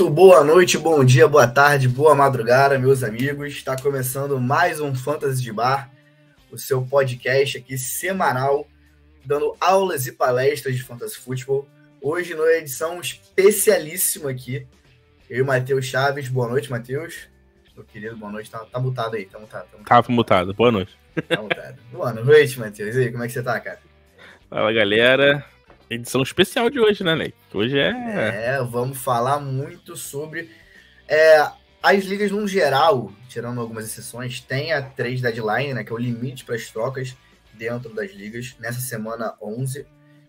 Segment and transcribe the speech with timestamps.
[0.00, 3.48] Muito boa noite, bom dia, boa tarde, boa madrugada, meus amigos.
[3.48, 5.90] Está começando mais um Fantasy de Bar,
[6.50, 8.66] o seu podcast aqui semanal,
[9.26, 11.68] dando aulas e palestras de Fantasy Futebol.
[12.00, 14.66] Hoje, numa edição especialíssima aqui,
[15.28, 16.28] eu e o Matheus Chaves.
[16.28, 17.28] Boa noite, Matheus.
[17.76, 18.50] Meu querido, boa noite.
[18.50, 19.64] Tá, tá mutado aí, tá mutado.
[19.64, 19.86] Tá mutado.
[19.86, 20.96] Tava mutado, boa noite.
[21.28, 21.76] Tá mutado.
[21.92, 22.96] boa noite, Matheus.
[22.96, 23.80] E aí, como é que você tá, cara?
[24.48, 25.44] Fala, galera.
[25.90, 27.34] Edição especial de hoje, né, Ney?
[27.52, 27.88] Hoje é.
[27.88, 30.48] É, vamos falar muito sobre.
[31.08, 31.44] É,
[31.82, 35.82] as ligas, no geral, tirando algumas exceções, tem a 3 deadline, né?
[35.82, 37.16] Que é o limite para as trocas
[37.54, 39.84] dentro das ligas, nessa semana 11.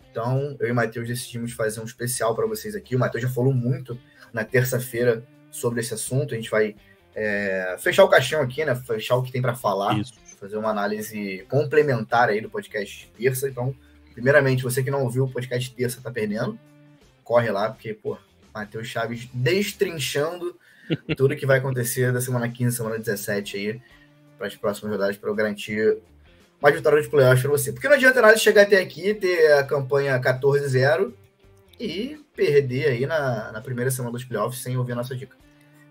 [0.09, 2.95] Então, eu e o Matheus decidimos fazer um especial para vocês aqui.
[2.95, 3.99] O Matheus já falou muito
[4.33, 6.33] na terça-feira sobre esse assunto.
[6.33, 6.75] A gente vai
[7.13, 8.73] é, fechar o caixão aqui, né?
[8.73, 9.99] Fechar o que tem para falar.
[9.99, 10.15] Isso.
[10.39, 13.47] Fazer uma análise complementar aí do podcast terça.
[13.47, 13.75] Então,
[14.13, 16.59] Primeiramente, você que não ouviu o podcast terça tá perdendo.
[17.23, 18.17] Corre lá, porque, pô,
[18.53, 20.57] Matheus Chaves destrinchando
[21.15, 23.81] tudo que vai acontecer da semana 15, semana 17 aí,
[24.37, 25.97] para as próximas rodadas, para eu garantir
[26.61, 27.71] mais vitória de playoffs para você.
[27.71, 31.13] Porque não adianta nada chegar até aqui, ter a campanha 14-0
[31.79, 35.35] e perder aí na, na primeira semana dos playoffs sem ouvir a nossa dica.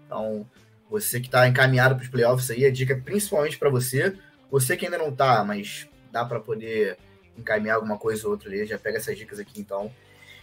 [0.07, 0.47] Então,
[0.89, 4.15] você que está encaminhado para os playoffs aí, a dica é principalmente para você.
[4.51, 6.97] Você que ainda não está, mas dá para poder
[7.37, 9.93] encaminhar alguma coisa ou outra ali, já pega essas dicas aqui então.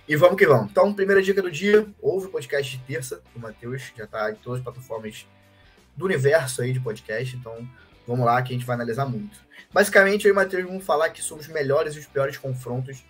[0.08, 0.72] E vamos que vamos.
[0.72, 4.36] Então, primeira dica do dia, ouve o podcast de terça do Matheus, já está em
[4.36, 5.28] todas as plataformas
[5.96, 7.68] do universo aí de podcast, então
[8.08, 9.38] vamos lá que a gente vai analisar muito.
[9.74, 13.04] Basicamente, eu e o Matheus vamos falar que somos os melhores e os piores confrontos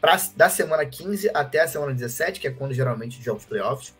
[0.00, 3.94] pra, da semana 15 até a semana 17, que é quando geralmente jogos playoffs.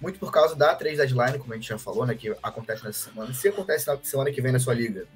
[0.00, 3.10] Muito por causa da 3 deadline, como a gente já falou, né, que acontece nessa
[3.10, 3.32] semana.
[3.34, 5.06] Se acontece na semana que vem na sua liga,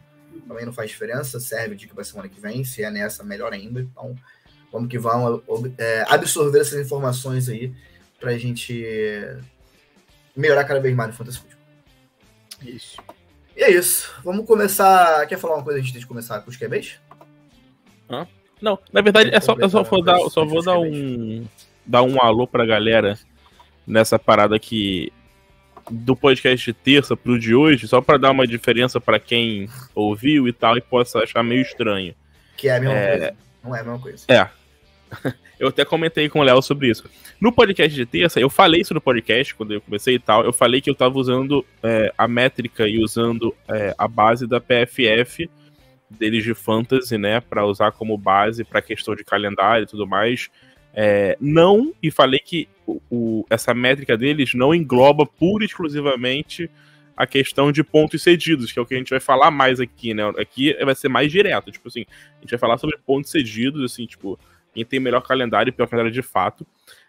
[0.41, 3.81] também não faz diferença, serve dica para semana que vem, se é nessa, melhor ainda.
[3.81, 4.15] Então,
[4.73, 5.43] vamos que vamos
[5.79, 7.73] é, absorver essas informações aí
[8.19, 8.85] para a gente
[10.37, 11.61] melhorar cada vez mais no Fantasy Football.
[12.63, 12.97] Isso.
[13.57, 14.13] E é isso.
[14.25, 15.27] Vamos começar.
[15.27, 16.99] Quer falar uma coisa antes de começar com os QBs?
[18.11, 18.27] Hã?
[18.61, 21.47] Não, na verdade, é só, eu só vou dar, só vou dar um,
[21.85, 23.19] dar um alô pra galera
[23.87, 25.13] nessa parada que
[25.91, 30.49] do podcast de terça pro de hoje, só para dar uma diferença para quem ouviu
[30.49, 32.15] e tal e possa achar meio estranho.
[32.57, 33.11] Que é a mesma é...
[33.11, 33.37] coisa.
[33.63, 34.25] Não é a mesma coisa.
[34.29, 34.49] É.
[35.59, 37.09] Eu até comentei com o Léo sobre isso.
[37.41, 40.53] No podcast de terça, eu falei isso no podcast, quando eu comecei e tal, eu
[40.53, 45.49] falei que eu tava usando é, a métrica e usando é, a base da PFF
[46.11, 50.49] deles de fantasy, né, para usar como base para questão de calendário e tudo mais.
[50.95, 56.71] É, não, e falei que o, o, essa métrica deles não engloba pura e exclusivamente
[57.17, 60.15] a questão de pontos cedidos, que é o que a gente vai falar mais aqui,
[60.15, 60.23] né?
[60.39, 62.05] Aqui vai ser mais direto, tipo assim,
[62.39, 64.39] a gente vai falar sobre pontos cedidos, assim, tipo,
[64.73, 66.67] quem tem melhor calendário e pior calendário de fato.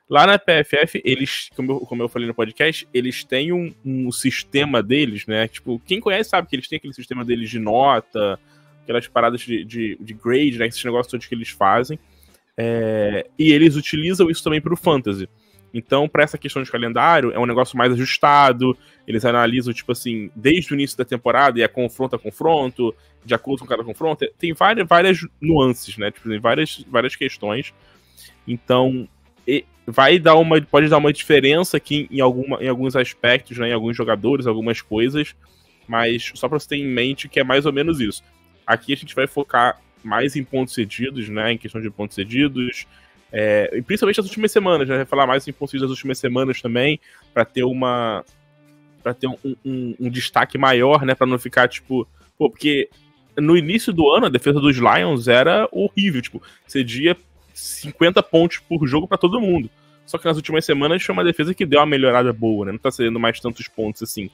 [0.07, 4.11] Lá na PFF, eles, como eu, como eu falei no podcast, eles têm um, um,
[4.11, 5.47] sistema deles, né?
[5.47, 8.39] Tipo, quem conhece sabe que eles têm aquele sistema deles de nota,
[8.83, 10.67] aquelas paradas de, de, de grade, né?
[10.67, 11.97] Esses negócios todos que eles fazem.
[12.57, 15.27] É, e eles utilizam isso também para o fantasy.
[15.73, 18.77] Então, para essa questão de calendário, é um negócio mais ajustado.
[19.05, 22.95] Eles analisam, tipo assim, desde o início da temporada e é confronto a confronto,
[23.25, 24.25] de acordo com cada confronto.
[24.39, 26.11] Tem várias, várias nuances, né?
[26.11, 27.73] Tipo, tem várias, várias questões.
[28.47, 29.07] Então,
[29.85, 30.61] vai dar uma.
[30.61, 33.69] Pode dar uma diferença aqui em, alguma, em alguns aspectos, né?
[33.69, 35.35] Em alguns jogadores, algumas coisas.
[35.87, 38.23] Mas só para você ter em mente que é mais ou menos isso.
[38.65, 41.53] Aqui a gente vai focar mais em pontos cedidos, né?
[41.53, 42.85] Em questão de pontos cedidos.
[43.31, 44.97] É, e principalmente nas últimas semanas, né?
[44.97, 46.99] Vai falar mais em pontos cedidos das últimas semanas também,
[47.33, 48.23] para ter uma.
[49.03, 49.35] para ter um,
[49.65, 51.15] um, um, destaque maior, né?
[51.15, 52.07] Para não ficar, tipo.
[52.37, 52.89] Pô, porque
[53.37, 57.17] no início do ano a defesa dos Lions era horrível, tipo, cedia
[57.53, 59.69] 50 pontos por jogo para todo mundo.
[60.05, 62.71] Só que nas últimas semanas foi uma defesa que deu uma melhorada boa, né?
[62.73, 64.29] Não tá cedendo mais tantos pontos assim.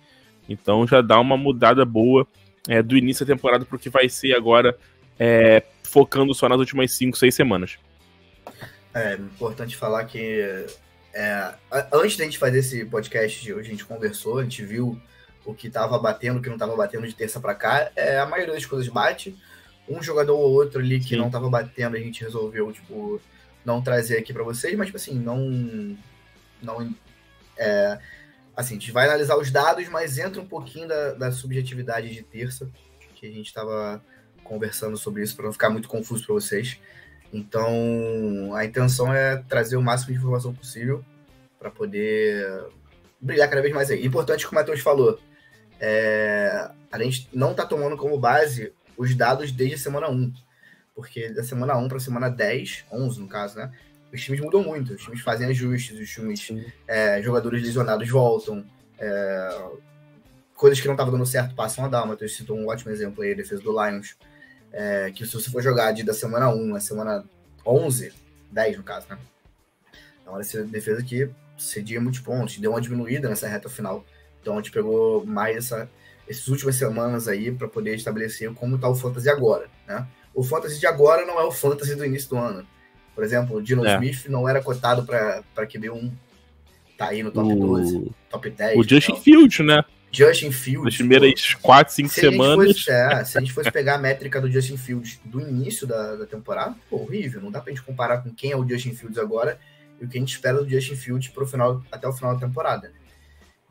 [0.50, 2.28] Então já dá uma mudada boa
[2.68, 4.78] é, do início da temporada pro que vai ser agora
[5.20, 7.78] é, focando só nas últimas 5, 6 semanas.
[8.94, 10.66] É importante falar que
[11.14, 11.54] é,
[11.92, 15.00] antes da gente fazer esse podcast de hoje, a gente conversou, a gente viu
[15.46, 17.92] o que estava batendo, o que não estava batendo de terça para cá.
[17.96, 19.36] É, a maioria das coisas bate.
[19.90, 21.18] Um jogador ou outro ali que Sim.
[21.18, 23.20] não estava batendo, a gente resolveu, tipo,
[23.66, 25.98] não trazer aqui para vocês, mas, tipo assim, não.
[26.62, 26.94] não
[27.58, 28.00] é,
[28.56, 32.22] assim, a gente vai analisar os dados, mas entra um pouquinho da, da subjetividade de
[32.22, 32.70] terça,
[33.16, 34.02] que a gente estava
[34.52, 36.78] conversando sobre isso para não ficar muito confuso para vocês.
[37.32, 41.06] Então, a intenção é trazer o máximo de informação possível
[41.58, 42.66] para poder
[43.20, 44.06] brilhar cada vez mais aí.
[44.06, 45.18] Importante que o Matheus falou,
[45.80, 50.34] é, a gente não está tomando como base os dados desde a semana 1,
[50.94, 53.72] porque da semana 1 para a semana 10, 11 no caso, né?
[54.14, 58.66] os times mudam muito, os times fazem ajustes, os times, é, jogadores lesionados voltam,
[59.00, 59.62] é,
[60.54, 62.04] coisas que não estavam dando certo passam a dar.
[62.04, 64.18] O Matheus citou um ótimo exemplo aí, a defesa do Lions,
[64.72, 67.26] é, que se você for jogar de da semana 1 a semana
[67.66, 68.14] 11,
[68.52, 69.18] 10 no caso, né?
[70.22, 74.06] Então, essa defesa aqui cedia muitos pontos, deu uma diminuída nessa reta final.
[74.42, 75.90] Então, a gente pegou mais essa,
[76.28, 80.08] essas últimas semanas aí para poder estabelecer como está o Fantasy agora, né?
[80.34, 82.66] O Fantasy de agora não é o Fantasy do início do ano.
[83.14, 83.96] Por exemplo, o Dino é.
[83.96, 86.12] Smith não era cotado para QB1.
[86.98, 87.60] Tá aí no top o...
[87.60, 88.80] 12, top 10.
[88.80, 89.84] O Justin Fields, né?
[90.12, 90.84] Justin Fields.
[90.84, 92.78] Nas primeiras 4, 5 semanas.
[92.78, 96.16] Fosse, é, se a gente fosse pegar a métrica do Justin Fields do início da,
[96.18, 97.42] da temporada, pô, horrível.
[97.42, 99.58] Não dá pra gente comparar com quem é o Justin Fields agora
[100.00, 102.46] e o que a gente espera do Justin Fields pro final, até o final da
[102.46, 102.92] temporada.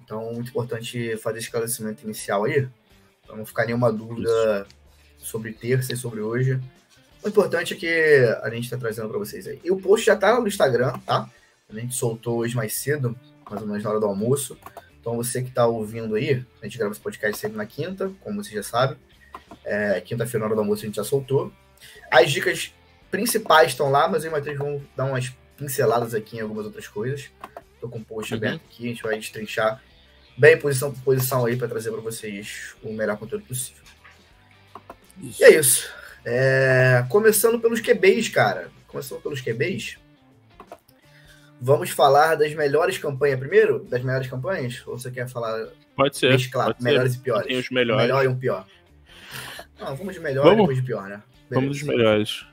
[0.02, 2.66] Então, muito importante fazer esse esclarecimento inicial aí,
[3.26, 4.66] para não ficar nenhuma dúvida
[5.18, 5.26] Isso.
[5.28, 6.60] sobre terça e sobre hoje.
[7.22, 9.60] O importante é que a gente está trazendo para vocês aí.
[9.62, 11.28] E o post já está no Instagram, tá?
[11.68, 13.16] A gente soltou hoje mais cedo,
[13.48, 14.56] mais ou menos na hora do almoço.
[15.10, 18.44] Então você que está ouvindo aí, a gente grava esse podcast sempre na quinta, como
[18.44, 18.96] você já sabe.
[19.64, 21.52] É, Quinta-feira, na hora do almoço, a gente já soltou.
[22.08, 22.72] As dicas
[23.10, 26.64] principais estão lá, mas eu e o Matheus vão dar umas pinceladas aqui em algumas
[26.64, 27.28] outras coisas.
[27.74, 28.38] Estou com o post uhum.
[28.38, 29.82] aberto aqui, a gente vai destrinchar
[30.38, 33.82] bem posição por posição aí para trazer para vocês o melhor conteúdo possível.
[35.20, 35.42] Isso.
[35.42, 35.92] E é isso.
[36.24, 38.70] É, começando pelos QBs, cara.
[38.86, 39.98] Começando pelos QBs.
[41.60, 43.84] Vamos falar das melhores campanhas primeiro?
[43.84, 44.82] Das melhores campanhas?
[44.86, 45.68] Ou você quer falar?
[45.94, 46.30] Pode ser.
[46.30, 47.18] Mesclar, pode melhores ser.
[47.18, 47.46] e piores.
[47.46, 48.02] Tem os melhores.
[48.02, 48.66] melhor e um pior.
[49.78, 50.58] Não, vamos de melhor vamos.
[50.58, 51.22] e depois de pior, né?
[51.48, 51.50] Beleza.
[51.50, 52.46] Vamos dos melhores.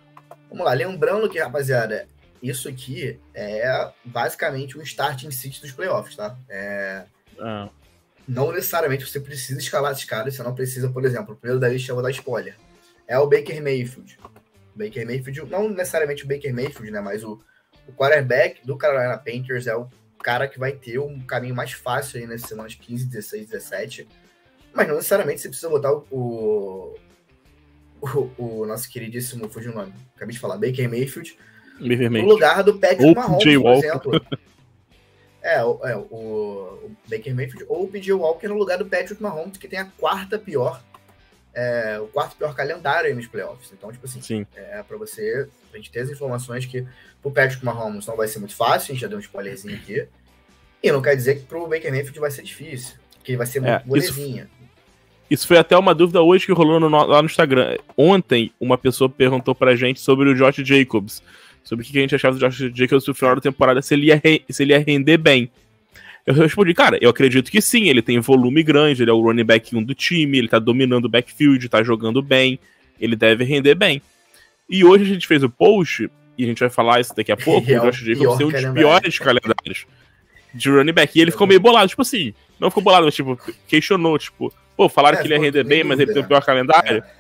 [0.50, 0.74] Vamos lá.
[0.74, 2.07] Lembrando que, rapaziada,
[2.42, 6.38] isso aqui é basicamente um starting city dos playoffs, tá?
[6.50, 7.04] É...
[7.39, 7.69] Ah.
[8.27, 11.69] Não necessariamente você precisa escalar esses caras, você não precisa, por exemplo, o primeiro da
[11.69, 12.56] lista eu vou dar spoiler
[13.07, 14.19] é o Baker Mayfield.
[14.75, 17.00] Baker Mayfield, não necessariamente o Baker Mayfield, né?
[17.00, 17.39] Mas o,
[17.88, 19.88] o quarterback do Carolina Panthers é o
[20.22, 24.07] cara que vai ter um caminho mais fácil aí nessas semanas 15, 16, 17.
[24.74, 26.95] Mas não necessariamente você precisa botar o,
[28.01, 31.38] o, o nosso queridíssimo, fugiu o nome, acabei de falar, Baker Mayfield,
[31.80, 34.12] Baker no lugar do Patrick Mahomes, por exemplo.
[35.42, 39.57] É, o, é o, Baker Mayfield ou o PJ Walker no lugar do Patrick Mahomes,
[39.57, 40.83] que tem a quarta pior
[41.59, 43.71] é, o quarto pior calendário aí nos playoffs.
[43.74, 44.45] Então, tipo assim, Sim.
[44.56, 46.86] é para você, a gente ter as informações que
[47.21, 50.06] pro Patrick Mahomes não vai ser muito fácil, a gente já deu um spoilerzinho aqui.
[50.83, 53.71] E não quer dizer que pro Baker Mayfield vai ser difícil, que vai ser muito
[53.71, 54.44] É, molezinha.
[54.44, 54.57] isso-
[55.30, 57.77] Isso foi até uma dúvida hoje que rolou no- lá no Instagram.
[57.98, 61.21] Ontem, uma pessoa perguntou pra gente sobre o Josh Jacobs.
[61.63, 64.06] Sobre o que a gente achava do Josh Jacobs no final da temporada, se ele
[64.06, 65.51] ia, se ele ia render bem.
[66.28, 69.46] Eu respondi, cara, eu acredito que sim, ele tem volume grande, ele é o running
[69.46, 72.60] back 1 do time, ele tá dominando o backfield, tá jogando bem,
[73.00, 74.02] ele deve render bem.
[74.70, 77.38] E hoje a gente fez o post, e a gente vai falar isso daqui a
[77.38, 79.88] pouco, é o Josh Jacobs tem um dos piores calendários
[80.54, 81.18] de running back.
[81.18, 84.90] E ele ficou meio bolado, tipo assim, não ficou bolado, mas tipo, questionou, tipo, pô,
[84.90, 86.98] falaram É, que ele ia render bem, mas ele dúvida, tem o pior calendário.
[86.98, 87.17] É,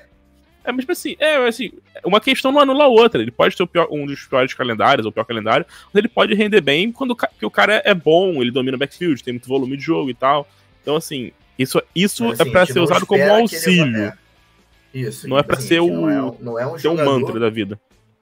[0.71, 1.71] mas tipo assim, é, assim,
[2.03, 3.21] uma questão não anula a outra.
[3.21, 6.33] Ele pode ter pior- um dos piores calendários, ou o pior calendário, mas ele pode
[6.33, 9.77] render bem quando porque o cara é bom, ele domina o backfield, tem muito volume
[9.77, 10.47] de jogo e tal.
[10.81, 13.31] Então, assim, isso, isso Mas, é assim, pra a gente ser usado como um que
[13.31, 14.01] ele auxílio.
[14.07, 14.27] vá- é.
[14.93, 15.27] Isso.
[15.27, 17.19] Não é tipo pra assim, ser o- Não é, não é um Ser um jogador,
[17.19, 17.79] mantra da vida.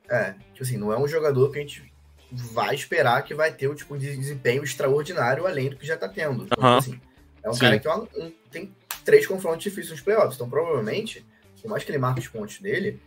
[0.09, 1.83] É, tipo assim, não é um jogador que a gente
[2.31, 6.07] vai esperar que vai ter o tipo de desempenho extraordinário além do que já tá
[6.09, 6.43] tendo.
[6.43, 6.79] Então, Aham.
[6.81, 7.01] tipo assim,
[7.43, 7.59] é um Sim.
[7.59, 8.71] cara que uma- um- tem
[9.05, 10.35] três confrontos difíceis nos playoffs.
[10.35, 11.23] Então, provavelmente,
[11.65, 13.01] por mais que ele marque os pontos dele,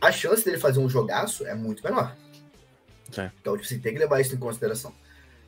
[0.00, 2.16] a chance dele fazer um jogaço é muito menor.
[3.16, 3.30] É.
[3.38, 4.94] Então, tipo assim, tem que levar isso em consideração.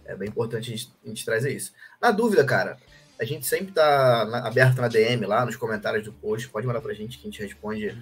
[0.05, 1.73] É bem importante a gente, a gente trazer isso.
[2.01, 2.77] Na dúvida, cara,
[3.19, 6.47] a gente sempre tá na- aberto na DM lá, nos comentários do post.
[6.51, 7.97] Pode mandar pra gente que a gente responde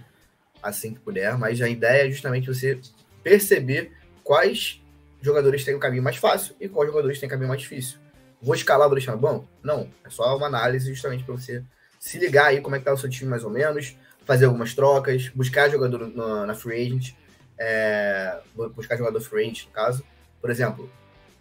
[0.61, 1.39] assim que puder.
[1.39, 2.81] Mas a ideia é justamente você
[3.23, 3.93] perceber
[4.25, 4.83] quais
[5.23, 7.99] jogadores têm o caminho mais fácil e quais jogadores têm o caminho mais difícil.
[8.43, 9.49] Vou escalar, vou deixar no banco?
[9.63, 9.89] Não.
[10.05, 11.63] É só uma análise justamente para você
[11.99, 14.75] se ligar aí como é que tá o seu time mais ou menos, fazer algumas
[14.75, 17.15] trocas, buscar jogador na, na free agent,
[17.59, 18.41] é,
[18.75, 20.05] buscar jogador free agent, no caso.
[20.41, 20.91] Por exemplo,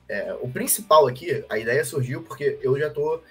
[0.08, 3.22] é, o principal aqui, a ideia surgiu porque eu já tô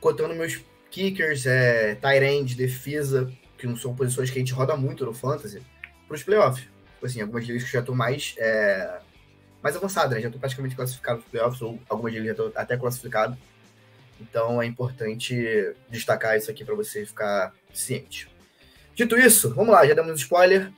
[0.00, 4.76] cotando meus kickers, é, tight end, defesa, que não são posições que a gente roda
[4.76, 5.62] muito no fantasy,
[6.06, 6.64] para os playoffs.
[6.94, 9.00] Tipo assim, algumas ligas que eu já tô mais é,
[9.62, 10.20] mais avançado, né?
[10.20, 13.36] Já tô praticamente classificado nos playoffs, ou algumas ligas já tô até classificado.
[14.20, 18.31] Então é importante destacar isso aqui para você ficar ciente.
[18.94, 20.70] Dito isso, vamos lá, já demos um spoiler.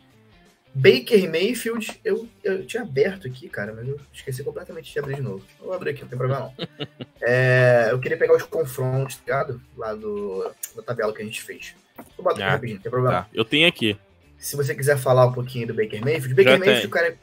[0.75, 5.23] Baker Mayfield, eu, eu tinha aberto aqui, cara, mas eu esqueci completamente de abrir de
[5.23, 5.45] novo.
[5.61, 6.67] Eu vou abrir aqui, não tem problema não.
[7.27, 9.63] É, eu queria pegar os confrontos, tá ligado?
[9.79, 11.75] Lá do, da tabela que a gente fez.
[12.17, 13.23] Vou botar aqui Ah, rapidinho, não tem problema.
[13.23, 13.97] Tá, eu tenho aqui.
[14.37, 17.17] se você quiser falar um pouquinho do Baker Mayfield, Baker Mayfield, o cara,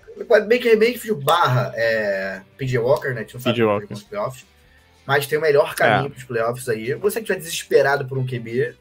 [0.48, 3.18] Baker Mayfield barra é, PJ Walker, né?
[3.18, 3.96] A gente não sabe Walker.
[4.10, 4.46] playoffs,
[5.06, 6.10] mas tem o melhor caminho é.
[6.10, 6.94] para os playoffs aí.
[6.96, 8.76] Você que estiver desesperado por um QB,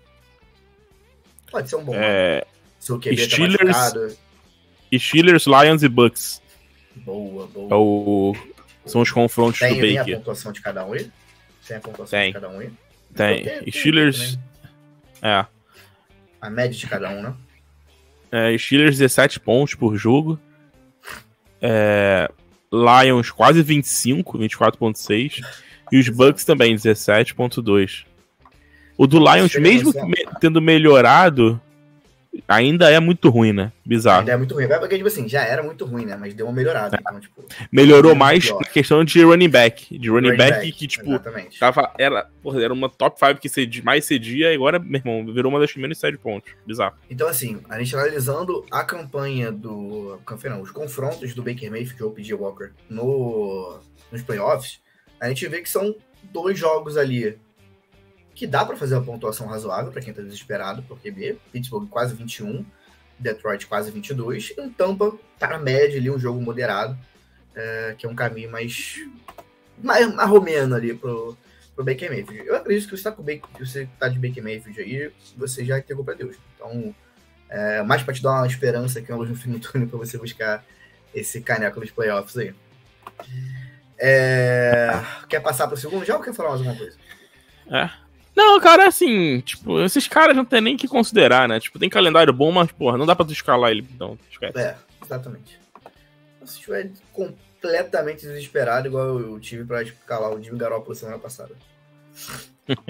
[1.51, 1.95] pode ser um bom.
[1.95, 2.45] É...
[2.79, 6.43] Se o QB tá Steelers, tá Steelers, Lions e Bucks.
[6.97, 7.69] Boa, boa.
[7.71, 8.35] É o...
[8.87, 10.05] São os confrontos tem, do Baker.
[10.05, 11.11] Tem a pontuação de cada um aí?
[11.67, 12.29] Tem a pontuação tem.
[12.29, 12.71] de cada um aí?
[13.15, 13.45] Tem.
[13.45, 14.39] tem Steelers...
[15.23, 15.45] É.
[16.41, 17.35] A média de cada um, né?
[18.33, 20.39] É, Steelers 17 pontos por jogo.
[21.61, 22.31] É,
[22.73, 25.45] Lions quase 25, 24.6.
[25.93, 28.07] E os Bucks também, 17.2.
[29.01, 31.59] O do Lions, mesmo me tendo melhorado,
[32.47, 33.73] ainda é muito ruim, né?
[33.83, 34.21] Bizarro.
[34.21, 34.69] Ainda é muito ruim.
[34.69, 36.19] Porque, tipo assim, já era muito ruim, né?
[36.21, 36.99] Mas deu uma melhorada.
[36.99, 37.01] É.
[37.01, 37.43] Então, tipo,
[37.73, 38.61] Melhorou mais pior.
[38.61, 39.99] na questão de running back.
[39.99, 41.19] De running, running back, back, que, tipo,
[41.59, 45.33] tava, era, porra, era uma top 5 que cedi, mais cedia e agora, meu irmão,
[45.33, 46.53] virou uma das menos cede pontos.
[46.67, 46.95] Bizarro.
[47.09, 50.21] Então, assim, a gente analisando a campanha do.
[50.27, 53.79] Campanha não, os confrontos do Baker Mayfield ou PG Walker no,
[54.13, 54.79] nos playoffs,
[55.19, 55.95] a gente vê que são
[56.31, 57.39] dois jogos ali
[58.41, 61.39] que dá para fazer uma pontuação razoável para quem tá desesperado por QB.
[61.53, 62.65] Pittsburgh quase 21,
[63.19, 66.99] Detroit quase 22, e um Tampa tá na média ali, um jogo moderado,
[67.55, 68.95] é, que é um caminho mais,
[69.77, 71.37] mais marromeno ali pro,
[71.77, 72.47] pro Baker Mayfield.
[72.47, 75.79] Eu acredito que você tá, com Baker, você tá de Baker Mayfield aí, você já
[75.79, 76.35] entregou para Deus.
[76.55, 76.95] Então,
[77.51, 79.87] é, mais para te dar uma esperança que é uma luz no fim do túnel
[79.87, 80.65] para você buscar
[81.15, 82.55] esse caneco nos playoffs aí.
[83.99, 84.93] É,
[85.29, 86.97] quer passar para o segundo já ou quer falar mais alguma coisa?
[87.71, 88.10] É.
[88.41, 91.61] Não, cara, assim, tipo, esses caras não tem nem que considerar, né?
[91.61, 94.59] Tipo, tem calendário bom, mas, porra, não dá pra tu escalar ele, então, esquece.
[94.59, 95.61] É, exatamente.
[96.47, 101.55] Se estiver completamente desesperado, igual eu tive pra escalar o Jimmy Garoppolo semana passada.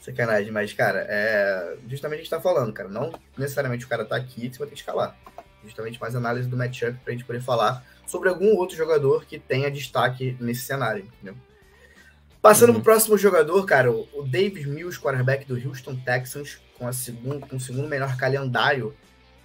[0.00, 2.90] Sacanagem, mas, cara, é justamente o que a gente tá falando, cara.
[2.90, 5.16] Não necessariamente o cara tá aqui você vai ter que escalar.
[5.64, 9.70] Justamente mais análise do matchup pra gente poder falar sobre algum outro jogador que tenha
[9.70, 11.34] destaque nesse cenário, entendeu?
[12.46, 12.74] Passando uhum.
[12.76, 17.56] pro próximo jogador, cara, o Davis Mills, quarterback do Houston Texans, com, a segundo, com
[17.56, 18.94] o segundo melhor calendário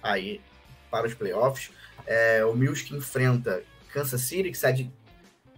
[0.00, 0.40] aí
[0.88, 1.72] para os playoffs.
[2.06, 3.60] É, o Mills que enfrenta
[3.92, 4.88] Kansas City, que cede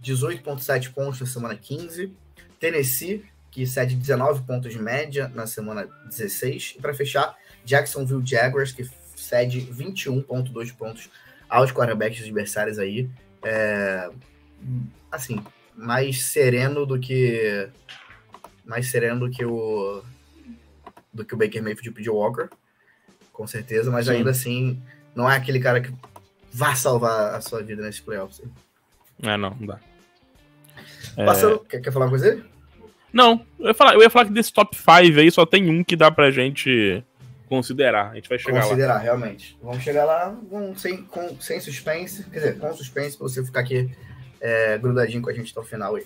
[0.03, 2.11] 18,7 pontos na semana 15.
[2.59, 6.77] Tennessee, que cede 19 pontos de média na semana 16.
[6.77, 11.11] E para fechar, Jacksonville Jaguars, que cede 21,2 pontos
[11.47, 13.07] aos quarterbacks adversários aí.
[13.43, 14.09] É,
[15.11, 15.43] assim,
[15.75, 17.69] mais sereno do que
[18.65, 20.01] mais sereno do que o
[21.13, 22.09] do que o Baker Mayfield P.J.
[22.09, 22.49] Walker,
[23.31, 24.13] com certeza, mas Sim.
[24.13, 24.81] ainda assim
[25.15, 25.93] não é aquele cara que
[26.51, 28.41] vai salvar a sua vida nesse playoffs.
[29.21, 29.79] É, não, não dá.
[31.15, 31.69] Passando, é...
[31.69, 32.43] quer, quer falar uma coisa?
[33.13, 35.83] Não, eu ia, falar, eu ia falar que desse top 5 aí só tem um
[35.85, 37.01] que dá pra gente
[37.47, 38.11] considerar.
[38.11, 38.69] A gente vai chegar considerar, lá.
[38.69, 39.57] Considerar, realmente.
[39.63, 43.61] Vamos chegar lá com, sem, com, sem suspense, quer dizer, com suspense pra você ficar
[43.61, 43.89] aqui
[44.39, 46.05] é, grudadinho com a gente até o final aí.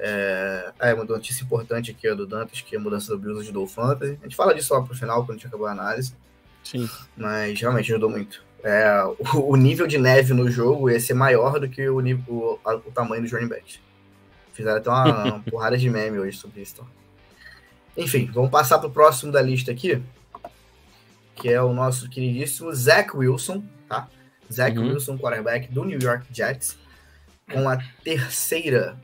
[0.00, 3.64] É, é uma notícia importante aqui do Dantas, que é a mudança do Bills ajudou
[3.64, 4.16] o Fantasy.
[4.20, 6.14] A gente fala disso lá pro final, quando a gente acabou a análise.
[6.62, 6.88] Sim.
[7.16, 8.44] Mas realmente ajudou muito.
[8.62, 9.02] É,
[9.34, 12.90] o, o, nível de neve no jogo ia ser maior do que o, nível, o,
[12.92, 13.80] tamanho dos running backs.
[14.52, 16.74] Fizeram até uma, uma porrada de meme hoje sobre isso.
[16.74, 16.88] Então.
[17.96, 20.00] Enfim, vamos passar pro próximo da lista aqui,
[21.34, 24.08] que é o nosso queridíssimo Zach Wilson, tá?
[24.52, 24.88] Zach uhum.
[24.88, 26.78] Wilson, quarterback do New York Jets
[27.52, 28.98] com a terceira,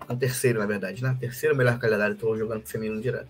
[0.00, 1.16] com o terceiro, na verdade, né?
[1.18, 3.28] Terceiro melhor calendário, estou jogando com o feminino direto.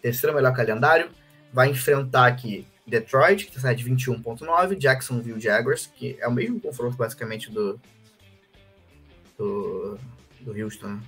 [0.00, 1.10] Terceiro melhor calendário,
[1.52, 6.96] vai enfrentar aqui Detroit, que está de 21.9, Jacksonville Jaguars, que é o mesmo confronto
[6.96, 7.80] basicamente do
[9.38, 9.98] do,
[10.40, 11.00] do Houston, né?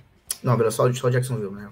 [0.43, 1.69] Não, era só, só Jacksonville, né?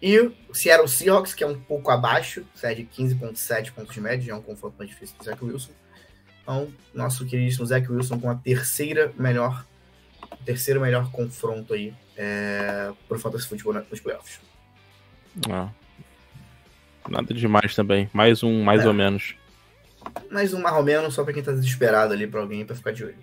[0.00, 4.36] E o Seattle Seahawks, que é um pouco abaixo, de 15.7 pontos média, já é
[4.36, 5.72] um confronto mais difícil do Zach Wilson.
[6.42, 9.64] Então, nosso queridíssimo Zach Wilson com a terceira melhor
[10.44, 14.40] terceiro melhor confronto aí é, pro Fantasy Football nos playoffs.
[15.50, 15.70] Ah.
[17.08, 18.08] Nada demais também.
[18.12, 18.86] Mais um, mais é.
[18.86, 19.34] ou menos.
[20.30, 22.92] Mais um mais ou menos, só pra quem tá desesperado ali pra alguém pra ficar
[22.92, 23.16] de olho.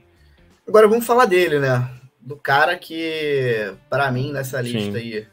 [0.68, 1.90] Agora vamos falar dele, né?
[2.20, 4.96] Do cara que, para mim, nessa lista Sim.
[4.98, 5.28] aí,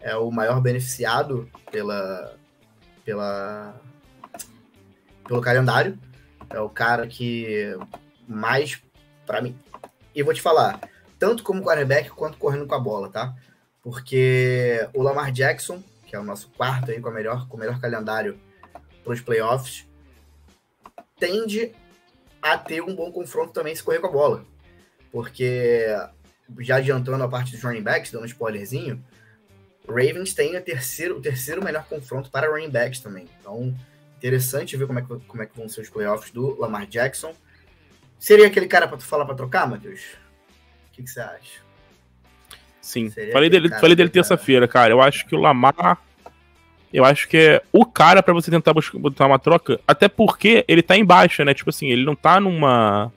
[0.00, 2.36] é o maior beneficiado pela,
[3.04, 3.74] pela,
[5.26, 5.98] pelo calendário.
[6.50, 7.74] É o cara que
[8.28, 8.82] mais,
[9.26, 9.56] para mim.
[10.14, 10.80] E vou te falar,
[11.18, 13.34] tanto como quarterback quanto correndo com a bola, tá?
[13.82, 17.60] Porque o Lamar Jackson, que é o nosso quarto aí com, a melhor, com o
[17.60, 18.38] melhor calendário
[19.02, 19.86] para os playoffs,
[21.18, 21.72] tende
[22.40, 24.44] a ter um bom confronto também se correr com a bola.
[25.10, 25.86] Porque,
[26.60, 29.02] já adiantando a parte dos running backs, dando um spoilerzinho,
[29.86, 33.28] Ravens tem o terceiro, o terceiro melhor confronto para running backs também.
[33.40, 33.74] Então,
[34.16, 37.34] interessante ver como é que, como é que vão ser os playoffs do Lamar Jackson.
[38.22, 40.00] Seria aquele cara para tu falar para trocar, Matheus?
[40.00, 41.60] O que, que você acha?
[42.80, 43.10] Sim.
[43.10, 44.92] falei dele, falei dele terça-feira, cara.
[44.92, 45.98] Eu acho que o Lamar.
[46.92, 49.80] Eu acho que é o cara para você tentar buscar, botar uma troca.
[49.88, 51.52] Até porque ele tá em baixa, né?
[51.52, 53.12] Tipo assim, ele não tá numa.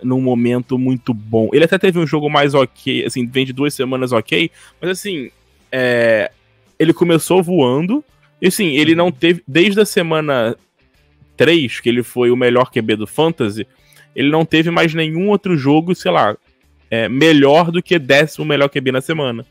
[0.00, 1.50] num momento muito bom.
[1.52, 4.52] Ele até teve um jogo mais ok, assim, vem de duas semanas ok.
[4.80, 5.32] Mas assim.
[5.72, 6.30] É,
[6.78, 8.04] ele começou voando.
[8.40, 9.42] E assim, ele não teve.
[9.48, 10.56] Desde a semana
[11.36, 13.66] 3, que ele foi o melhor QB do Fantasy,
[14.16, 16.34] ele não teve mais nenhum outro jogo, sei lá,
[16.90, 19.44] é, melhor do que décimo melhor QB na semana.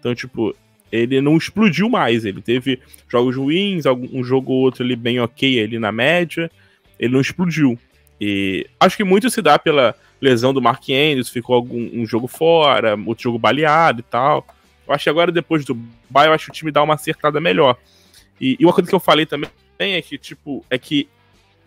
[0.00, 0.54] Então, tipo,
[0.90, 2.24] ele não explodiu mais.
[2.24, 6.50] Ele teve jogos ruins, um jogo ou outro ali bem ok ali na média.
[6.98, 7.78] Ele não explodiu.
[8.20, 12.26] E acho que muito se dá pela lesão do Mark Andrews, ficou algum um jogo
[12.26, 14.44] fora, outro jogo baleado e tal.
[14.86, 15.76] Eu acho que agora, depois do
[16.10, 17.76] bye, eu acho que o time dá uma acertada melhor.
[18.40, 19.48] E, e uma coisa que eu falei também
[19.78, 21.08] é que, tipo, é que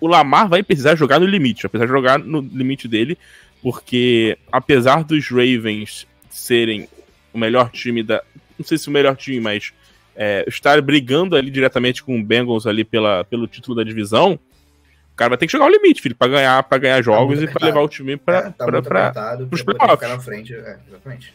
[0.01, 3.17] o Lamar vai precisar jogar no limite, vai precisar jogar no limite dele,
[3.62, 6.89] porque apesar dos Ravens serem
[7.31, 8.22] o melhor time da.
[8.58, 9.72] Não sei se o melhor time, mas
[10.15, 14.39] é, estar brigando ali diretamente com o Bengals ali pela, pelo título da divisão,
[15.13, 17.38] o cara vai ter que jogar o limite, filho, pra ganhar, pra ganhar tá jogos
[17.38, 20.25] tá e pra levar o time pra, é, tá pra, pra, pra, pros playoffs.
[20.25, 21.34] Frente, é, exatamente.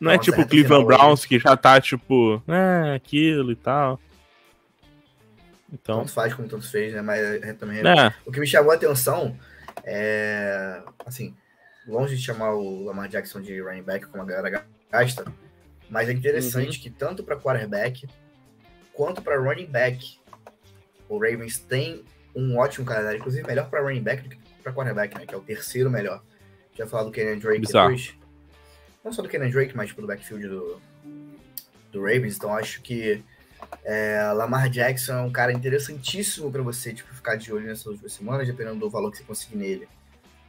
[0.00, 4.00] Não é tipo o Cleveland Browns que já tá tipo, é, aquilo e tal.
[5.72, 6.00] Então.
[6.00, 7.02] Tanto faz como tanto fez, né?
[7.02, 8.14] Mas é, também é.
[8.24, 9.38] o que me chamou a atenção
[9.84, 10.82] é.
[11.04, 11.36] Assim,
[11.86, 15.24] longe de chamar o Lamar Jackson de running back, como a galera gasta,
[15.88, 16.82] mas é interessante uhum.
[16.82, 18.08] que tanto para quarterback
[18.92, 20.18] quanto para running back,
[21.08, 25.16] o Ravens tem um ótimo calendário, inclusive melhor para running back do que para quarterback,
[25.16, 25.26] né?
[25.26, 26.22] Que é o terceiro melhor.
[26.74, 27.90] Já falado do Kenyon Drake Bizarro.
[27.90, 28.18] depois
[29.08, 30.80] não só do Kenan Drake, mas tipo, do backfield do,
[31.90, 32.36] do Ravens.
[32.36, 33.22] Então acho que
[33.84, 38.12] é, Lamar Jackson é um cara interessantíssimo para você tipo, ficar de olho nessas últimas
[38.12, 39.88] semanas, dependendo do valor que você conseguir nele.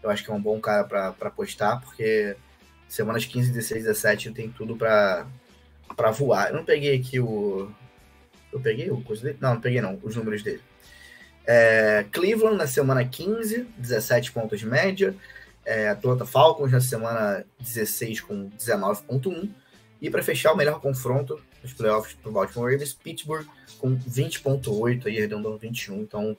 [0.01, 2.35] Eu acho que é um bom cara para apostar, porque
[2.87, 5.25] semanas 15, 16, 17 tem tudo para
[6.11, 6.49] voar.
[6.49, 7.69] Eu não peguei aqui o.
[8.51, 9.37] Eu peguei o dele?
[9.39, 10.61] Não, não peguei não, os números dele.
[11.45, 15.15] É, Cleveland na semana 15, 17 pontos de média
[15.69, 19.49] é, Atlanta Falcons na semana 16 com 19.1.
[20.01, 23.45] E para fechar o melhor confronto dos playoffs para o Baltimore Ravens, Pittsburgh
[23.77, 26.01] com 20.8 aí arredondando 21.
[26.01, 26.35] Então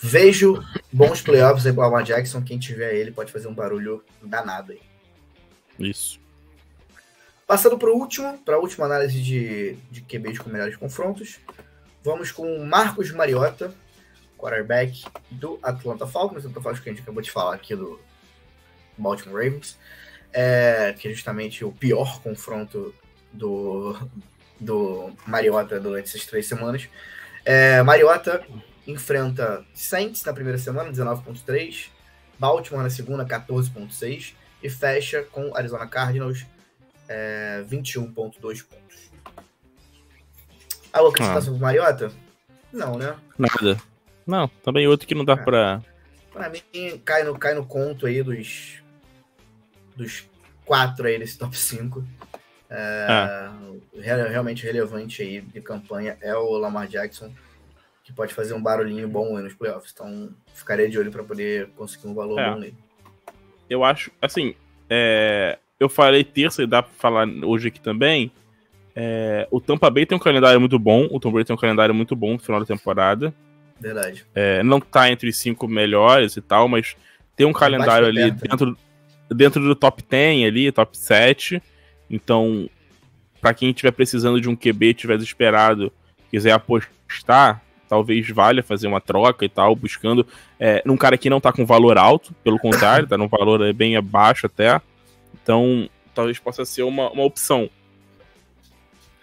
[0.00, 2.42] vejo bons playoffs aí para o Jackson.
[2.42, 4.80] Quem tiver ele pode fazer um barulho danado aí.
[5.78, 6.20] Isso.
[7.46, 11.38] Passando para o último, para a última análise de, de QBs com melhores confrontos,
[12.02, 13.74] vamos com Marcos Mariota,
[14.38, 16.38] quarterback do Atlanta Falcons.
[16.38, 18.00] Atlanta Falcons que a gente acabou de falar aqui do,
[18.96, 19.78] Baltimore Ravens,
[20.32, 22.94] é, que é justamente o pior confronto
[23.32, 23.96] do,
[24.62, 26.88] do Mariota durante essas três semanas.
[27.44, 28.44] É, Mariota
[28.86, 31.88] enfrenta Saints na primeira semana, 19.3,
[32.38, 36.46] Baltimore na segunda, 14.6 e fecha com Arizona Cardinals,
[37.08, 39.10] é, 21.2 pontos.
[40.92, 41.56] Algo acrescentação ah.
[41.56, 42.12] pro Mariota?
[42.72, 43.16] Não, né?
[43.38, 43.80] Nada.
[44.26, 45.36] Não, também outro que não dá é.
[45.36, 45.82] pra...
[46.32, 46.62] Pra mim,
[47.04, 48.82] cai no, cai no conto aí dos
[49.94, 50.24] dos
[50.64, 52.04] quatro aí desse top 5.
[52.72, 53.52] É, ah.
[53.94, 57.30] Realmente relevante aí de campanha é o Lamar Jackson,
[58.02, 59.92] que pode fazer um barulhinho bom aí nos playoffs.
[59.94, 62.50] Então, ficaria de olho para poder conseguir um valor é.
[62.50, 62.74] bom nele.
[63.68, 64.54] Eu acho, assim,
[64.88, 68.32] é, eu falei terça e dá para falar hoje aqui também.
[68.94, 71.94] É, o Tampa Bay tem um calendário muito bom, o Tom Brady tem um calendário
[71.94, 73.34] muito bom no final da temporada.
[73.80, 74.24] Verdade.
[74.34, 76.96] É, não tá entre os cinco melhores e tal, mas
[77.34, 78.76] tem um calendário ali perto, dentro, né?
[79.34, 81.62] dentro do top 10 ali, top 7.
[82.12, 82.68] Então,
[83.40, 85.90] para quem estiver precisando de um QB, tiver desesperado,
[86.30, 90.26] quiser apostar, talvez valha fazer uma troca e tal, buscando
[90.60, 93.96] é, num cara que não tá com valor alto, pelo contrário, tá num valor bem
[93.96, 94.80] abaixo até.
[95.42, 97.68] Então, talvez possa ser uma, uma opção.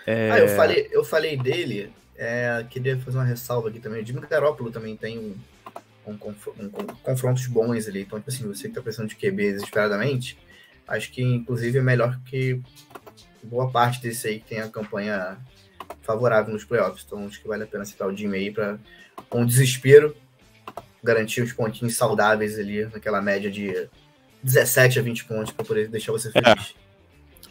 [0.05, 0.31] É...
[0.31, 4.01] Ah, eu falei, eu falei dele, é, queria fazer uma ressalva aqui também.
[4.01, 5.35] O Jimmy Garoppolo também tem um,
[6.03, 6.33] com, com,
[6.69, 8.01] com, confrontos bons ali.
[8.01, 10.37] Então, tipo assim, você que tá precisando de QB desesperadamente,
[10.89, 12.61] acho que inclusive é melhor que
[13.43, 15.37] boa parte desse aí que tem a campanha
[16.01, 17.03] favorável nos playoffs.
[17.05, 18.77] Então, acho que vale a pena citar o Jimmy aí para,
[19.29, 20.15] com desespero,
[21.03, 23.87] garantir os pontinhos saudáveis ali, naquela média de
[24.43, 26.47] 17 a 20 pontos para poder deixar você feliz.
[26.47, 26.89] É.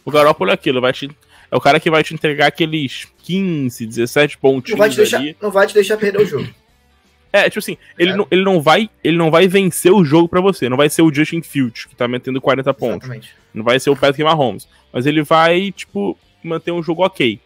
[0.05, 1.09] O Garoppolo é aquilo, vai te,
[1.51, 5.21] é o cara que vai te entregar aqueles 15, 17 pontinhos não vai te deixar,
[5.41, 6.49] Não vai te deixar perder o jogo.
[7.31, 8.15] É, tipo assim, ele, é.
[8.15, 10.67] não, ele, não vai, ele não vai vencer o jogo para você.
[10.67, 13.07] Não vai ser o Justin Fields, que tá metendo 40 pontos.
[13.07, 13.35] Exatamente.
[13.53, 14.67] Não vai ser o Patrick Mahomes.
[14.91, 17.39] Mas ele vai, tipo, manter um jogo ok.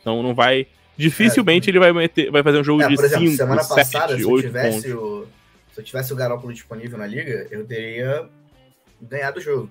[0.00, 0.66] Então não vai
[0.96, 4.16] Dificilmente é, ele vai, meter, vai fazer um jogo é, de 5, semana 7, passada,
[4.16, 5.26] se eu tivesse o
[5.72, 8.28] se eu tivesse o Garoppolo disponível na liga, eu teria
[9.02, 9.68] ganhado o jogo.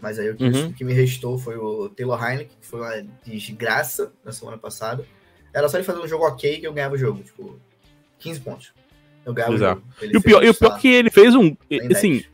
[0.00, 0.66] Mas aí o que, uhum.
[0.66, 5.06] o que me restou foi o Taylor Heineken, que foi uma desgraça na semana passada.
[5.54, 7.22] Era só ele fazer um jogo ok que eu ganhava o jogo.
[7.22, 7.60] Tipo,
[8.18, 8.72] 15 pontos.
[9.26, 9.82] Eu ganhava Exato.
[10.00, 11.56] o e o pior, e o pior que ele fez um.
[11.90, 12.24] Assim,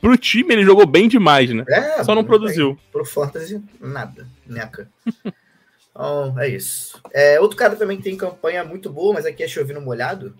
[0.00, 1.64] pro time ele jogou bem demais, né?
[1.66, 2.74] É, só não produziu.
[2.74, 2.84] Bem.
[2.92, 4.24] Pro Fantasy, nada.
[4.46, 4.88] Neca.
[5.90, 7.02] então, é isso.
[7.12, 10.36] É, outro cara também que tem campanha muito boa, mas aqui é chovendo molhado,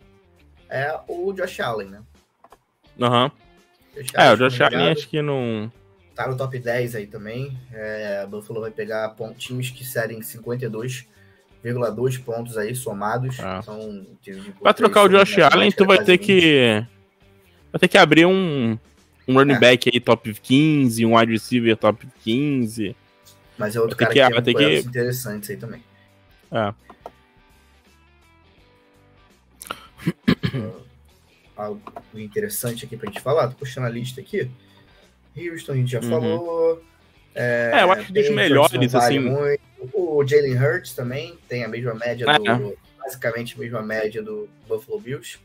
[0.70, 2.02] é o Josh Allen, né?
[3.00, 3.24] Aham.
[3.96, 4.04] Uhum.
[4.14, 5.70] É, o Josh Allen acho que não.
[6.14, 7.58] Tá no top 10 aí também.
[7.72, 10.22] É, Buffalo vai pegar pontinhos que serem
[11.64, 13.38] 52,2 pontos aí somados.
[13.40, 13.60] Ah.
[13.62, 14.06] Então,
[14.60, 16.20] pra trocar o Josh Allen, tu vai ter 20.
[16.20, 16.86] que.
[17.72, 18.78] Vai ter que abrir um,
[19.26, 19.58] um running é.
[19.58, 22.94] back aí top 15, um wide receiver top 15.
[23.56, 24.88] Mas é outro vai cara que, que tem que...
[24.88, 25.82] interessantes aí também.
[26.52, 26.74] É.
[31.56, 31.80] algo
[32.14, 33.48] interessante aqui pra gente falar.
[33.48, 34.50] Tô puxando a lista aqui.
[35.36, 36.10] Houston, a gente já uhum.
[36.10, 36.84] falou.
[37.34, 39.18] É, é, eu acho que dos melhores, assim.
[39.18, 39.73] Muito.
[39.92, 42.38] O Jalen Hurts também tem a mesma média é.
[42.38, 42.76] do.
[42.98, 45.38] Basicamente a mesma média do Buffalo Bills.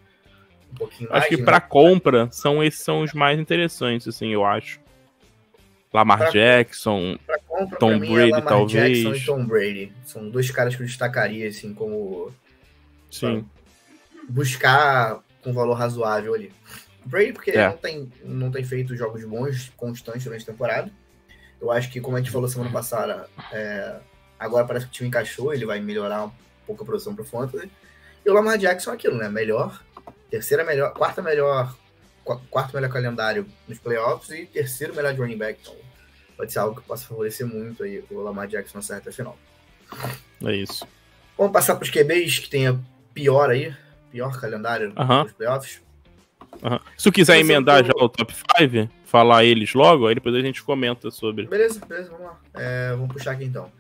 [0.71, 1.23] Um pouquinho mais.
[1.23, 1.45] Acho que né?
[1.45, 4.79] para compra, são esses são os mais interessantes, assim, eu acho.
[5.91, 8.97] Lamar pra, Jackson, pra compra, Tom é Brady, é talvez.
[8.99, 9.93] Jackson e Tom Brady.
[10.05, 12.31] São dois caras que eu destacaria, assim, como.
[13.09, 13.43] Sim.
[14.29, 16.51] Buscar com valor razoável ali.
[17.05, 17.55] Brady, porque é.
[17.55, 20.91] ele não tem, não tem feito jogos bons, constantes durante a temporada.
[21.59, 23.99] Eu acho que, como a gente falou semana passada, é,
[24.39, 26.31] agora parece que o time encaixou, ele vai melhorar um
[26.65, 27.69] pouco a produção para o Fantasy.
[28.25, 29.27] E o Lamar Jackson é aquilo, né?
[29.29, 29.83] Melhor,
[30.29, 31.75] terceira melhor, quarta melhor,
[32.49, 35.59] quarto melhor calendário nos playoffs e terceiro melhor de running back.
[35.61, 35.75] Então,
[36.37, 39.37] pode ser algo que possa favorecer muito aí o Lamar Jackson na certa final.
[40.45, 40.87] É isso.
[41.37, 42.77] Vamos passar para os QBs, que tem a
[43.13, 43.73] pior aí,
[44.11, 45.23] pior calendário uhum.
[45.23, 45.81] dos playoffs.
[46.61, 46.79] Uhum.
[46.97, 50.63] Se tu quiser emendar já o top 5, falar eles logo, aí depois a gente
[50.63, 51.47] comenta sobre.
[51.47, 52.39] Beleza, beleza, vamos lá.
[52.53, 53.71] É, vamos puxar aqui então.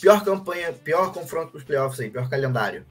[0.00, 2.86] Pior campanha, pior confronto pros playoffs aí, pior calendário.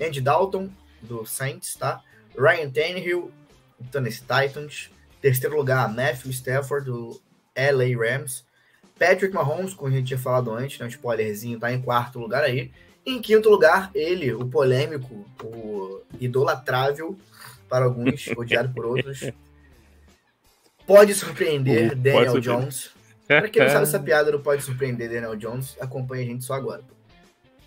[0.00, 0.70] Andy Dalton,
[1.02, 2.02] do Saints, tá?
[2.36, 3.30] Ryan Tannehill,
[3.78, 4.90] do Tennessee Titans.
[5.20, 7.20] Terceiro lugar, Matthew Stafford, do
[7.56, 8.44] LA Rams.
[8.98, 12.42] Patrick Mahomes, como a gente tinha falado antes, né, um spoilerzinho, tá em quarto lugar
[12.42, 12.70] aí.
[13.04, 17.16] Em quinto lugar, ele, o polêmico, o idolatrável
[17.68, 19.30] para alguns, odiado por outros.
[20.86, 22.95] Pode surpreender uh, Daniel pode Jones.
[23.26, 26.54] Para quem não sabe essa piada do Pode Surpreender Daniel Jones, acompanha a gente só
[26.54, 26.82] agora.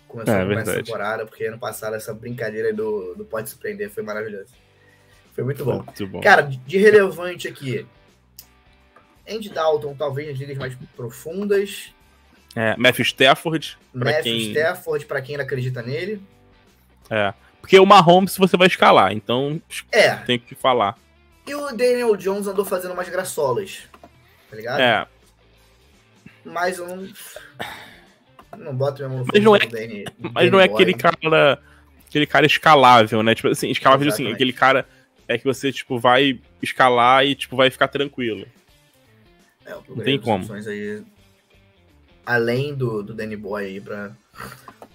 [0.08, 4.02] Começou é, a essa temporada, porque ano passado essa brincadeira do, do Pode Surpreender foi
[4.02, 4.54] maravilhosa.
[5.34, 5.82] Foi muito bom.
[5.84, 6.20] muito bom.
[6.20, 7.86] Cara, de relevante aqui,
[9.28, 11.92] Andy Dalton, talvez nas ligas mais profundas,
[12.54, 13.78] é, Matthew Stafford.
[13.92, 14.40] Matthew quem...
[14.50, 16.20] Stafford, para quem acredita nele.
[17.08, 17.32] É.
[17.60, 19.60] Porque o Mahomes você vai escalar, então
[19.92, 20.16] é.
[20.16, 20.96] tem que falar.
[21.46, 23.82] E o Daniel Jones andou fazendo umas graçolas,
[24.48, 24.80] tá ligado?
[24.80, 25.06] É.
[26.44, 27.08] Mas eu não.
[28.58, 31.62] Não boto mesmo no Mas não é, Danny, mas Danny não é aquele cara.
[32.08, 33.34] Aquele cara escalável, né?
[33.34, 34.32] Tipo assim, escalável assim, Exatamente.
[34.32, 34.86] assim, aquele cara
[35.28, 38.44] é que você, tipo, vai escalar e, tipo, vai ficar tranquilo.
[39.64, 40.44] É, não tem como.
[40.52, 41.04] Aí
[42.30, 44.16] além do, do Danny Boy aí para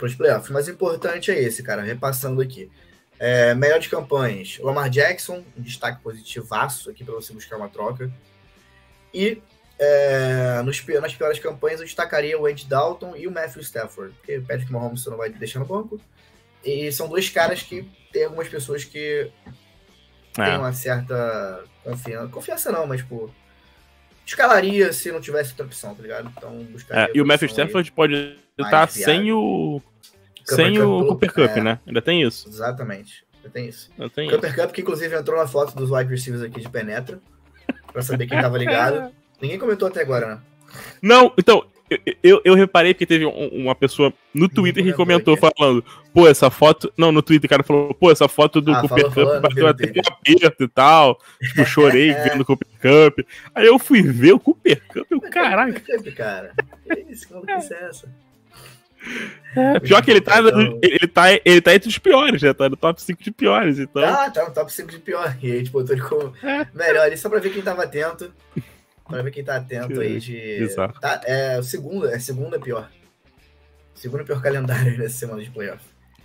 [0.01, 0.49] os playoffs.
[0.51, 2.71] Mas o importante é esse, cara, repassando aqui.
[3.17, 8.11] É, melhor de campanhas, Lamar Jackson, um destaque positivaço aqui para você buscar uma troca.
[9.13, 9.41] E
[9.77, 14.37] é, nos, nas piores campanhas eu destacaria o Ed Dalton e o Matthew Stafford, porque
[14.37, 15.99] o Patrick Mahomes você não vai deixar no banco.
[16.63, 19.29] E são dois caras que tem algumas pessoas que
[20.37, 20.45] é.
[20.45, 22.27] têm uma certa confiança.
[22.29, 23.33] Confiança não, mas, tipo,
[24.25, 26.31] escalaria se não tivesse outra opção, tá ligado?
[26.35, 27.03] Então, buscaria.
[27.03, 29.81] É, e o Matthew Stafford pode estar sem o.
[30.43, 31.79] sem o Cooper Cup, é, né?
[31.85, 32.47] Ainda tem isso.
[32.47, 33.25] Exatamente.
[33.37, 33.91] Ainda tem isso.
[33.97, 34.61] Ainda tem Cooper isso.
[34.61, 37.19] Cup, que inclusive entrou na foto dos wide receivers aqui de Penetra,
[37.91, 39.13] pra saber quem tava ligado.
[39.41, 40.39] Ninguém comentou até agora, né?
[41.01, 41.65] Não, então,
[42.23, 46.91] eu, eu reparei que teve uma pessoa no Twitter que comentou falando, pô, essa foto.
[46.97, 49.85] Não, no Twitter o cara falou, pô, essa foto do ah, Cooper Cup bateu até
[49.85, 51.19] um aperto e tal.
[51.39, 53.19] Tipo, chorei vendo o Cooper Cup.
[53.53, 55.79] Aí eu fui ver o Cooper Cup e o caraca.
[55.79, 56.53] Cup, cara.
[56.83, 58.09] Que isso, que maluquice é essa?
[59.55, 60.79] É, pior que ele tá, então...
[60.81, 64.03] ele, tá, ele tá entre os piores, já tá no top 5 de piores, então.
[64.03, 65.35] Ah, tá no top 5 de piores.
[65.43, 66.65] E a gente botou ele como é.
[66.73, 68.33] melhor ali, só pra ver quem tava atento.
[69.07, 70.37] Pra ver quem tá atento aí de.
[70.37, 70.99] Exato.
[70.99, 72.89] Tá, é o segundo, é segunda pior.
[73.93, 75.83] Segundo pior calendário nessa semana de playoff.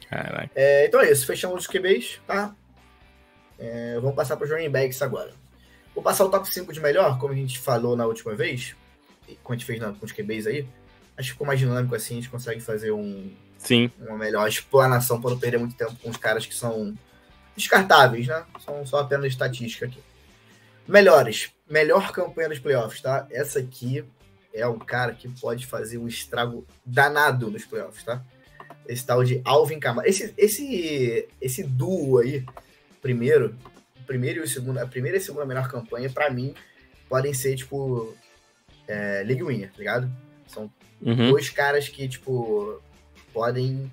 [0.09, 0.51] Caraca.
[0.55, 2.55] É, então é isso, fechamos os QBs, tá?
[3.59, 5.33] É, vamos passar para os running backs agora.
[5.95, 8.75] Vou passar o top 5 de melhor, como a gente falou na última vez,
[9.43, 10.67] como a gente fez na, com os QBs aí.
[11.17, 13.91] Acho que ficou mais dinâmico assim, a gente consegue fazer um, Sim.
[14.01, 16.97] Uma melhor explanação para não perder muito tempo com os caras que são
[17.55, 18.45] descartáveis, né?
[18.65, 20.01] São só apenas estatística aqui.
[20.89, 21.51] Melhores.
[21.71, 23.27] Melhor campanha dos playoffs, tá?
[23.31, 24.05] Essa aqui
[24.53, 28.23] é um cara que pode fazer um estrago danado nos playoffs, tá?
[28.89, 30.09] Esse tal de Alvin Kamara.
[30.09, 32.45] Esse, esse, esse duo aí,
[33.01, 33.55] primeiro,
[34.07, 36.55] primeiro e o segundo, a primeira e a segunda melhor campanha, para mim,
[37.09, 38.17] podem ser, tipo,
[38.89, 40.11] é, League Winner, tá ligado?
[40.49, 41.31] São uhum.
[41.31, 42.83] dois caras que, tipo,
[43.33, 43.91] podem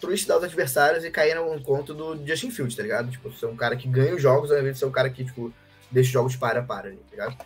[0.00, 3.10] trucidar os adversários e cair no encontro do Justin Fields, tá ligado?
[3.10, 5.24] Tipo, ser um cara que ganha os jogos ao invés de ser um cara que,
[5.24, 5.52] tipo,
[5.92, 7.36] os jogos para para, tá ligado?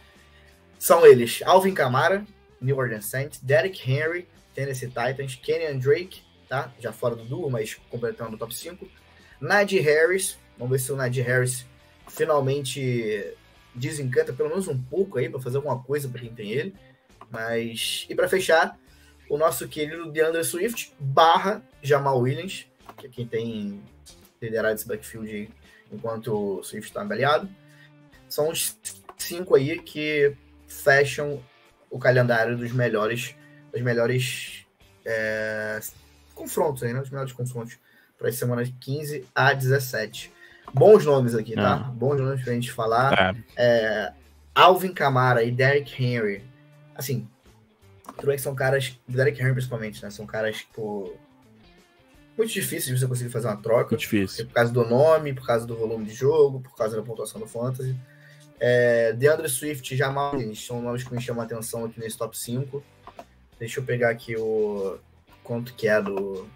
[0.79, 2.27] São eles Alvin Kamara,
[2.61, 6.73] New Orleans Saints, Derek Henry, Tennessee Titans, Kenyan Drake, tá?
[6.79, 8.87] Já fora do duo, mas completando o top 5.
[9.41, 11.67] Najee Harris, vamos ver se o Najee Harris
[12.09, 13.35] finalmente
[13.75, 16.75] desencanta pelo menos um pouco aí para fazer alguma coisa para quem tem ele.
[17.31, 18.79] Mas e para fechar,
[19.29, 22.67] o nosso querido DeAndre Swift barra Jamal Williams,
[22.99, 23.83] que é quem tem
[24.41, 25.51] liderado esse backfield
[25.91, 27.49] enquanto o Swift está embaleado.
[28.33, 28.79] São os
[29.19, 30.35] cinco aí que
[30.67, 31.39] fecham
[31.91, 33.37] o calendário dos melhores,
[33.71, 34.65] dos melhores
[35.05, 35.79] é,
[36.35, 37.03] confrontos aí, né?
[37.03, 37.79] Os melhores confrontos
[38.17, 40.33] para as semanas 15 a 17.
[40.73, 41.75] Bons nomes aqui, tá?
[41.75, 41.79] Ah.
[41.91, 43.13] Bons nomes pra gente falar.
[43.13, 43.35] É.
[43.55, 44.13] É,
[44.55, 46.43] Alvin Kamara e Derrick Henry.
[46.95, 47.29] Assim,
[48.17, 50.09] tudo bem que são caras, Derek Henry principalmente, né?
[50.09, 51.15] São caras, tipo,
[52.35, 53.91] muito difíceis de você conseguir fazer uma troca.
[53.91, 54.47] Muito difícil.
[54.47, 57.47] Por causa do nome, por causa do volume de jogo, por causa da pontuação do
[57.47, 57.95] Fantasy.
[58.61, 62.37] É, DeAndre Swift e Jamal são nomes que me chamam a atenção aqui nesse top
[62.37, 62.83] 5.
[63.59, 64.99] Deixa eu pegar aqui o
[65.43, 66.49] quanto que é do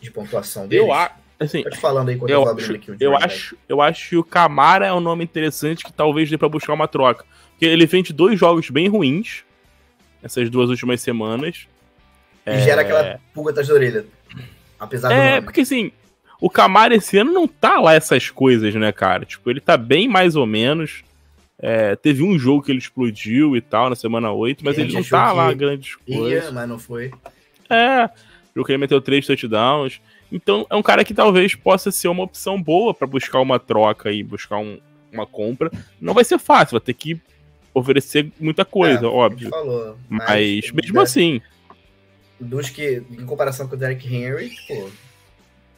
[0.00, 0.82] de pontuação dele.
[0.82, 3.80] Eu, a, assim, Pode falando aí quando eu, eu acho, aqui o eu acho, eu
[3.80, 7.24] acho que o Camara é um nome interessante que talvez dê para buscar uma troca.
[7.50, 9.44] Porque ele vem de dois jogos bem ruins
[10.24, 11.68] essas duas últimas semanas.
[12.46, 12.60] E é...
[12.60, 14.06] gera aquela pulga atrás da orelha.
[14.80, 15.14] Apesar do.
[15.14, 15.92] É, porque assim,
[16.40, 19.24] o Camara esse ano não tá lá essas coisas, né, cara?
[19.24, 21.02] Tipo, ele tá bem mais ou menos.
[21.58, 25.02] É, teve um jogo que ele explodiu e tal na semana 8, mas ele não
[25.02, 26.44] tá lá grandes coisas.
[26.44, 27.10] Ia, mas não foi.
[27.70, 28.10] É,
[28.56, 30.00] o que ele meteu três touchdowns.
[30.30, 34.10] Então é um cara que talvez possa ser uma opção boa para buscar uma troca
[34.10, 34.78] e buscar um,
[35.12, 35.70] uma compra.
[36.00, 37.20] Não vai ser fácil, vai ter que
[37.72, 39.50] oferecer muita coisa, é, óbvio.
[39.50, 41.40] Falou, mas, mas mesmo assim.
[42.38, 44.90] Dos que, em comparação com o Derek Henry, tipo,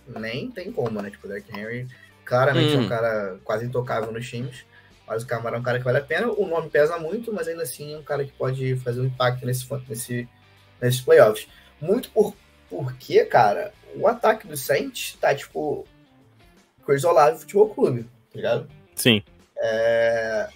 [0.07, 1.11] nem tem como, né?
[1.11, 1.89] Tipo, o Derek Henry
[2.25, 2.79] claramente hum.
[2.79, 2.89] é um hum.
[2.89, 4.65] cara quase intocável nos times.
[5.07, 6.33] Mas o Camara é um cara que vale a pena.
[6.33, 9.47] O nome pesa muito, mas ainda assim é um cara que pode fazer um impacto
[9.47, 10.29] nesse, nesse,
[10.81, 11.47] nesses playoffs.
[11.81, 12.35] Muito por,
[12.69, 15.87] porque, cara, o ataque do Saints tá, tipo,
[16.83, 18.69] coisa isolada do futebol clube, tá ligado?
[18.97, 19.23] Sim.
[19.59, 20.49] É,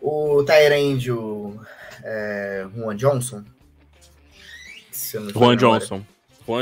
[0.00, 1.60] o Tyrande, o
[2.02, 3.44] é, Juan Johnson.
[5.32, 6.04] Juan Johnson.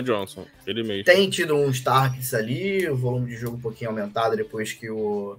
[0.03, 1.05] Johnson, ele mesmo.
[1.05, 5.39] Tem tido uns targets ali, o volume de jogo um pouquinho aumentado depois que o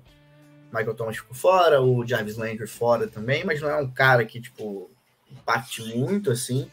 [0.72, 4.40] Michael Thomas ficou fora, o Jarvis Landry fora também, mas não é um cara que,
[4.40, 4.90] tipo,
[5.32, 6.70] impacte muito, assim.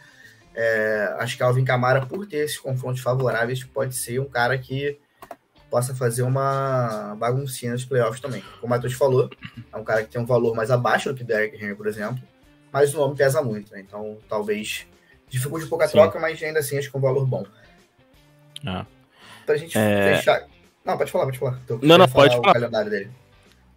[0.54, 4.98] É, acho que Alvin Camara, por ter esses confrontos favoráveis, pode ser um cara que
[5.70, 8.42] possa fazer uma baguncinha nos playoffs também.
[8.60, 9.28] Como o Matheus falou,
[9.72, 12.22] é um cara que tem um valor mais abaixo do que Derek Henry, por exemplo,
[12.72, 13.80] mas o nome pesa muito, né?
[13.80, 14.86] Então talvez
[15.28, 15.94] dificulte um pouco a Sim.
[15.94, 17.44] troca, mas ainda assim acho que é um valor bom.
[18.64, 18.86] Ah.
[19.44, 20.16] Pra gente é...
[20.16, 20.46] fechar.
[20.84, 21.60] Não, pode falar, pode falar.
[21.66, 22.50] Tô não, não, pode falar.
[22.50, 23.10] O calendário dele.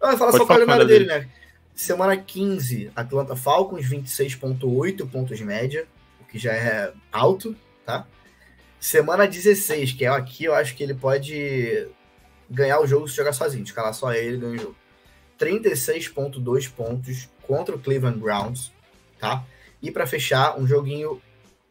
[0.00, 1.28] Não, fala só o calendário dele, dele, né?
[1.74, 5.86] Semana 15, Atlanta Falcons, 26,8 pontos de média,
[6.20, 8.06] o que já é alto, tá?
[8.78, 11.88] Semana 16, que é aqui, eu acho que ele pode
[12.48, 14.76] ganhar o jogo se jogar sozinho, escalar só ele ganha o jogo.
[15.38, 18.72] 36.2 pontos contra o Cleveland Browns,
[19.18, 19.44] tá?
[19.82, 21.20] E para fechar, um joguinho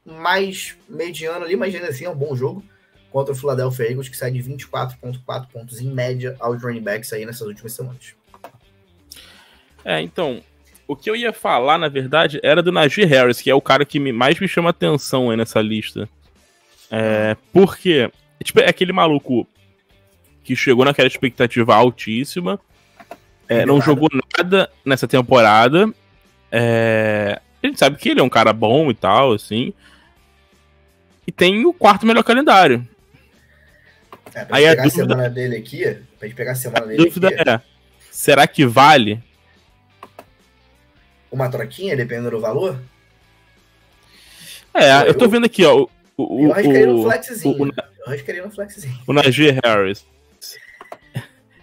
[0.05, 2.63] mais mediano ali, mas ainda assim é um bom jogo
[3.11, 7.25] contra o Philadelphia Eagles, que sai de 24.4 pontos em média aos running backs aí
[7.25, 8.13] nessas últimas semanas.
[9.83, 10.41] É, então,
[10.87, 13.85] o que eu ia falar, na verdade, era do Najee Harris, que é o cara
[13.85, 16.09] que mais me chama atenção aí nessa lista.
[16.91, 18.11] É, porque,
[18.43, 19.47] tipo, é aquele maluco
[20.43, 22.59] que chegou naquela expectativa altíssima,
[23.47, 25.91] é, não jogou nada nessa temporada.
[26.51, 29.73] É, a gente sabe que ele é um cara bom e tal, assim.
[31.25, 32.87] E tem o quarto melhor calendário.
[34.33, 36.85] É, pra Aí pegar a, dúvida, a semana dele aqui, pra gente pegar a semana
[36.85, 37.61] dele a dúvida aqui, é,
[38.11, 39.21] será que vale?
[41.31, 42.79] Uma troquinha, dependendo do valor?
[44.73, 45.87] É, eu, eu tô vendo aqui, ó.
[46.17, 47.57] O, eu arriscaria no flexzinho.
[47.57, 48.99] O, o, eu arriscaria no flexzinho.
[49.07, 50.05] O Najee Harris.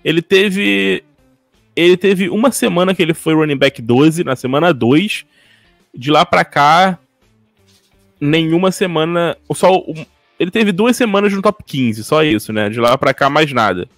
[0.04, 1.04] Ele teve.
[1.74, 5.26] Ele teve uma semana que ele foi running back 12, na semana 2.
[5.94, 6.98] De lá pra cá.
[8.20, 9.36] nenhuma semana.
[9.52, 9.84] Só,
[10.38, 12.68] ele teve duas semanas no top 15, só isso, né?
[12.68, 13.88] De lá pra cá, mais nada.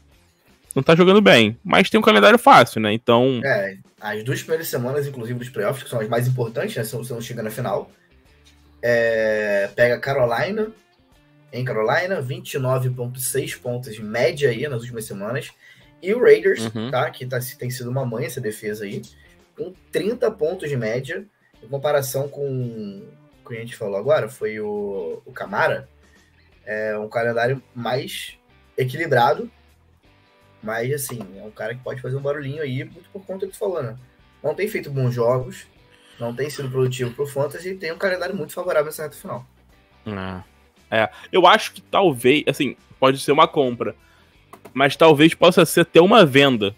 [0.74, 2.92] Não tá jogando bem, mas tem um calendário fácil, né?
[2.92, 3.40] Então.
[3.44, 6.84] É, as duas primeiras semanas, inclusive, dos playoffs, que são as mais importantes, né?
[6.84, 7.90] Se você não chega na final.
[8.80, 10.68] É, pega Carolina,
[11.52, 15.50] em Carolina, 29,6 pontos de média aí nas últimas semanas.
[16.00, 16.90] E o Raiders, uhum.
[16.90, 17.10] tá?
[17.10, 19.02] Que tá, tem sido uma mãe essa defesa aí,
[19.56, 21.24] com 30 pontos de média,
[21.60, 23.02] em comparação com
[23.44, 25.88] o que a gente falou agora, foi o, o Camara.
[26.70, 28.38] É um calendário mais
[28.76, 29.50] equilibrado,
[30.62, 33.50] mas assim, é um cara que pode fazer um barulhinho aí, muito por conta do
[33.50, 33.96] que tu falou, né?
[34.42, 35.66] Não tem feito bons jogos,
[36.20, 39.46] não tem sido produtivo pro Fantasy e tem um calendário muito favorável nessa reta final.
[40.90, 40.98] É.
[41.02, 41.10] é.
[41.32, 43.96] Eu acho que talvez, assim, pode ser uma compra
[44.72, 46.74] mas talvez possa ser até uma venda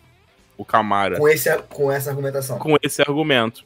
[0.57, 1.17] o Camara.
[1.17, 2.59] Com, esse, com essa argumentação.
[2.59, 3.65] Com esse argumento.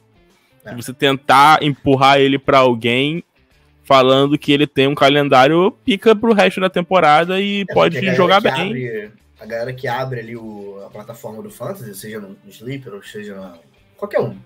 [0.65, 0.75] É.
[0.75, 3.23] Você tentar empurrar ele para alguém
[3.85, 8.41] falando que ele tem um calendário pica pro resto da temporada e é pode jogar
[8.41, 8.53] bem.
[8.53, 12.95] Abre, a galera que abre ali o, a plataforma do Fantasy, seja no, no Sleeper
[12.95, 13.59] ou seja na,
[13.97, 14.37] qualquer um,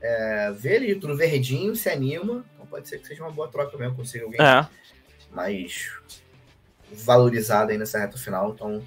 [0.00, 3.76] é, vê ali tudo verdinho, se anima, então pode ser que seja uma boa troca
[3.78, 4.66] mesmo, consiga alguém é.
[5.32, 5.90] mais
[6.92, 8.52] valorizada aí nessa reta final.
[8.54, 8.82] Então,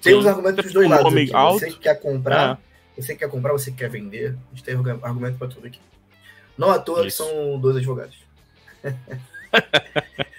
[0.00, 1.12] tem os argumentos dos dois lados.
[1.12, 1.30] Aqui.
[1.30, 2.58] Você que quer comprar,
[2.96, 3.00] é.
[3.00, 4.36] você que quer comprar, você que quer vender.
[4.52, 5.80] A gente tem argumento para tudo aqui.
[6.56, 7.22] Não à toa Isso.
[7.22, 8.23] que são dois advogados.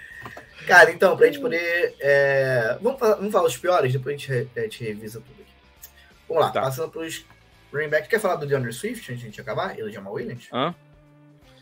[0.68, 1.96] Cara, então, pra gente poder.
[2.00, 2.78] É...
[2.82, 5.52] Vamos, falar, vamos falar os piores, depois a gente, re, a gente revisa tudo aqui.
[6.28, 6.62] Vamos lá, tá.
[6.62, 7.24] passando pros
[7.72, 8.10] running back.
[8.10, 9.78] Quer falar do DeAndre Swift antes de a gente acabar?
[9.78, 10.48] Ele Jamal Williams?
[10.52, 10.74] Hã?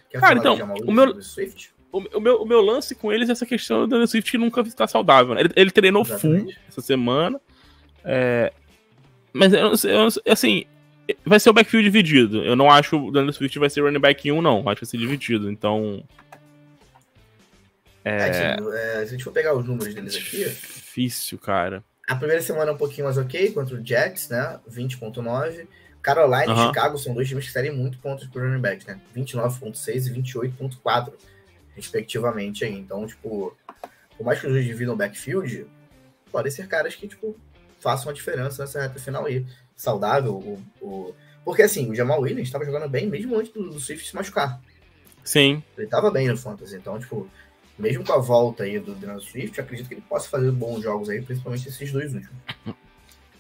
[0.09, 1.73] Quer Cara, então, o meu, Swift?
[1.91, 4.87] o, meu, o meu lance com eles é essa questão do Swift que nunca está
[4.87, 5.35] saudável.
[5.35, 5.41] Né?
[5.41, 6.53] Ele, ele treinou Exatamente.
[6.53, 7.39] full essa semana.
[8.03, 8.51] É,
[9.31, 10.65] mas eu, eu, assim,
[11.25, 12.43] vai ser o backfield dividido.
[12.43, 14.59] Eu não acho o Daniel Swift vai ser running back 1, não.
[14.59, 15.51] Acho que vai ser dividido.
[15.51, 16.03] Então.
[18.03, 18.27] É...
[18.27, 20.43] É, se a gente for pegar os números deles aqui.
[20.43, 21.83] Difícil, cara.
[22.07, 24.59] A primeira semana é um pouquinho mais ok contra o Jets, né?
[24.69, 25.67] 20,9.
[26.01, 28.99] Carolina e Chicago são dois times que querem muito pontos por running back, né?
[29.15, 31.13] 29,6 e 28,4
[31.75, 32.73] respectivamente aí.
[32.73, 33.55] Então, tipo,
[34.17, 35.65] por mais que os dois dividam backfield,
[36.29, 37.37] podem ser caras que, tipo,
[37.79, 39.45] façam a diferença nessa reta final aí.
[39.75, 41.15] Saudável, o, o...
[41.43, 44.61] porque assim, o Jamal Williams estava jogando bem mesmo antes do, do Swift se machucar.
[45.23, 45.63] Sim.
[45.77, 47.29] Ele estava bem no Fantasy, então, tipo,
[47.83, 51.09] mesmo com a volta aí do Daniel Swift, acredito que ele possa fazer bons jogos
[51.09, 52.35] aí, principalmente esses dois últimos.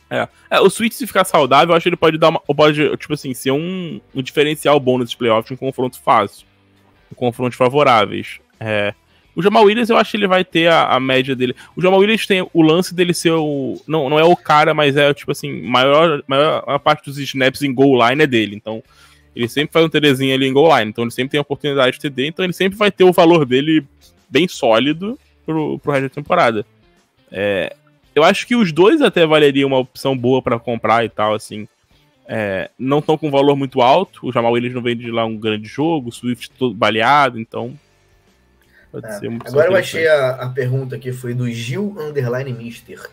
[0.09, 0.27] É.
[0.51, 2.39] é o Swift, se ficar saudável, eu acho que ele pode dar uma.
[2.39, 6.45] Pode, tipo assim, ser um, um diferencial bom nesses playoffs, um confronto fácil
[7.13, 8.39] confrontos favoráveis.
[8.59, 8.93] É,
[9.35, 11.55] o Jamal Williams, eu acho que ele vai ter a, a, média dele.
[11.75, 13.81] O Jamal Williams tem o lance dele ser o.
[13.87, 17.61] Não, não é o cara, mas é tipo assim, maior, maior a parte dos snaps
[17.61, 18.55] em goal line é dele.
[18.55, 18.83] Então,
[19.35, 20.89] ele sempre faz um TDzinho ali em goal line.
[20.89, 22.27] Então, ele sempre tem a oportunidade de TD.
[22.27, 23.85] Então, ele sempre vai ter o valor dele
[24.33, 26.65] bem sólido pro, pro resto da temporada.
[27.31, 27.75] É,
[28.15, 31.67] eu acho que os dois até valeriam uma opção boa para comprar e tal, assim
[32.25, 34.25] é, não estão com valor muito alto.
[34.25, 37.77] O Jamal Williams não vem de lá um grande jogo, o Swift todo baleado, então.
[38.91, 39.11] Pode é.
[39.11, 43.09] ser muito Agora eu achei a, a, pergunta que foi do Gil Underline Mister.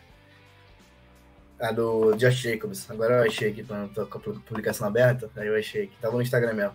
[1.60, 2.90] A do Josh Jacobs.
[2.90, 5.28] Agora eu achei aqui, com a publicação aberta.
[5.36, 6.74] Aí eu achei que tava no Instagram mesmo.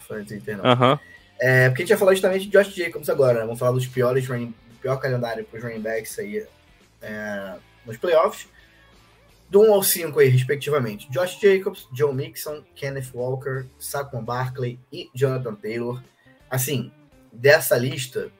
[0.00, 0.64] Foi no Twitter, não.
[0.64, 0.98] Uhum.
[1.40, 3.46] É, porque a gente ia falar justamente de Josh Jacobs agora, né?
[3.46, 6.46] Vamos falar dos piores running, pior calendário para os running backs aí
[7.00, 7.54] é,
[7.86, 8.46] nos playoffs
[9.48, 11.10] do 1 ao 5 aí, respectivamente.
[11.10, 16.00] Josh Jacobs, Joe Mixon, Kenneth Walker, Saquon Barkley e Jonathan Taylor.
[16.48, 16.92] Assim,
[17.32, 18.30] dessa lista,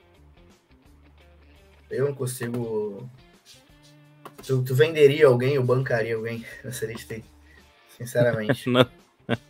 [1.90, 3.10] eu não consigo...
[4.46, 7.24] Tu, tu venderia alguém ou bancaria alguém nessa lista aí?
[7.96, 8.66] Sinceramente.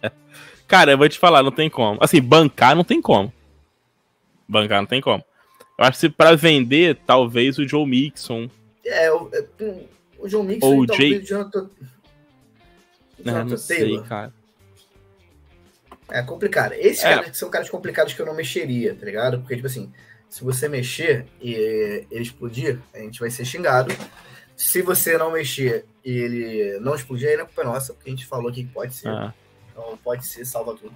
[0.66, 1.98] Cara, eu vou te falar, não tem como.
[2.00, 3.32] Assim, bancar não tem como.
[4.50, 5.24] Bancar não tem como.
[5.78, 8.50] Eu acho que pra vender, talvez o Joe Mixon.
[8.84, 9.88] É, eu, eu,
[10.18, 11.70] o João Mixon Ou e o Jonathan,
[13.18, 13.58] Jonathan não Taylor.
[13.58, 14.32] Sei, cara.
[16.10, 16.72] É complicado.
[16.72, 17.14] Esses é.
[17.14, 19.38] caras são caras complicados que eu não mexeria, tá ligado?
[19.38, 19.92] Porque, tipo assim,
[20.28, 21.54] se você mexer e
[22.10, 23.94] ele explodir, a gente vai ser xingado.
[24.56, 28.12] Se você não mexer e ele não explodir, aí não é culpa nossa, porque a
[28.12, 29.08] gente falou que pode ser.
[29.08, 29.32] Ah.
[29.70, 30.92] Então pode ser, salva tudo.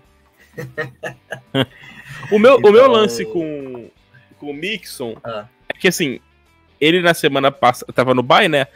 [2.31, 2.71] O, meu, então...
[2.71, 3.89] o meu lance com,
[4.39, 5.47] com o Mixon ah.
[5.69, 6.21] é que assim,
[6.81, 8.67] ele na semana passada tava no bye, né?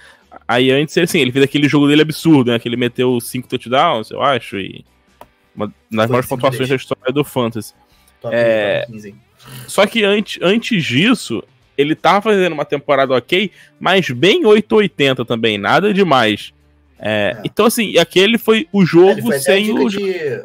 [0.46, 2.58] Aí antes, assim, ele fez aquele jogo dele absurdo, né?
[2.58, 4.84] Que ele meteu cinco touchdowns, eu acho, e
[5.54, 7.74] uma das maiores pontuações da história do Fantasy.
[8.20, 8.84] Top é...
[8.86, 9.14] 15,
[9.66, 11.42] Só que antes, antes disso,
[11.76, 16.52] ele tava fazendo uma temporada ok, mas bem 880 também, nada demais.
[16.98, 17.40] É, é.
[17.44, 19.88] Então, assim, aquele foi o jogo é, sem o.
[19.88, 20.42] De,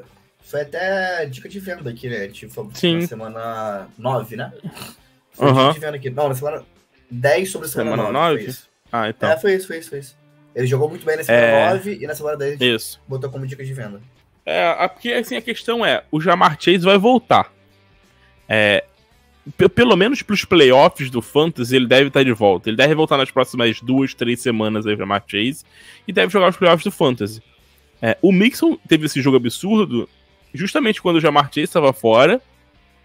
[0.54, 2.28] Foi até dica de venda aqui, né?
[2.28, 3.00] Tipo, Sim.
[3.00, 4.54] na semana 9, né?
[5.32, 5.54] Foi uhum.
[5.54, 6.10] dica de venda aqui.
[6.12, 6.64] Não, na semana
[7.10, 8.42] 10 sobre a semana, semana 9.
[8.46, 8.58] 9?
[8.92, 9.32] Ah, então.
[9.32, 10.16] É, foi isso, foi isso, foi isso.
[10.54, 11.70] Ele jogou muito bem na semana é...
[11.72, 13.02] 9 e na semana 10 isso.
[13.08, 14.00] botou como dica de venda.
[14.46, 17.52] É, porque assim, a questão é, o Jamar Chase vai voltar.
[18.48, 18.84] É,
[19.74, 22.70] pelo menos pros playoffs do Fantasy, ele deve estar de volta.
[22.70, 25.66] Ele deve voltar nas próximas duas, três semanas aí, Jamar Chase,
[26.08, 27.42] e deve jogar os playoffs do Fantasy.
[28.00, 30.08] É, o Mixon teve esse jogo absurdo
[30.54, 32.42] justamente quando o Jamar Chase estava fora,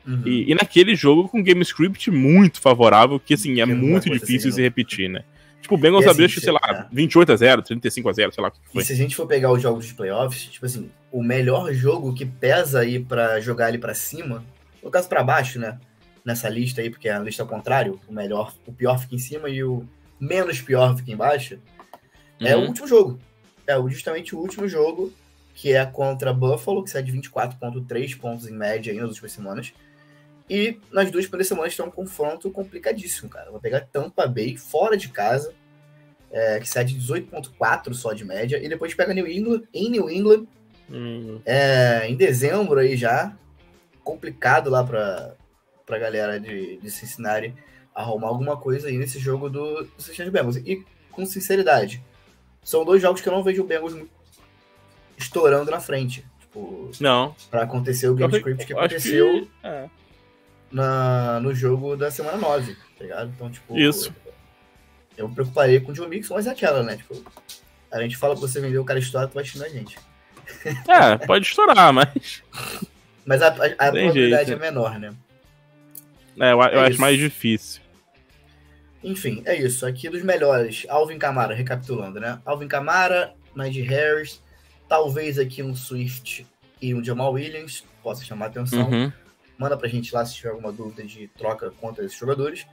[0.07, 0.23] uhum.
[0.27, 4.63] e, e, naquele jogo com game script muito favorável, que assim, é muito difícil se
[4.63, 5.25] repetir, né?
[5.61, 6.95] Tipo, o Bengals abriu, assim, sei lá, é.
[6.95, 8.83] 28 a 0 35 a 0 sei lá o que foi.
[8.83, 12.15] E se a gente for pegar os jogos de playoffs, tipo assim, o melhor jogo
[12.15, 14.45] que pesa aí para jogar ali para cima,
[14.83, 15.79] no caso para baixo, né?
[16.25, 19.19] Nessa lista aí, porque é a lista ao contrário, o melhor, o pior fica em
[19.19, 19.85] cima e o
[20.21, 21.59] menos pior fica embaixo,
[22.41, 22.47] uhum.
[22.47, 22.69] é o uhum.
[22.69, 23.19] último jogo.
[23.67, 25.13] É justamente o último jogo,
[25.59, 29.75] que é contra Buffalo, que sai de 24.3 pontos em média aí nas últimas semanas.
[30.49, 33.51] E nas duas primeiras semanas tem um confronto complicadíssimo, cara.
[33.51, 35.53] Vai pegar Tampa Bay fora de casa,
[36.31, 40.09] é, que sai de 18,4 só de média, e depois pega New England em New
[40.09, 40.47] England,
[40.89, 41.43] uhum.
[41.45, 43.37] é, em dezembro aí já.
[44.05, 45.35] Complicado lá pra,
[45.85, 47.53] pra galera de, de Cincinnati
[47.93, 50.57] arrumar alguma coisa aí nesse jogo do, Cincinnati Bengals.
[50.59, 52.01] E com sinceridade,
[52.63, 53.97] são dois jogos que eu não vejo o Bengals
[55.19, 56.25] estourando na frente.
[56.41, 57.35] Tipo, não.
[57.51, 59.43] Pra acontecer o game script que aconteceu.
[59.43, 59.51] Que...
[59.63, 59.89] É
[60.71, 63.33] na, no jogo da semana 9, tá ligado?
[63.35, 63.77] Então, tipo.
[63.79, 64.15] Isso.
[65.17, 66.97] Eu, eu me preocuparia com o John Mixon, mas é aquela, né?
[66.97, 67.23] Tipo,
[67.91, 69.99] a gente fala que você vendeu o cara estourado, tu vai xingar a gente.
[70.89, 72.43] É, pode estourar, mas.
[73.27, 74.53] Mas a, a, a probabilidade jeito.
[74.53, 75.13] é menor, né?
[76.41, 77.83] É, eu, eu é acho mais difícil.
[79.05, 79.85] Enfim, é isso.
[79.85, 82.41] Aqui dos melhores, Alvin Camara, recapitulando, né?
[82.47, 84.43] Alvin Camara, Najee Harris,
[84.89, 86.47] talvez aqui um Swift
[86.81, 88.89] e um Jamal Williams, possa chamar atenção.
[88.89, 89.13] Uhum.
[89.59, 92.67] Manda pra gente lá se tiver alguma dúvida de troca contra esses jogadores.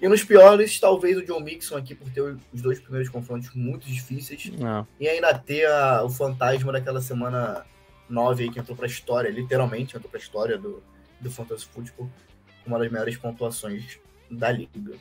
[0.00, 3.86] E nos piores, talvez o John Mixon aqui, por ter os dois primeiros confrontos muito
[3.86, 4.50] difíceis.
[4.58, 4.80] Não.
[4.80, 4.86] É.
[5.00, 7.64] E ainda ter a, o fantasma daquela semana
[8.08, 10.82] 9 aí que entrou pra história, literalmente entrou pra história do,
[11.18, 12.10] do Fantasy Football,
[12.62, 13.98] com uma das melhores pontuações
[14.30, 14.96] da liga.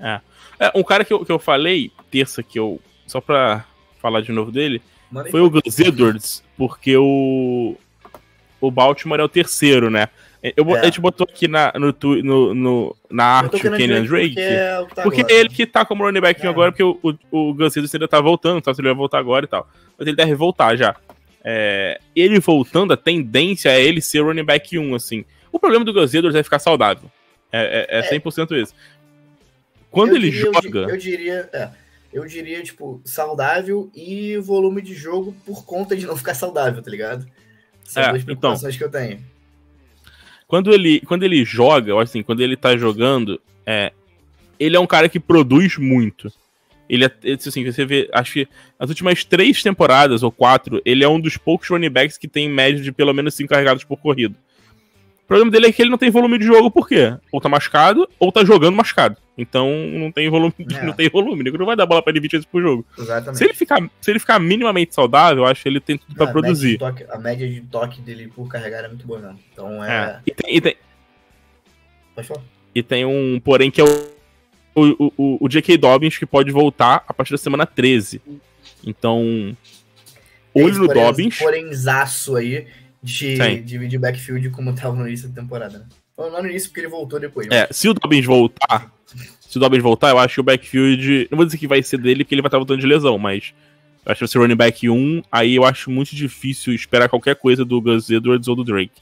[0.00, 0.20] É.
[0.58, 2.80] é um cara que eu, que eu falei, terça, que eu.
[3.06, 3.64] Só pra
[4.00, 7.76] falar de novo dele, Manda foi o Gus Edwards, porque o.
[8.60, 10.08] O Baltimore é o terceiro, né?
[10.56, 10.80] Eu, é.
[10.80, 14.34] A gente botou aqui na, no, no, no na arte o Kenyan Drake.
[14.34, 16.48] Porque, é tá porque ele que tá como running back é.
[16.48, 18.72] agora, porque o, o, o Gus ainda tá voltando, tá?
[18.72, 19.68] Se ele vai voltar agora e tal.
[19.96, 20.94] Mas ele deve voltar já.
[21.44, 25.24] É, ele voltando, a tendência é ele ser running back 1, assim.
[25.50, 27.10] O problema do Gus Edwards é ficar saudável.
[27.52, 28.60] É, é, é 100% é.
[28.60, 28.74] isso.
[29.90, 30.80] Quando eu ele diria, joga.
[30.80, 31.50] Eu, eu diria.
[32.18, 36.90] Eu diria, tipo, saudável e volume de jogo por conta de não ficar saudável, tá
[36.90, 37.26] ligado?
[37.84, 38.36] São é, duas então.
[38.36, 39.24] preocupações então, que eu tenho.
[40.46, 43.92] Quando ele, quando ele joga, eu assim, quando ele tá jogando, é,
[44.58, 46.32] ele é um cara que produz muito.
[46.88, 48.48] Ele é, assim, você vê, acho que
[48.80, 52.48] nas últimas três temporadas ou quatro, ele é um dos poucos running backs que tem
[52.48, 54.34] média de pelo menos cinco carregados por corrido.
[55.28, 57.14] O problema dele é que ele não tem volume de jogo, por quê?
[57.30, 59.18] Ou tá machucado, ou tá jogando machucado.
[59.36, 60.82] Então não tem volume, é.
[60.82, 61.42] não tem volume.
[61.42, 62.86] Ele não vai dar bola pra ele 20 vezes por jogo.
[62.98, 63.36] Exatamente.
[63.36, 66.28] Se ele ficar, se ele ficar minimamente saudável, eu acho que ele tem tudo pra
[66.28, 66.78] produzir.
[66.82, 69.38] A média, toque, a média de toque dele por carregar é muito boa, não.
[69.52, 69.90] Então é.
[69.90, 70.20] é.
[70.26, 70.76] E, tem, e, tem...
[72.14, 72.42] Pode falar.
[72.74, 74.10] e tem um, porém, que é o,
[74.74, 75.76] o, o, o J.K.
[75.76, 78.22] Dobbins, que pode voltar a partir da semana 13.
[78.82, 79.54] Então.
[80.54, 81.36] Olho no Dobbins.
[81.38, 82.66] Porém, zaço aí
[83.02, 85.86] de, de, de backfield como tava no início da temporada, né?
[86.16, 87.46] Não no início porque ele voltou depois.
[87.46, 87.56] Mas...
[87.56, 88.92] É, se o Dobbins voltar,
[89.40, 91.98] se o Dobbins voltar, eu acho que o backfield, não vou dizer que vai ser
[91.98, 93.54] dele porque ele vai estar voltando de lesão, mas
[94.04, 97.36] eu acho que vai ser running back 1, aí eu acho muito difícil esperar qualquer
[97.36, 99.00] coisa do Gus Edwards ou do Drake.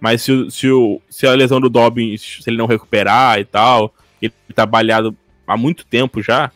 [0.00, 3.94] Mas se, se, o, se a lesão do Dobbins, se ele não recuperar e tal,
[4.20, 5.14] ele tá balhado
[5.46, 6.50] há muito tempo já,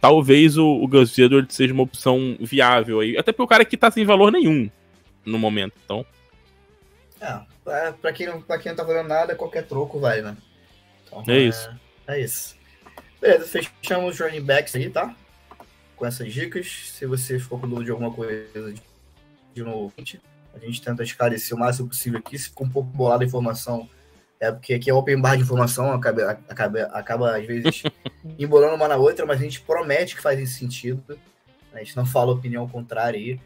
[0.00, 3.18] talvez o, o Gus Edwards seja uma opção viável aí.
[3.18, 4.70] Até porque o cara que tá sem valor nenhum
[5.24, 5.74] no momento.
[5.84, 6.04] Então.
[7.20, 10.36] É, pra, pra, quem, pra quem não tá fazendo nada, qualquer troco vai, né?
[11.04, 11.70] Então, é, é isso.
[12.06, 12.56] É isso.
[13.20, 15.14] Beleza, fechamos os running backs aí, tá?
[15.96, 16.66] Com essas dicas.
[16.92, 18.82] Se você ficou com dúvida de alguma coisa de,
[19.54, 22.38] de novo, a gente tenta esclarecer o máximo possível aqui.
[22.38, 23.88] Se ficou um pouco bolada a informação,
[24.38, 27.82] é porque aqui é open bar de informação, acaba, acaba, acaba às vezes
[28.38, 31.18] embolando uma na outra, mas a gente promete que faz esse sentido.
[31.72, 33.40] A gente não fala opinião contrária aí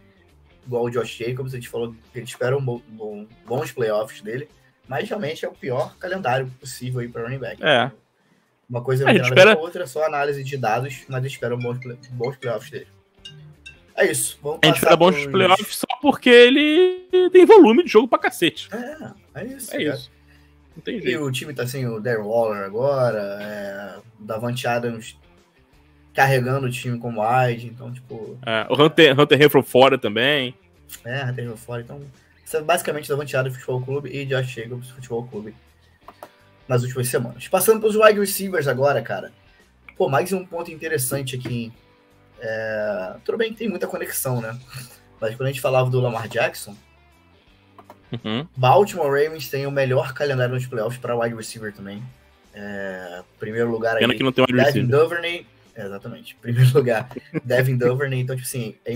[0.66, 3.72] igual o Josh Jacobs, a gente falou que a gente espera um bom, bom, bons
[3.72, 4.48] playoffs dele,
[4.88, 7.62] mas realmente é o pior calendário possível aí para running back.
[7.62, 7.90] É.
[8.68, 9.54] Uma coisa não é, tem espera...
[9.54, 11.78] a outra, é só análise de dados, mas espera bons,
[12.10, 12.88] bons playoffs dele.
[13.94, 14.38] É isso.
[14.42, 18.68] Vamos a gente dar bons playoffs só porque ele tem volume de jogo pra cacete.
[18.72, 19.74] É, é isso.
[19.74, 19.96] É cara.
[19.96, 20.10] isso.
[20.74, 21.10] Não tem jeito.
[21.10, 25.16] E o time tá sem o Darren Waller agora, é, o Davante Adams
[26.12, 28.38] carregando o time como wide, então, tipo...
[28.44, 30.54] É, o Hunter, Hunter Renfro fora também.
[31.04, 32.00] É, Hunter Renfro fora, então...
[32.44, 35.54] Isso é basicamente Davante Adams Futebol Clube e Josh Jacobs Futebol Clube
[36.68, 37.48] nas últimas semanas.
[37.48, 39.32] Passando pros wide receivers agora, cara.
[39.96, 41.72] Pô, mais um ponto interessante aqui.
[42.38, 43.14] É...
[43.24, 44.58] Tudo bem que tem muita conexão, né?
[45.18, 46.76] Mas quando a gente falava do Lamar Jackson,
[48.12, 48.46] uhum.
[48.54, 52.02] Baltimore Ravens tem o melhor calendário nos playoffs para wide receiver também.
[52.52, 53.22] É...
[53.38, 54.00] Primeiro lugar aí.
[54.00, 55.46] Pena que não tem wide Devin Duvernay.
[55.74, 56.34] É, exatamente.
[56.36, 57.08] Primeiro lugar,
[57.44, 58.20] Devin Duvernay.
[58.20, 58.94] Então, tipo assim, é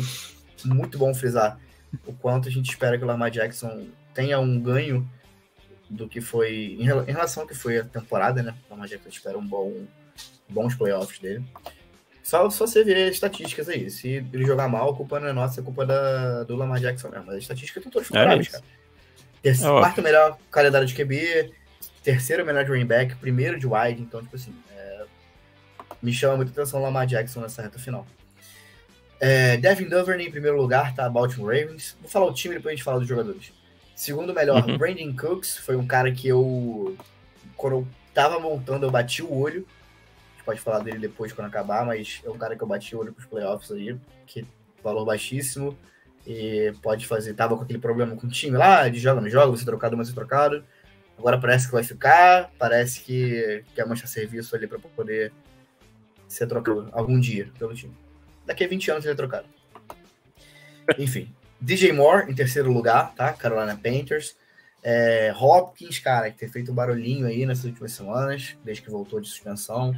[0.65, 1.59] muito bom frisar
[2.07, 5.09] o quanto a gente espera que o Lamar Jackson tenha um ganho
[5.89, 8.55] do que foi em relação ao que foi a temporada, né?
[8.69, 9.87] O Lamar Jackson espera um bom
[10.49, 11.45] bons playoffs dele.
[12.23, 13.89] Só, só você ver as estatísticas aí.
[13.89, 17.09] Se ele jogar mal, a culpa não é nossa, é culpa da, do Lamar Jackson
[17.09, 17.27] mesmo.
[17.27, 18.65] Mas as estatísticas estão todas favoráveis, é cara.
[19.43, 21.53] Terceiro, é quarto melhor calendário de QB,
[22.03, 24.03] terceiro melhor de running back, primeiro de wide.
[24.03, 24.66] Então, tipo assim, é,
[26.07, 28.07] me chama muita atenção o Lamar Jackson nessa reta final.
[29.19, 31.09] É, Devin Duvernay em primeiro lugar, tá?
[31.09, 31.97] Baltimore Ravens.
[32.01, 33.53] Vou falar o time depois a gente fala dos jogadores.
[33.95, 34.79] Segundo melhor, uhum.
[34.79, 35.59] Brandon Cooks.
[35.59, 36.97] Foi um cara que eu,
[37.57, 39.67] quando eu tava montando, eu bati o olho
[40.47, 43.13] pode falar dele depois quando acabar, mas é um cara que eu bati o olho
[43.13, 44.47] pros playoffs aí, que
[44.83, 45.77] valor baixíssimo.
[46.25, 47.35] E pode fazer.
[47.35, 50.13] Tava com aquele problema com o time lá, de joga no jogo, você trocado, mas
[50.13, 50.65] trocado.
[51.19, 55.33] Agora parece que vai ficar, parece que quer mostrar serviço ali para poder
[56.29, 57.97] ser trocado algum dia pelo time.
[58.45, 59.47] Daqui a 20 anos ele é trocado.
[60.99, 61.35] Enfim.
[61.61, 63.33] DJ Moore em terceiro lugar, tá?
[63.33, 64.37] Carolina Panthers.
[64.83, 69.21] É, Hopkins, cara, que tem feito um barulhinho aí nessas últimas semanas, desde que voltou
[69.21, 69.97] de suspensão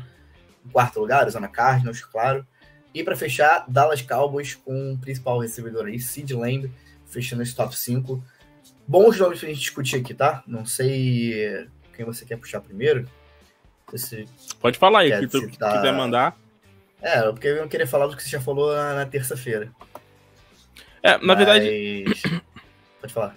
[0.65, 2.47] em quarto lugar, Arizona Cardinals, claro.
[2.95, 6.71] E para fechar, Dallas Cowboys com o principal recebedor aí, Sid Lamb,
[7.07, 8.23] fechando esse top 5.
[8.87, 10.43] Bons nomes pra gente discutir aqui, tá?
[10.47, 13.09] Não sei quem você quer puxar primeiro.
[14.61, 15.77] Pode falar aí, o que tu citar...
[15.77, 16.37] quiser mandar.
[17.01, 19.71] É, porque eu não queria falar do que você já falou na, na terça-feira.
[21.03, 21.37] É, na Mas...
[21.39, 22.05] verdade.
[23.01, 23.37] Pode falar.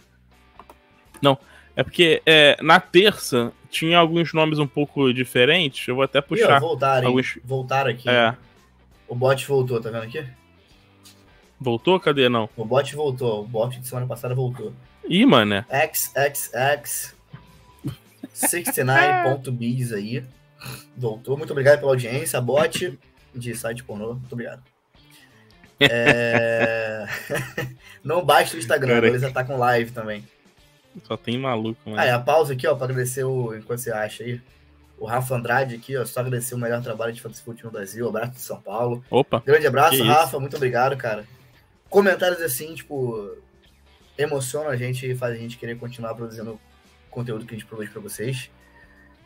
[1.21, 1.37] Não,
[1.75, 5.87] é porque é, na terça tinha alguns nomes um pouco diferentes.
[5.87, 6.57] Eu vou até puxar.
[6.57, 7.39] Ih, voltaram, alguns...
[7.43, 8.09] voltaram aqui.
[8.09, 8.35] É.
[9.07, 10.25] O bot voltou, tá vendo aqui?
[11.59, 11.99] Voltou?
[11.99, 12.49] Cadê não?
[12.57, 13.41] O bot voltou.
[13.43, 14.73] O bot de semana passada voltou.
[15.07, 15.63] Ih, mano.
[15.69, 17.15] XXX
[18.33, 20.23] 69.biz aí.
[20.95, 21.37] Voltou.
[21.37, 22.39] Muito obrigado pela audiência.
[22.39, 22.99] Bot
[23.33, 24.13] de site pornô.
[24.13, 24.63] Muito obrigado.
[25.79, 27.07] É...
[28.03, 29.07] não baixa o Instagram, Cara...
[29.07, 30.23] eles atacam live também.
[31.03, 32.01] Só tem maluco, mano.
[32.01, 33.55] Ah, a pausa aqui, ó, pra agradecer o.
[33.55, 34.41] Enquanto você acha aí.
[34.97, 38.07] O Rafa Andrade aqui, ó, só agradecer o melhor trabalho de fantasy no Brasil.
[38.07, 39.03] Abraço de São Paulo.
[39.09, 39.41] Opa.
[39.43, 40.39] Grande abraço, Rafa.
[40.39, 41.25] Muito obrigado, cara.
[41.89, 43.35] Comentários assim, tipo,
[44.15, 46.59] emocionam a gente e faz a gente querer continuar produzindo
[47.09, 48.51] conteúdo que a gente produz para vocês.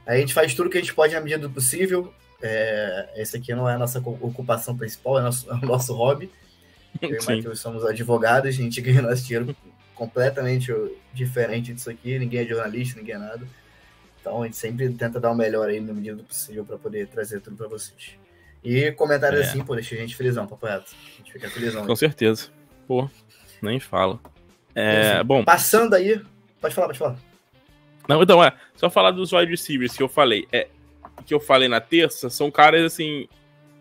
[0.05, 2.13] A gente faz tudo que a gente pode na medida do possível.
[2.41, 6.29] É, esse aqui não é a nossa ocupação principal, é, nosso, é o nosso hobby.
[7.01, 9.55] Eu e o Matheus somos advogados, a gente ganha nosso dinheiro
[9.93, 10.73] completamente
[11.13, 13.47] diferente disso aqui, ninguém é jornalista, ninguém é nada.
[14.19, 17.07] Então a gente sempre tenta dar o melhor aí na medida do possível para poder
[17.07, 18.17] trazer tudo para vocês.
[18.63, 19.43] E comentários é.
[19.43, 20.91] assim, pô, deixa a gente felizão, papo reto.
[21.13, 21.85] A gente fica felizão.
[21.85, 21.97] Com aí.
[21.97, 22.47] certeza.
[22.87, 23.09] Pô,
[23.61, 24.19] nem fala.
[24.73, 25.43] É, bom.
[25.43, 26.21] Passando aí.
[26.59, 27.34] Pode falar, pode falar.
[28.07, 28.53] Não, então, é.
[28.75, 30.47] Só falar dos wide receivers que eu falei.
[30.51, 30.67] É,
[31.25, 33.27] que eu falei na terça, são caras assim.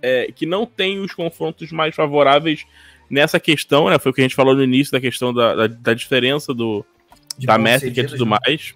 [0.02, 2.66] É, que não têm os confrontos mais favoráveis
[3.08, 3.98] nessa questão, né?
[3.98, 6.84] Foi o que a gente falou no início da questão da, da, da diferença do,
[7.38, 8.38] De da métrica e tudo né?
[8.44, 8.74] mais.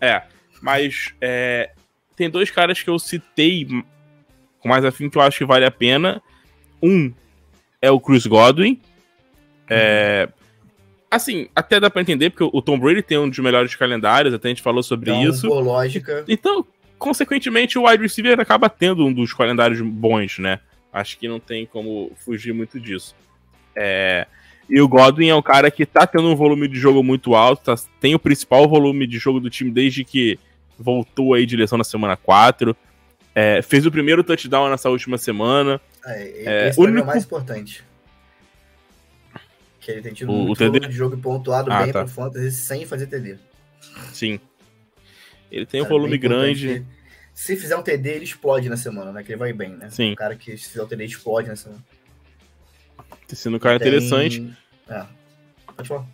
[0.00, 0.22] É,
[0.62, 1.70] mas é,
[2.14, 3.66] tem dois caras que eu citei
[4.60, 6.22] com mais afim que eu acho que vale a pena.
[6.82, 7.12] Um
[7.80, 8.80] é o Chris Godwin.
[9.68, 10.28] É,
[11.10, 14.48] assim, até dá pra entender, porque o Tom Brady tem um dos melhores calendários, até
[14.48, 15.48] a gente falou sobre então, isso.
[15.48, 16.24] Lógica.
[16.28, 16.66] Então,
[16.98, 20.60] consequentemente, o wide receiver acaba tendo um dos calendários bons, né?
[20.92, 23.14] Acho que não tem como fugir muito disso.
[23.76, 24.26] É,
[24.68, 27.64] e o Godwin é um cara que tá tendo um volume de jogo muito alto,
[27.64, 30.38] tá, tem o principal volume de jogo do time desde que
[30.78, 32.76] voltou aí de lesão na semana 4.
[33.34, 35.80] É, fez o primeiro touchdown nessa última semana.
[36.04, 36.98] É, é esse é, único...
[36.98, 37.84] é o mais importante.
[39.80, 42.04] Que ele tem tido o, muito o de jogo pontuado ah, bem tá.
[42.04, 43.38] pro Fantasy sem fazer TD.
[44.12, 44.40] Sim.
[45.50, 46.84] Ele tem cara, um volume grande.
[47.32, 49.22] Se fizer um TD, ele explode na semana, né?
[49.22, 49.88] Que ele vai bem, né?
[49.90, 50.12] Sim.
[50.12, 51.82] O cara que se fizer um TD explode na semana.
[53.26, 53.88] Tem sido um cara Tem...
[53.88, 54.52] interessante.
[54.88, 55.04] É.
[55.76, 56.06] Pode falar.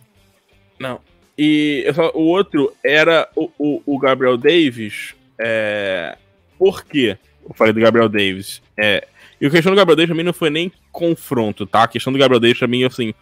[0.79, 1.01] Não.
[1.37, 5.15] E o outro era o, o, o Gabriel Davis.
[5.37, 6.17] É...
[6.57, 7.17] Por quê?
[7.47, 8.61] eu falei do Gabriel Davis.
[8.77, 9.07] É,
[9.39, 11.83] e a questão do Gabriel Davis pra mim não foi nem confronto, tá?
[11.83, 13.13] A questão do Gabriel Davis pra mim, assim,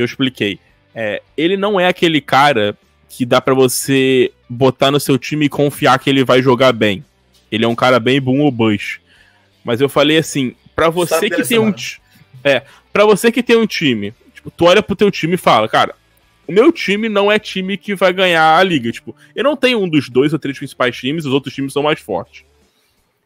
[0.00, 0.58] que eu expliquei.
[0.94, 2.76] É, ele não é aquele cara
[3.08, 7.04] que dá para você botar no seu time e confiar que ele vai jogar bem.
[7.52, 9.00] Ele é um cara bem boom ou bust.
[9.62, 11.74] Mas eu falei assim, para você que tem um
[12.42, 15.68] é, para você que tem um time, tipo, tu olha pro teu time e fala,
[15.68, 15.94] cara,
[16.48, 19.78] o meu time não é time que vai ganhar a liga, tipo, eu não tenho
[19.78, 22.44] um dos dois ou três principais times, os outros times são mais fortes.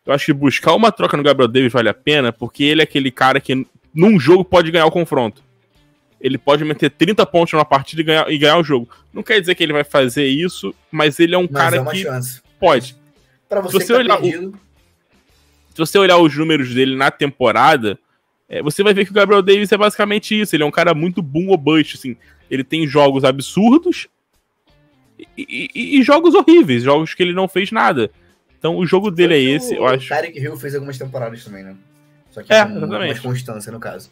[0.04, 2.84] Eu acho que buscar uma troca no Gabriel Davis vale a pena, porque ele é
[2.84, 3.64] aquele cara que
[3.94, 5.44] num jogo pode ganhar o confronto.
[6.24, 8.88] Ele pode meter 30 pontos numa partida e ganhar, e ganhar o jogo.
[9.12, 11.84] Não quer dizer que ele vai fazer isso, mas ele é um mas cara é
[11.84, 12.40] que chance.
[12.58, 12.96] pode.
[13.46, 14.52] Pra você, se você tá olhar o,
[15.74, 17.98] se você olhar os números dele na temporada,
[18.48, 20.56] é, você vai ver que o Gabriel Davis é basicamente isso.
[20.56, 22.16] Ele é um cara muito boom ou bust, assim.
[22.50, 24.08] Ele tem jogos absurdos
[25.36, 28.10] e, e, e, jogos horríveis, jogos que ele não fez nada.
[28.58, 30.06] Então o jogo dele é esse, o, eu acho.
[30.06, 31.76] O Tarek Hill fez algumas temporadas também, né?
[32.30, 34.10] Só que é, com mais constância, no caso.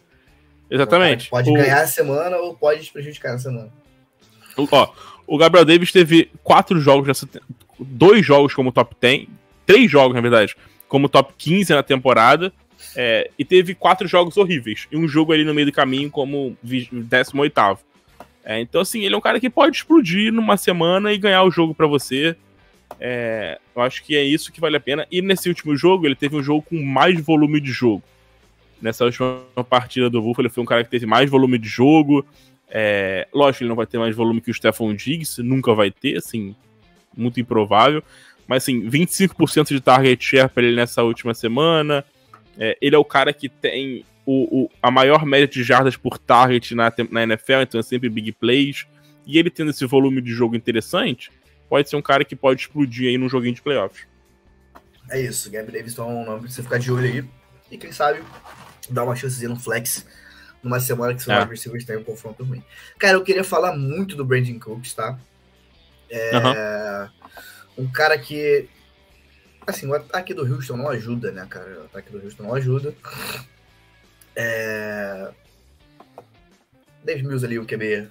[0.72, 1.28] Exatamente.
[1.28, 1.54] Pode o...
[1.54, 3.68] ganhar a semana ou pode prejudicar a semana.
[4.56, 4.90] O, ó,
[5.26, 7.28] o Gabriel Davis teve quatro jogos, nessa,
[7.78, 9.26] dois jogos como top 10,
[9.66, 10.56] três jogos, na verdade,
[10.88, 12.52] como top 15 na temporada,
[12.96, 16.56] é, e teve quatro jogos horríveis, e um jogo ali no meio do caminho como
[16.62, 17.08] 18
[18.44, 21.50] é, então, assim, ele é um cara que pode explodir numa semana e ganhar o
[21.50, 22.36] jogo para você.
[22.98, 25.06] É, eu acho que é isso que vale a pena.
[25.10, 28.02] E nesse último jogo, ele teve um jogo com mais volume de jogo.
[28.82, 32.26] Nessa última partida do Buffalo, ele foi um cara que teve mais volume de jogo.
[32.68, 36.16] É, lógico, ele não vai ter mais volume que o Stephon Diggs, nunca vai ter,
[36.16, 36.56] assim,
[37.16, 38.02] muito improvável.
[38.46, 42.04] Mas, assim, 25% de target share para ele nessa última semana.
[42.58, 46.18] É, ele é o cara que tem o, o, a maior média de jardas por
[46.18, 48.84] target na, na NFL, então é sempre big plays.
[49.24, 51.30] E ele tendo esse volume de jogo interessante,
[51.68, 54.06] pode ser um cara que pode explodir aí num joguinho de playoffs.
[55.08, 57.24] É isso, Gabriel Davis é um nome pra você ficar de olho aí.
[57.70, 58.22] E quem sabe
[58.90, 60.06] dar uma chancezinha no flex
[60.62, 61.44] numa semana que os é.
[61.44, 62.62] receivers têm um confronto ruim.
[62.98, 65.18] Cara, eu queria falar muito do Brandon Cooks, tá?
[66.08, 67.08] É
[67.76, 67.84] uhum.
[67.84, 68.68] um cara que
[69.66, 71.80] assim, o ataque do Houston não ajuda, né, cara?
[71.80, 72.94] O ataque do Houston não ajuda.
[74.34, 75.30] É...
[77.04, 78.08] Dave Mills ali, o QB,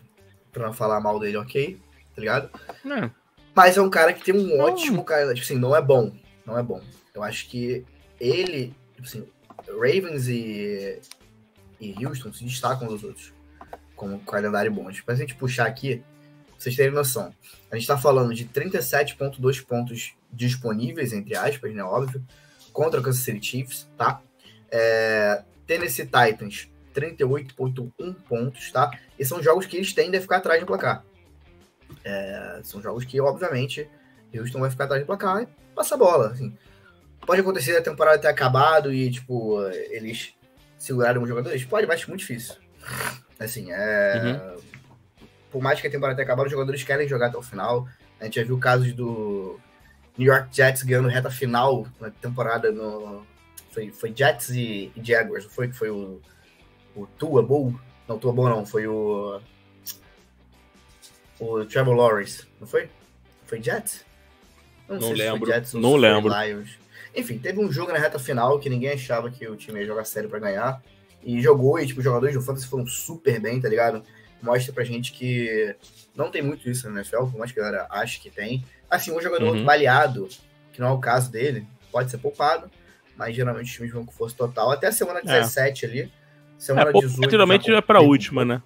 [0.51, 1.79] pra não falar mal dele, ok,
[2.15, 2.49] tá ligado?
[2.85, 3.09] É.
[3.55, 6.13] Mas é um cara que tem um ótimo cara, tipo assim, não é bom,
[6.45, 6.81] não é bom.
[7.13, 7.85] Eu acho que
[8.19, 9.27] ele, tipo assim,
[9.75, 10.99] Ravens e,
[11.79, 13.33] e Houston se destacam dos outros
[13.95, 14.91] como calendário bom.
[14.91, 16.03] Tipo, pra gente puxar aqui,
[16.57, 17.33] vocês terem noção,
[17.69, 22.23] a gente tá falando de 37.2 pontos disponíveis, entre aspas, né, óbvio,
[22.71, 24.21] contra o Kansas City Chiefs, tá?
[24.71, 28.91] É, Tennessee Titans, 38.1 pontos, tá?
[29.19, 31.03] E são jogos que eles tendem a ficar atrás do placar.
[32.03, 33.87] É, são jogos que, obviamente,
[34.33, 36.55] Houston vai ficar atrás do placar e passa a bola, assim.
[37.25, 40.33] Pode acontecer a temporada ter acabado e, tipo, eles
[40.77, 41.63] segurarem os jogadores?
[41.63, 42.55] Pode, mas é muito difícil.
[43.39, 44.21] Assim, é...
[44.23, 44.61] Uhum.
[45.51, 47.87] Por mais que a temporada tenha acabado, os jogadores querem jogar até o final.
[48.19, 49.59] A gente já viu casos do
[50.17, 53.25] New York Jets ganhando reta final na temporada no...
[53.71, 56.19] Foi, foi Jets e, e Jaguars, foi que foi o,
[56.95, 57.79] o Tua Bull?
[58.07, 59.39] Não, Tua Bull não, foi o
[61.41, 62.87] o Trevor Lawrence, não foi?
[63.47, 64.05] Foi Jets?
[64.87, 65.51] Não, não lembro.
[65.51, 66.31] Jets, não lembro.
[66.31, 66.77] Lions.
[67.15, 70.05] Enfim, teve um jogo na reta final que ninguém achava que o time ia jogar
[70.05, 70.81] sério para ganhar.
[71.23, 74.03] E jogou, e tipo, os jogadores do Fantasy foram super bem, tá ligado?
[74.41, 75.75] Mostra pra gente que
[76.15, 78.65] não tem muito isso na NFL, por mais que a galera ache que tem.
[78.89, 79.63] Assim, um jogador uhum.
[79.63, 80.27] baleado,
[80.73, 82.71] que não é o caso dele, pode ser poupado,
[83.15, 84.71] mas geralmente os times vão com força total.
[84.71, 85.89] Até a semana 17 é.
[85.89, 86.13] ali.
[86.57, 87.29] Semana é, 18.
[87.29, 88.63] Geralmente é pra última, né?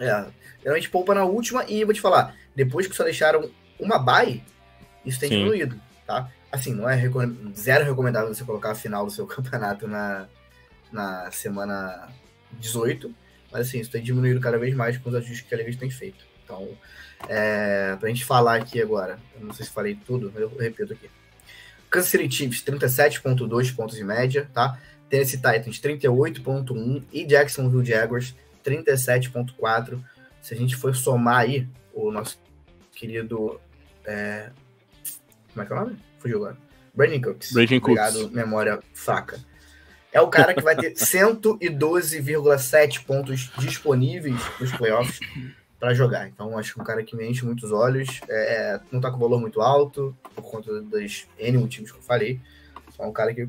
[0.00, 0.24] É.
[0.62, 4.42] Geralmente poupa na última e vou te falar, depois que só deixaram uma bye,
[5.04, 5.38] isso tem Sim.
[5.38, 6.30] diminuído, tá?
[6.52, 7.00] Assim, não é
[7.56, 10.28] zero recomendável você colocar a final do seu campeonato na,
[10.92, 12.08] na semana
[12.52, 13.12] 18,
[13.50, 15.90] mas assim, isso tem diminuído cada vez mais com os ajustes que a Liga tem
[15.90, 16.24] feito.
[16.44, 16.68] Então,
[17.28, 20.92] é, pra gente falar aqui agora, eu não sei se falei tudo, mas eu repito
[20.92, 21.10] aqui.
[21.90, 24.78] Kansas City Chiefs, 37.2 pontos de média, tá?
[25.08, 28.34] Tennessee Titans, 38.1 e Jacksonville Jaguars,
[28.64, 30.02] 37.4.
[30.40, 32.38] Se a gente for somar aí o nosso
[32.94, 33.60] querido...
[34.06, 34.50] É,
[35.52, 36.11] como é que é o nome?
[36.22, 36.56] Fugiu agora.
[36.94, 37.52] Brandon Cooks.
[37.52, 38.32] Brandon Obrigado, Cooks.
[38.32, 39.40] memória fraca.
[40.12, 45.18] É o cara que vai ter 112,7 pontos disponíveis nos playoffs
[45.80, 46.28] para jogar.
[46.28, 48.20] Então, acho que é um cara que me enche muitos olhos.
[48.28, 52.38] É, não tá com valor muito alto, por conta das N motivos que eu falei.
[52.96, 53.48] Só um cara que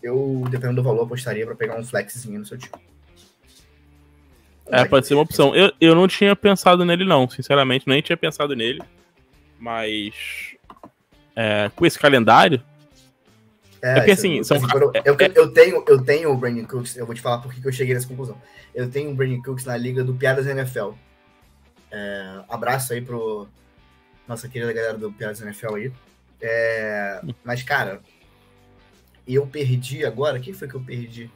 [0.00, 2.72] eu, dependendo do valor, apostaria para pegar um flexzinho no seu time.
[4.66, 5.56] É, pode ser uma opção.
[5.56, 8.82] Eu, eu não tinha pensado nele, não, sinceramente, nem tinha pensado nele.
[9.58, 10.54] Mas
[11.38, 12.60] é, com esse calendário,
[13.80, 14.56] É, é porque assim, são...
[14.56, 17.54] assim eu, eu, eu, tenho, eu tenho o Brandon Cooks, eu vou te falar por
[17.54, 18.36] que eu cheguei nessa conclusão.
[18.74, 20.90] Eu tenho o Brandon Cooks na liga do Piadas NFL.
[21.92, 23.46] É, abraço aí pro
[24.26, 25.92] nossa querida galera do Piadas NFL aí.
[26.42, 28.00] É, mas, cara,
[29.24, 30.40] eu perdi agora.
[30.40, 31.30] Quem foi que eu perdi?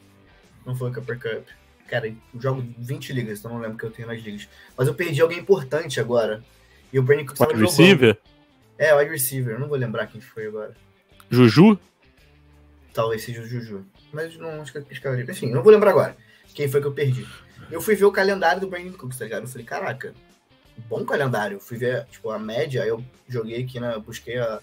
[0.66, 1.46] Não foi o Cupper Cup.
[1.86, 4.48] Cara, eu jogo 20 ligas, então não lembro que eu tenho nas ligas.
[4.76, 6.42] Mas eu perdi alguém importante agora.
[6.92, 8.18] E o Brandon Cooks Wide receiver?
[8.78, 9.54] É, wide receiver.
[9.54, 10.74] Eu não vou lembrar quem foi agora.
[11.30, 11.78] Juju?
[12.92, 13.84] Talvez seja o Juju.
[14.12, 15.24] Mas não acho que eu pescaria.
[15.30, 16.16] Enfim, não vou lembrar agora
[16.54, 17.26] quem foi que eu perdi.
[17.70, 19.42] Eu fui ver o calendário do Brandon Cooks, tá ligado?
[19.42, 20.14] Eu falei, caraca,
[20.88, 21.56] bom calendário.
[21.56, 24.60] Eu fui ver, tipo, a média, aí eu joguei aqui, na, busquei a,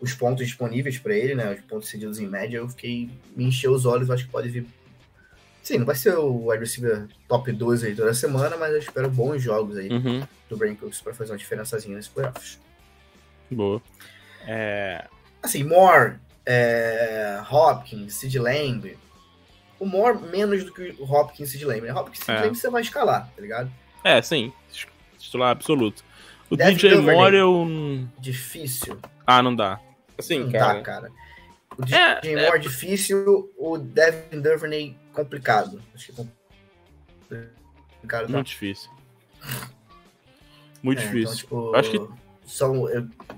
[0.00, 1.54] os pontos disponíveis para ele, né?
[1.54, 4.66] Os pontos cedidos em média, eu fiquei, me encheu os olhos, acho que pode vir.
[5.62, 9.10] Sim, não vai ser o wide receiver top 12 aí toda semana, mas eu espero
[9.10, 10.26] bons jogos aí uhum.
[10.48, 12.58] do Brandon Cooks para fazer uma diferençazinha nesse playoffs.
[13.50, 13.82] Boa.
[14.46, 15.06] É...
[15.42, 18.96] Assim, Moore, é, Hopkins, Sid Lamb.
[19.78, 21.90] O Moore menos do que o Hopkins e Sid Lamb.
[21.90, 22.40] Hopkins e Sid é.
[22.40, 23.70] Lamb você vai escalar, tá ligado?
[24.02, 24.52] É, sim.
[25.18, 26.04] Titular absoluto.
[26.50, 27.66] O Devin DJ Moore eu.
[28.18, 28.98] Difícil.
[29.26, 29.80] Ah, não dá.
[30.16, 30.74] Assim, não cara.
[30.74, 31.12] Dá, cara.
[31.76, 32.58] O DJ é, Moore é...
[32.58, 35.82] difícil, o Devin Duvernay complicado.
[35.94, 36.24] Acho que é
[38.00, 38.26] complicado.
[38.26, 38.32] Tá?
[38.32, 38.90] Muito difícil.
[40.82, 41.46] Muito é, então, difícil.
[41.46, 42.86] Então, tipo, acho que são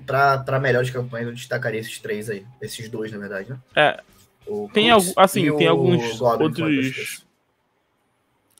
[0.06, 3.58] para melhores campanhas eu destacaria esses três aí, esses dois na verdade, né?
[3.74, 4.00] É.
[4.46, 7.26] O tem Colts assim, tem alguns Godwin, outros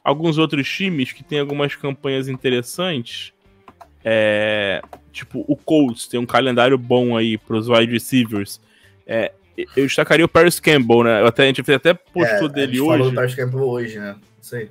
[0.05, 3.32] alguns outros times que tem algumas campanhas interessantes.
[4.05, 4.82] É,
[5.12, 8.61] tipo, o Colts tem um calendário bom aí para os wide receivers.
[9.07, 9.32] É,
[9.76, 11.26] eu destacaria o Paris Campbell, né?
[11.26, 12.90] Até, a gente fez até postou é, dele hoje.
[12.90, 14.16] Falou do Paris Campbell hoje, né?
[14.40, 14.70] Isso aí.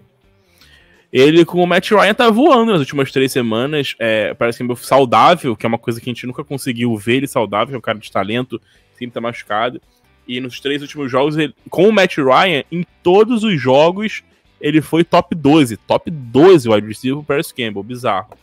[1.12, 3.96] Ele com o Matt Ryan tá voando nas últimas três semanas.
[3.98, 7.18] É, parece que é saudável, que é uma coisa que a gente nunca conseguiu ver
[7.18, 8.62] ele saudável, é um cara de talento,
[8.98, 9.82] sempre tá machucado.
[10.28, 14.24] E nos três últimos jogos, ele, com o Matt Ryan, em todos os jogos,
[14.62, 15.78] ele foi top 12.
[15.78, 18.38] Top 12 wide receiver pro Paris Campbell, bizarro.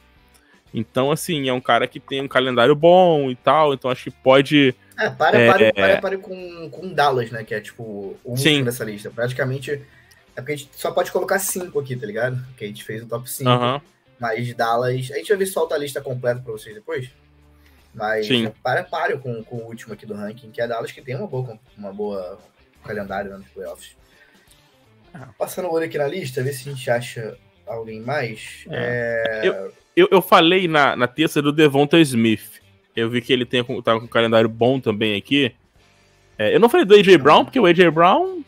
[0.75, 4.11] Então, assim, é um cara que tem um calendário bom e tal, então acho que
[4.11, 4.75] pode.
[4.99, 7.45] É, para, é, para, para, para com, com Dallas, né?
[7.45, 7.83] Que é tipo
[8.25, 9.09] o último dessa lista.
[9.09, 9.81] Praticamente
[10.37, 12.39] é porque a gente só pode colocar cinco aqui, tá ligado?
[12.57, 13.49] Que a gente fez o top 5.
[13.49, 13.81] Uhum.
[14.21, 15.11] Mas Dallas.
[15.11, 17.11] A gente vai ver se solta a lista completa pra vocês depois.
[17.95, 18.53] Mas Sim.
[18.63, 21.27] para páreo com, com o último aqui do ranking, que é Dallas, que tem uma
[21.27, 22.39] boa, uma boa
[22.85, 23.97] calendário né, nos playoffs.
[25.15, 25.29] Ah.
[25.39, 28.67] Passando o olho aqui na lista, ver se a gente acha alguém mais.
[28.71, 29.41] É.
[29.43, 29.49] É...
[29.49, 32.61] Eu, eu, eu, falei na, na terça do Devonta Smith.
[32.95, 35.55] Eu vi que ele tem, tá com um calendário bom também aqui.
[36.39, 38.43] É, eu não falei do AJ Brown, porque o AJ Brown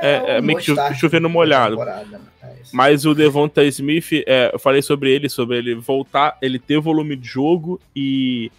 [0.00, 1.76] é, é, é meio que chovendo molhado.
[1.76, 2.20] Né?
[2.42, 6.80] É Mas o Devonta Smith, é, eu falei sobre ele, sobre ele voltar, ele ter
[6.80, 8.50] volume de jogo e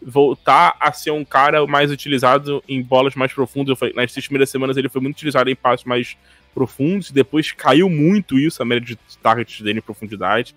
[0.00, 3.78] voltar a ser um cara mais utilizado em bolas mais profundas.
[3.78, 6.16] Falei, nas seis primeiras semanas ele foi muito utilizado em passos mais
[6.54, 10.54] profundos, depois caiu muito isso, a média de targets dele em profundidade.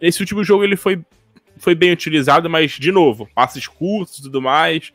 [0.00, 1.00] Esse último jogo ele foi,
[1.58, 4.92] foi bem utilizado, mas, de novo, passes curtos e tudo mais,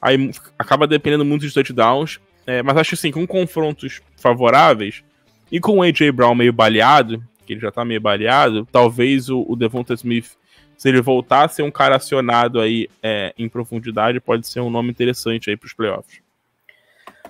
[0.00, 2.18] aí acaba dependendo muito dos touchdowns.
[2.50, 5.04] É, mas acho assim, com confrontos favoráveis
[5.52, 9.46] e com o AJ Brown meio baleado, que ele já tá meio baleado, talvez o,
[9.48, 10.32] o Devonta Smith,
[10.76, 14.68] se ele voltar a ser um cara acionado aí é, em profundidade, pode ser um
[14.68, 16.20] nome interessante aí pros playoffs.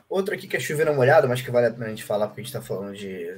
[0.08, 2.40] Outro aqui que é na molhada, mas que vale a pena a gente falar, porque
[2.40, 3.36] a gente tá falando de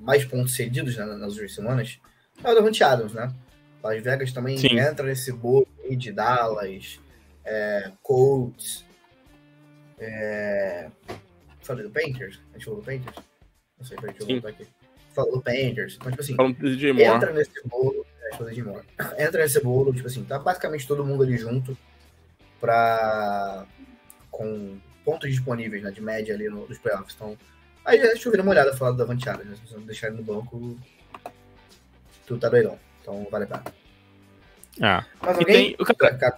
[0.00, 2.00] mais pontos cedidos né, nas últimas semanas,
[2.42, 3.32] é o Devontae Adams, né?
[3.80, 4.76] Las Vegas também Sim.
[4.76, 6.98] entra nesse bolo aí de Dallas,
[7.44, 8.85] é, Colts,
[9.98, 10.90] é...
[11.60, 12.40] Falei do Painters?
[12.50, 13.16] A gente falou do Painters?
[13.78, 14.66] Não sei, peraí, deixa eu voltar aqui.
[15.14, 15.96] Falou do Painters.
[15.96, 16.36] Então, tipo assim,
[17.02, 18.06] entra nesse bolo.
[18.22, 18.36] É,
[19.24, 21.76] entra nesse bolo, tipo assim, tá basicamente todo mundo ali junto
[22.60, 23.66] pra.
[24.30, 27.14] com pontos disponíveis, né, de média ali no, nos playoffs.
[27.14, 27.36] Então,
[27.84, 29.56] aí deixa eu ver uma olhada falar da Vantiada, né?
[29.56, 30.76] Se você deixar ele no banco,
[32.26, 32.78] tu tá doidão.
[33.00, 33.64] Então, vale a pena.
[34.82, 35.06] Ah.
[35.20, 35.86] Mas alguém tem,
[36.18, 36.36] cara,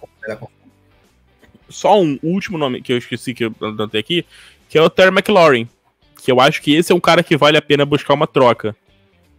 [1.69, 4.25] só um último nome que eu esqueci que eu anotei aqui,
[4.67, 5.67] que é o Terry McLaurin.
[6.21, 8.75] Que eu acho que esse é um cara que vale a pena buscar uma troca.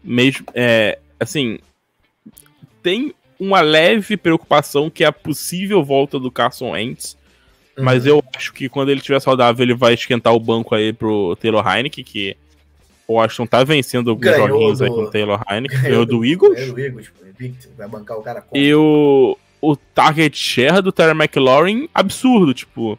[0.02, 1.58] Mesmo, é, assim,
[2.82, 7.16] tem uma leve preocupação que é a possível volta do Carson Wentz.
[7.76, 7.84] Uhum.
[7.84, 11.36] Mas eu acho que quando ele estiver saudável, ele vai esquentar o banco aí pro
[11.36, 12.36] Taylor Heineken, que
[13.06, 14.84] o Washington tá vencendo alguns ganhou joguinhos do...
[14.84, 15.80] aí com o Taylor Heineken.
[15.82, 16.54] Ganhou, do, do Eagles.
[16.58, 17.10] Ganhou do Eagles,
[17.76, 22.98] vai bancar o cara E o o target share do Terry McLaurin absurdo, tipo.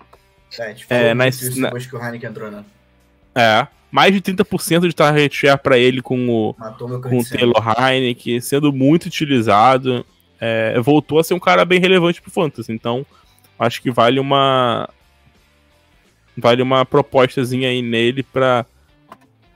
[0.60, 1.68] É, tipo, é, nas, na...
[1.68, 2.64] depois que o Heineken entrou, né?
[3.34, 3.68] É.
[3.90, 8.72] Mais de 30% de target share pra ele com o, com o Taylor Heineken, sendo
[8.72, 10.06] muito utilizado.
[10.40, 13.06] É, voltou a ser um cara bem relevante pro Fantasy, então
[13.60, 14.90] acho que vale uma.
[16.38, 18.66] vale uma propostazinha aí nele pra,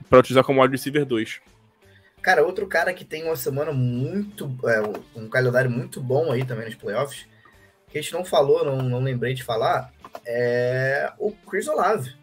[0.08, 1.40] pra utilizar como wide receiver 2.
[2.26, 4.52] Cara, outro cara que tem uma semana muito.
[4.64, 4.82] É,
[5.16, 7.24] um calendário muito bom aí também nos playoffs,
[7.88, 9.92] que a gente não falou, não, não lembrei de falar,
[10.26, 12.16] é o Chris Olave.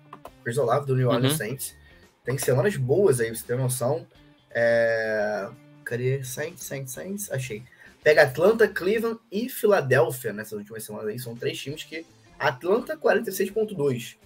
[0.44, 1.38] Chris Olave do New Orleans uhum.
[1.38, 1.78] Saints.
[2.22, 4.06] Tem semanas boas aí, você tem noção.
[4.52, 5.48] É...
[5.86, 6.22] Cadê?
[6.22, 7.32] Saints, Saints, Saints?
[7.32, 7.64] Achei.
[8.04, 11.18] Pega Atlanta, Cleveland e Filadélfia nessas últimas semanas aí.
[11.18, 12.06] São três times que.
[12.38, 14.18] Atlanta, 46,2.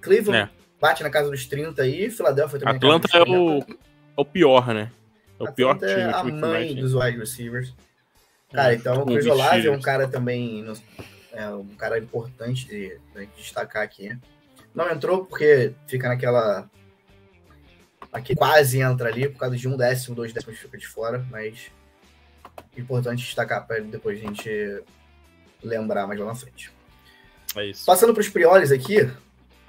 [0.00, 0.80] Cleveland é.
[0.80, 2.08] bate na casa dos 30 aí.
[2.08, 2.76] Filadélfia também.
[2.76, 3.64] Atlanta é o, é
[4.16, 4.92] o pior, né?
[5.38, 5.90] É o pior time.
[5.90, 7.74] É a mãe dos wide receivers.
[8.52, 10.64] Cara, é, então o Chris Olave é um cara também.
[11.32, 14.16] É um cara importante de, de destacar aqui.
[14.74, 16.70] Não entrou porque fica naquela.
[18.12, 21.72] Aqui quase entra ali, por causa de um décimo, dois décimos fica de fora, mas
[22.76, 24.82] importante destacar para depois a gente
[25.62, 26.70] lembrar mais lá na frente.
[27.56, 27.84] É isso.
[27.84, 29.10] Passando para os priores aqui,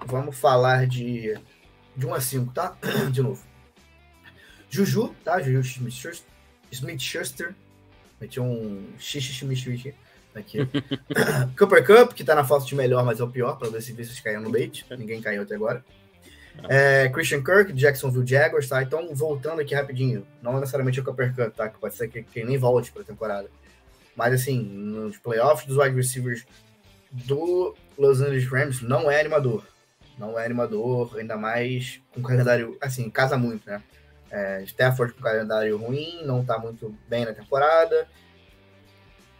[0.05, 1.37] vamos falar de,
[1.95, 2.77] de 1 a 5, tá?
[3.11, 3.43] De novo.
[4.75, 5.41] Juju, tá?
[5.41, 6.27] Juju Smith-Schuster.
[6.71, 7.55] Smith Schuster.
[8.19, 9.93] Meti um xixi
[10.35, 10.59] aqui.
[11.57, 13.93] Cooper Cup, que tá na foto de melhor, mas é o pior, para ver se
[13.93, 14.85] vocês caíram no bait.
[14.97, 15.83] Ninguém caiu até agora.
[16.69, 18.81] É, Christian Kirk, Jacksonville Jaguars, tá?
[18.81, 21.69] Então, voltando aqui rapidinho, não necessariamente o Cooper Cup, tá?
[21.69, 23.49] Que pode ser que, que nem volte para a temporada.
[24.15, 26.45] Mas, assim, nos playoffs dos wide receivers
[27.11, 29.65] do Los Angeles Rams, não é animador.
[30.17, 33.81] Não é animador, ainda mais com calendário, assim, casa muito, né?
[34.35, 38.05] É, Stafford com calendário ruim, não tá muito bem na temporada.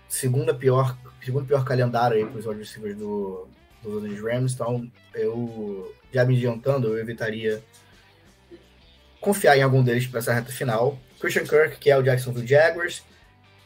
[0.08, 3.46] Segunda pior, segundo pior calendário aí para os receivers do,
[3.84, 7.62] do Los Rams, então eu já me adiantando, eu evitaria
[9.20, 10.98] confiar em algum deles para essa reta final.
[11.20, 13.04] Christian Kirk, que é o Jacksonville Jaguars.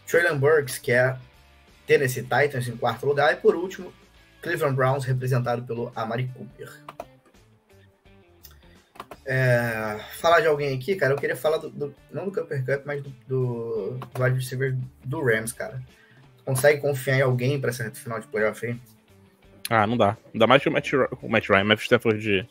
[0.07, 1.15] Traylon Burks, que é
[1.85, 3.33] Tennessee Titans em quarto lugar.
[3.33, 3.93] E por último,
[4.41, 6.71] Cleveland Browns, representado pelo Amari Cooper.
[9.31, 12.83] É, falar de alguém aqui, cara, eu queria falar do, do não do Cooper Cup,
[12.83, 14.75] mas do, do, do wide receiver
[15.05, 15.79] do Rams, cara.
[16.43, 18.75] Consegue confiar em alguém para essa final de playoff aí?
[19.69, 20.17] Ah, não dá.
[20.33, 22.47] Ainda mais que o Matt, o Matt Ryan, Matt Stafford de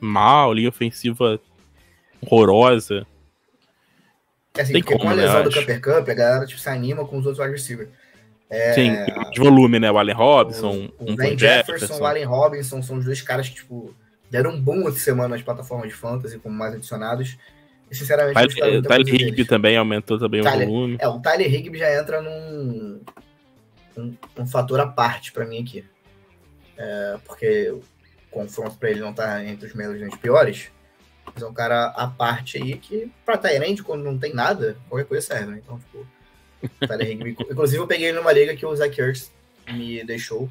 [0.00, 1.40] mal, linha ofensiva
[2.20, 3.06] horrorosa.
[4.58, 6.68] É assim, Tem porque como, com a lesão do Cooper Cup, a galera tipo, se
[6.68, 7.90] anima com os outros wide receivers.
[8.50, 8.96] É, Sim,
[9.30, 9.92] de volume, né?
[9.92, 13.48] O Allen Robinson, o, o um Jefferson, Jefferson, o Allen Robinson são os dois caras
[13.48, 13.94] que, tipo,
[14.30, 17.36] deram um boom essa semana nas plataformas de fantasy, como mais adicionados.
[17.90, 20.96] E, sinceramente, Tyler, Tyler Higby também aumentou também Tyler, o volume.
[20.98, 23.00] É, o Tyler Higby já entra num
[23.96, 25.84] um, um fator à parte para mim aqui.
[26.76, 27.82] É, porque o
[28.30, 30.70] confronto para ele não tá entre os melhores nem os piores.
[31.32, 35.06] Mas é um cara à parte aí que, pra Tyrande, quando não tem nada, qualquer
[35.06, 35.60] coisa serve, né?
[35.62, 36.06] Então, tipo,
[36.86, 37.36] Tyler Higby.
[37.50, 39.32] Inclusive, eu peguei ele numa liga que o Zach Ertz
[39.72, 40.50] me deixou.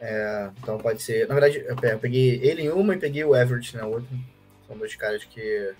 [0.00, 1.28] É, então pode ser.
[1.28, 4.08] Na verdade, eu peguei ele em uma e peguei o Everett na outra.
[4.66, 5.74] São dois caras que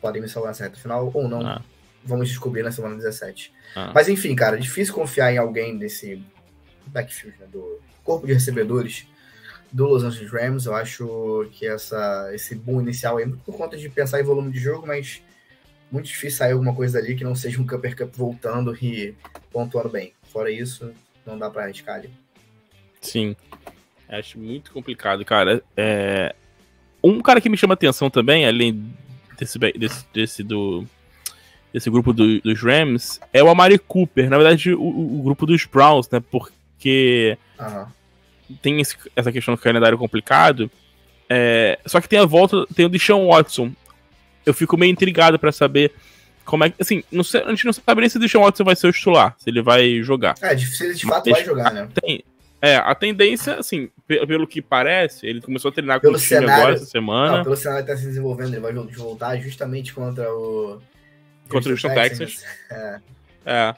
[0.00, 1.46] podem me salvar nessa reta final ou não.
[1.46, 1.62] Ah
[2.04, 3.52] vamos descobrir na semana 17.
[3.74, 3.92] Ah.
[3.94, 6.22] Mas enfim, cara, difícil confiar em alguém desse
[6.86, 9.06] backfield, né, do corpo de recebedores
[9.70, 10.66] do Los Angeles Rams.
[10.66, 14.50] Eu acho que essa, esse boom inicial é muito por conta de pensar em volume
[14.50, 15.22] de jogo, mas
[15.90, 19.14] muito difícil sair alguma coisa ali que não seja um Cupper Cup voltando e
[19.50, 20.12] pontuando bem.
[20.32, 20.92] Fora isso,
[21.24, 22.10] não dá para arriscar ali.
[23.02, 23.36] Sim.
[24.08, 25.62] Acho muito complicado, cara.
[25.76, 26.34] É...
[27.02, 28.94] Um cara que me chama atenção também, além
[29.38, 30.86] desse, desse, desse do
[31.72, 35.64] desse grupo do, dos Rams é o Amari Cooper, na verdade, o, o grupo dos
[35.64, 36.22] Browns, né?
[36.30, 37.38] Porque
[38.60, 40.70] tem esse, essa questão do calendário complicado.
[41.28, 43.72] É, só que tem a volta, tem o Deshaun Watson.
[44.44, 45.92] Eu fico meio intrigado para saber
[46.44, 46.82] como é que.
[46.82, 49.34] Assim, sei, a gente não sabe nem se o Deshaun Watson vai ser o titular,
[49.38, 50.34] se ele vai jogar.
[50.42, 51.88] É, se ele de fato Mas, vai jogar, né?
[52.02, 52.22] Tem,
[52.64, 56.40] é, a tendência, assim, pelo que parece, ele começou a treinar pelo com o time
[56.40, 57.36] cenário, agora essa semana.
[57.38, 60.80] Não, pelo cenário que tá se desenvolvendo, ele vai voltar justamente contra o
[61.48, 62.44] contra o Houston Texans.
[62.70, 63.00] É.
[63.44, 63.74] é.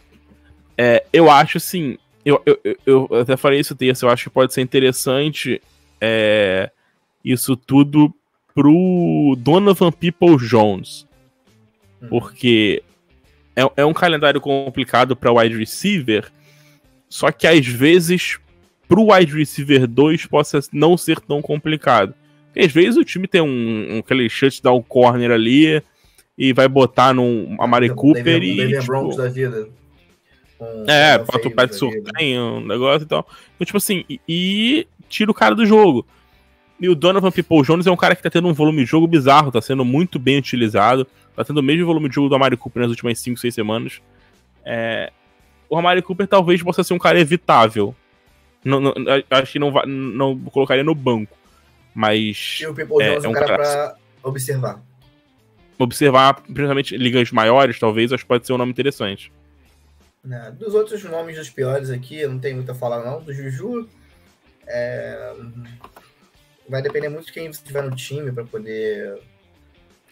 [0.76, 1.96] É, eu acho assim.
[2.24, 5.62] Eu, eu, eu até falei isso terça, eu acho que pode ser interessante
[6.00, 6.70] é,
[7.24, 8.14] isso tudo
[8.54, 11.06] pro Donovan People Jones.
[12.02, 12.08] Uhum.
[12.08, 12.82] Porque
[13.56, 16.30] é, é um calendário complicado para wide receiver,
[17.08, 18.38] só que às vezes
[18.88, 22.14] pro wide receiver 2 possa não ser tão complicado.
[22.46, 25.82] Porque às vezes o time tem um, um aquele shutdown corner ali,
[26.36, 28.68] e vai botar num Amari Cooper e.
[28.68, 29.68] tipo, Broncos da vida.
[30.60, 33.26] Um, é, bota o Pat Surtain, um negócio e tal.
[33.54, 36.06] Então, tipo assim, e, e, tira o cara do jogo.
[36.80, 39.06] E o Donovan People Jones é um cara que tá tendo um volume de jogo
[39.06, 41.06] bizarro, tá sendo muito bem utilizado.
[41.36, 44.00] Tá tendo o mesmo volume de jogo do Amari Cooper nas últimas 5, 6 semanas.
[44.64, 45.12] É,
[45.68, 47.94] o Amari Cooper talvez possa ser um cara evitável.
[48.64, 48.94] Não, não,
[49.30, 51.36] acho que não, vai, não colocaria no banco.
[51.94, 52.58] Mas.
[52.60, 54.82] E o People é, Jones é um, cara cara- pra observar.
[55.78, 59.32] Observar, principalmente ligas maiores, talvez, acho que pode ser um nome interessante.
[60.24, 60.54] né?
[60.58, 63.20] Dos outros nomes dos piores aqui, eu não tenho muito a falar, não.
[63.22, 63.88] Do Juju.
[64.66, 65.34] é,
[66.68, 69.18] Vai depender muito de quem você tiver no time pra poder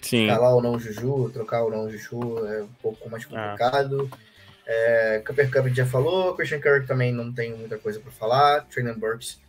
[0.02, 0.26] Sim.
[0.26, 4.10] calar ou não o Juju, trocar ou não o Juju é um pouco mais complicado.
[4.66, 8.94] É, Cooper Cup já falou, Christian Kirk também não tenho muita coisa pra falar, Traylon
[8.94, 9.40] Burks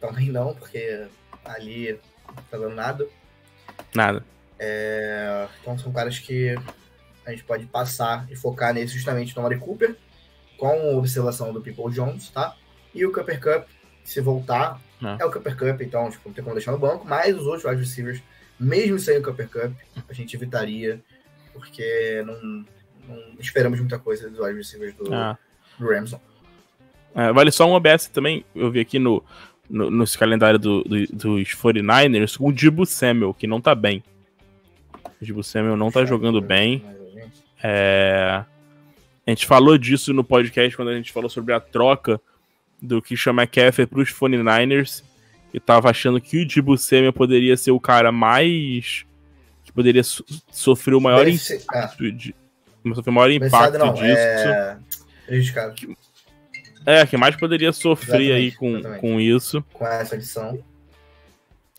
[0.00, 1.06] também não, porque
[1.44, 1.98] ali
[2.28, 3.06] não tá dando nada.
[3.94, 4.24] Nada.
[4.58, 6.54] É, então são caras que
[7.24, 9.96] a gente pode passar e focar nesse justamente no Amari Cooper,
[10.58, 12.56] com observação do People Jones, tá?
[12.94, 13.68] E o Cooper Cup,
[14.04, 15.22] se voltar, É.
[15.22, 17.64] é, o Cooper Cup, então tipo, não tem como deixar no banco, mas os outros
[17.64, 18.22] wide receivers,
[18.58, 19.72] mesmo sem o Cooper Cup,
[20.08, 21.00] a gente evitaria,
[21.52, 22.64] porque não,
[23.08, 25.36] não esperamos muita coisa dos wide receivers do, Ah.
[25.78, 26.14] do Rams.
[27.14, 28.44] É, vale só um OBS também.
[28.54, 29.22] Eu vi aqui no,
[29.70, 34.02] no, nesse calendário do, do- dos 49ers o Dibu Samuel, que não tá bem.
[35.20, 36.84] O Dibu Samuel não tá jogando bem.
[37.62, 38.44] É,
[39.26, 42.20] A gente falou disso no podcast quando a gente falou sobre a troca
[42.80, 45.02] do Christian McCaffrey para os 49ers.
[45.54, 49.06] E tava achando que o Dibu Samuel poderia ser o cara mais.
[49.64, 51.88] que poderia so- sofrer o maior ser- ah,
[52.94, 54.06] sofrer o maior impacto não, disso.
[54.06, 54.76] é
[55.26, 55.74] prejudicado
[56.84, 59.00] É, que mais poderia sofrer Exatamente, aí com, exatamente.
[59.00, 59.64] com isso.
[59.72, 60.58] com essa edição.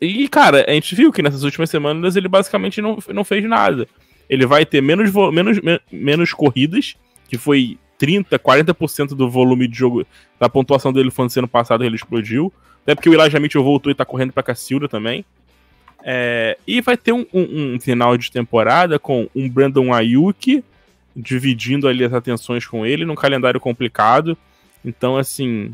[0.02, 3.88] E, cara, a gente viu que nessas últimas semanas ele basicamente não, não fez nada.
[4.30, 6.96] Ele vai ter menos, menos, me- menos corridas,
[7.30, 10.06] que foi 30, 40% do volume de jogo,
[10.40, 12.54] da pontuação dele foi ano passado, ele explodiu.
[12.84, 15.26] Até porque o Elijah Mitchell voltou e tá correndo pra Cacilda também.
[16.04, 20.64] É, e vai ter um, um- um final de temporada com um Brandon Ayuk
[21.18, 24.38] dividindo ali as atenções com ele num calendário complicado.
[24.86, 25.74] Então, assim.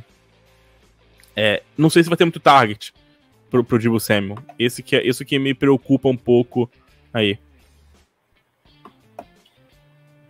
[1.36, 2.94] é, não sei se vai ter muito target
[3.52, 4.38] pro, pro Dibu Samuel.
[4.58, 6.72] Esse que é, isso que me preocupa um pouco
[7.14, 7.38] aí.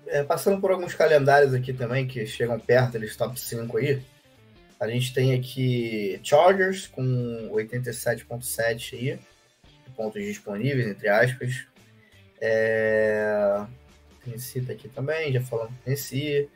[0.07, 4.01] É, passando por alguns calendários aqui também, que chegam perto deles top 5 aí.
[4.79, 9.19] A gente tem aqui Chargers com 87.7 aí,
[9.95, 11.65] pontos disponíveis, entre aspas.
[12.41, 13.65] É...
[14.23, 16.49] Tennessee aqui também, já falamos Tennessee.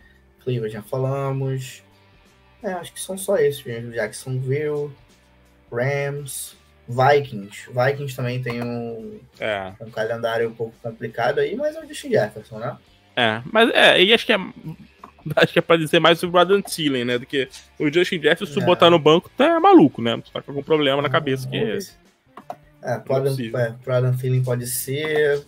[0.43, 1.83] Cleveland já falamos.
[2.63, 3.91] É, acho que são só esses mesmo.
[3.91, 4.89] Jacksonville,
[5.71, 6.55] Rams,
[6.87, 7.67] Vikings.
[7.69, 9.73] Vikings também tem um, É.
[9.81, 12.77] um calendário um pouco complicado aí, mas é o Justin Jefferson, né?
[13.15, 14.37] É, mas é, e acho que é.
[15.35, 17.17] Acho que é pra dizer mais sobre o Adam Thielen, né?
[17.17, 18.65] Do que o Justin Jefferson, É.
[18.65, 20.21] botar no banco, tá é maluco, né?
[20.31, 21.59] Tá com algum problema na cabeça que.
[21.59, 21.93] Vamos ver.
[22.81, 23.59] É, pro Adam, possível.
[23.59, 25.43] é, pro Adam Thielen pode ser,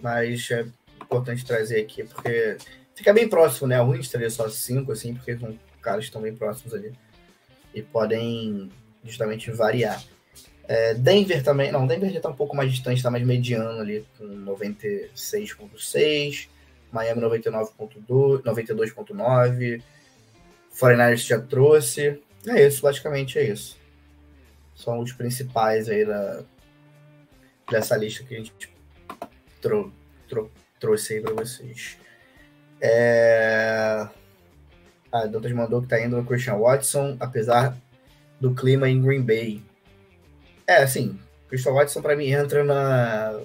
[0.00, 0.64] mas é
[1.12, 2.56] importante trazer aqui, porque
[2.94, 3.78] fica bem próximo, né?
[3.80, 6.92] Ruim de trazer só cinco, assim, porque são caras estão bem próximos ali.
[7.74, 8.70] E podem
[9.04, 10.02] justamente variar.
[10.68, 14.06] É, Denver também, não, Denver já tá um pouco mais distante, tá mais mediano ali,
[14.16, 16.48] com 96.6,
[16.92, 19.82] Miami 99.2, 92.9,
[20.72, 22.22] 49ers já trouxe.
[22.46, 23.76] É isso, basicamente é isso.
[24.74, 26.42] São os principais aí da,
[27.70, 28.52] dessa lista que a gente
[29.60, 29.92] trou,
[30.28, 30.50] trou,
[30.82, 31.96] trouxe aí pra vocês.
[32.80, 34.08] É...
[35.12, 37.76] A Dantas mandou que tá indo no Christian Watson, apesar
[38.40, 39.62] do clima em Green Bay.
[40.66, 41.18] É, assim,
[41.48, 43.40] Christian Watson pra mim entra na,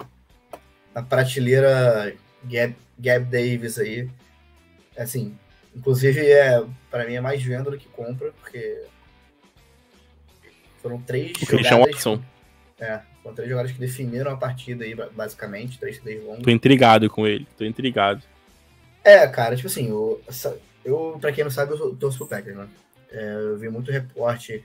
[0.96, 4.10] na prateleira Gab, Gab Davis aí.
[4.98, 5.38] Assim,
[5.76, 8.86] inclusive é, pra mim é mais venda do que compra, porque
[10.82, 12.24] foram três O Christian jogadas- Watson.
[12.80, 16.44] é, foram três jogadas que definiram a partida aí, ba- basicamente, três três longos.
[16.44, 18.22] Tô intrigado com ele, tô intrigado.
[19.04, 20.22] É, cara, tipo assim, eu,
[20.86, 22.68] eu pra quem não sabe, eu torço pro Packers, né?
[23.12, 24.64] É, eu vi muito reporte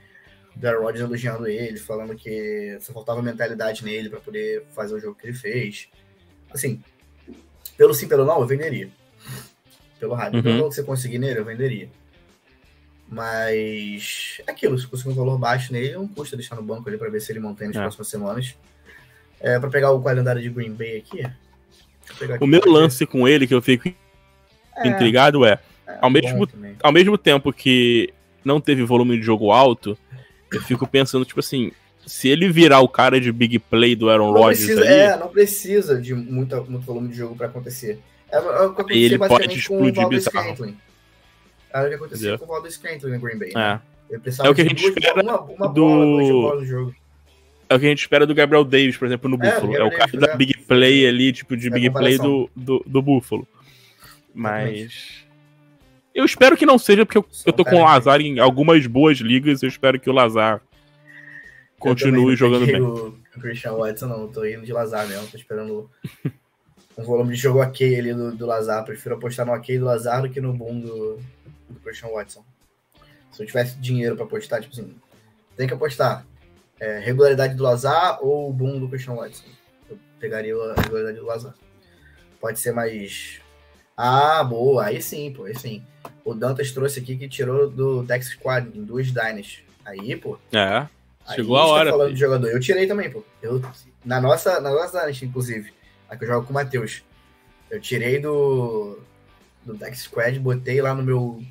[0.55, 4.99] do Aaron Rodgers elogiando ele, falando que só faltava mentalidade nele pra poder fazer o
[4.99, 5.87] jogo que ele fez.
[6.51, 6.81] Assim,
[7.77, 8.89] pelo sim, pelo não, eu venderia.
[9.99, 10.37] Pelo rádio.
[10.37, 10.43] Uhum.
[10.43, 11.89] Pelo que você conseguir nele, eu venderia.
[13.13, 16.97] Mas é aquilo, se conseguir um valor baixo nele, não custa deixar no banco ali
[16.97, 17.81] pra ver se ele mantém nas É.
[17.81, 18.55] próximas semanas.
[19.39, 21.21] É, pra pegar o calendário de Green Bay aqui.
[21.23, 21.35] aqui
[22.43, 22.77] O meu pra ver.
[22.77, 23.89] lance com ele, que eu fico
[24.77, 25.59] É, intrigado, é.
[25.87, 26.75] é ao mesmo- também.
[26.81, 29.97] Ao mesmo tempo que não teve volume de jogo alto,
[30.51, 31.71] eu fico pensando, tipo assim,
[32.05, 35.99] se ele virar o cara de big play do Aaron Rodgers aí, é, não precisa
[36.01, 37.99] de muita, muito volume de jogo pra acontecer.
[38.31, 40.45] É, é o que aconteceu Ele pode explodir bizarro.
[40.47, 40.77] Scantling.
[41.73, 42.39] Era o que aconteceu Entendeu?
[42.39, 43.49] com o Valdez Scantling no Green Bay.
[43.51, 43.53] é.
[43.55, 43.81] né?
[44.09, 46.59] Ele precisava É o que a gente duas espera uma, uma do- bola, duas bolas
[46.61, 46.95] no jogo.
[47.69, 49.75] É o que a gente espera do Gabriel Davis, por exemplo, no É, Buffalo.
[49.75, 50.37] É, o cara Davis, da é.
[50.37, 53.47] big play ali, tipo, de É big play do, do, do Buffalo.
[54.33, 55.23] Mas.
[56.13, 59.17] Eu espero que não seja, porque eu, eu tô com o Lazar em algumas boas
[59.17, 59.63] ligas.
[59.63, 60.61] Eu espero que o Lazar
[61.79, 62.81] continue jogando bem.
[62.81, 64.27] O, Christian Watson, não.
[64.27, 65.27] Tô indo de Lazar mesmo.
[65.27, 65.89] Tô esperando
[66.97, 68.85] um volume de jogo ok ali do, do Lazar.
[68.85, 71.19] Prefiro apostar no ok do Lazar do que no boom do,
[71.73, 72.43] do Christian Watson.
[73.31, 74.95] Se eu tivesse dinheiro para apostar, tipo assim,
[75.57, 76.25] tem que apostar
[76.79, 79.45] é, regularidade do Lazar ou o boom do Christian Watson.
[79.89, 81.53] Eu pegaria a regularidade do Lazar.
[82.39, 83.39] Pode ser mais.
[83.95, 85.83] Ah, boa, aí sim, pô, aí sim.
[86.25, 89.59] O Dantas trouxe aqui que tirou do Dex Squad em duas Dynas.
[89.85, 90.37] Aí, pô.
[90.51, 90.87] É.
[91.33, 91.91] Chegou a, a hora.
[91.91, 92.47] Tá falando de jogador.
[92.47, 93.23] Eu tirei também, pô.
[93.41, 93.61] Eu,
[94.03, 95.73] na nossa, na nossa Dynasty, inclusive.
[96.09, 97.03] A que eu jogo com o Matheus.
[97.69, 98.99] Eu tirei do,
[99.65, 101.41] do Dex Squad, botei lá no meu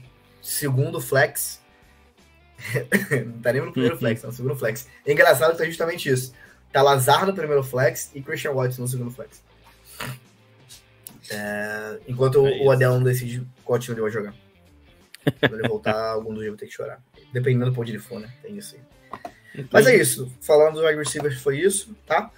[0.42, 1.60] segundo flex.
[3.26, 4.88] não tá nem no primeiro flex, tá no segundo flex.
[5.06, 6.34] É engraçado que tá justamente isso.
[6.72, 9.42] Tá Lazar no primeiro flex e Christian Watson no segundo flex.
[11.30, 14.34] É, enquanto é o Adel não decide qual time ele vai jogar.
[15.40, 17.02] Quando ele voltar, algum dos eu vou ter que chorar.
[17.32, 18.32] Dependendo do ponto de ele for, né?
[18.42, 18.82] Tem isso aí.
[19.54, 19.68] Entendi.
[19.70, 20.32] Mas é isso.
[20.40, 22.30] Falando do wide receiver, foi isso, tá?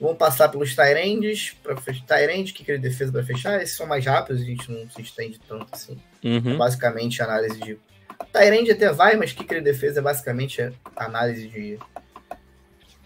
[0.00, 2.04] Vamos passar pelos Tyrands, para fechar.
[2.06, 3.62] Tyrande, que queria defesa para fechar.
[3.62, 6.00] Esses são mais rápidos, a gente não se estende tanto assim.
[6.24, 6.56] Uhum.
[6.56, 7.78] basicamente análise de.
[8.32, 11.78] Tyrande até vai, mas que queria defesa é basicamente análise de,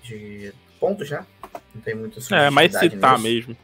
[0.03, 1.27] de pontos, né?
[1.75, 3.23] Não tem muito É, mais citar nisso.
[3.23, 3.57] mesmo.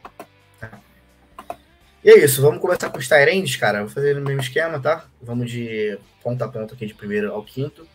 [2.03, 3.81] E é isso, vamos começar com os Tyrands, cara.
[3.81, 5.05] Vou fazer no mesmo esquema, tá?
[5.21, 7.87] Vamos de ponta a ponta aqui, de primeiro ao quinto.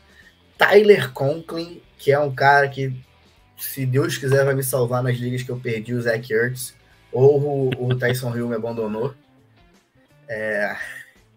[0.56, 2.92] Tyler Conklin, que é um cara que,
[3.56, 6.74] se Deus quiser, vai me salvar nas ligas que eu perdi o Zach Ertz,
[7.12, 9.14] ou o, o Tyson Hill me abandonou.
[10.28, 10.76] É,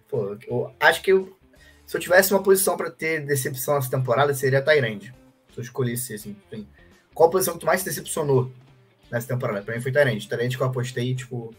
[0.10, 1.38] pô, eu acho que eu,
[1.86, 5.14] se eu tivesse uma posição para ter decepção nessa temporada, seria Tyrande.
[5.54, 6.36] Se eu escolhesse, assim,
[7.14, 8.52] qual a posição que tu mais decepcionou
[9.10, 9.62] nessa temporada?
[9.62, 10.28] Pra mim foi Tyrande.
[10.28, 11.54] Tyrande que eu apostei, tipo,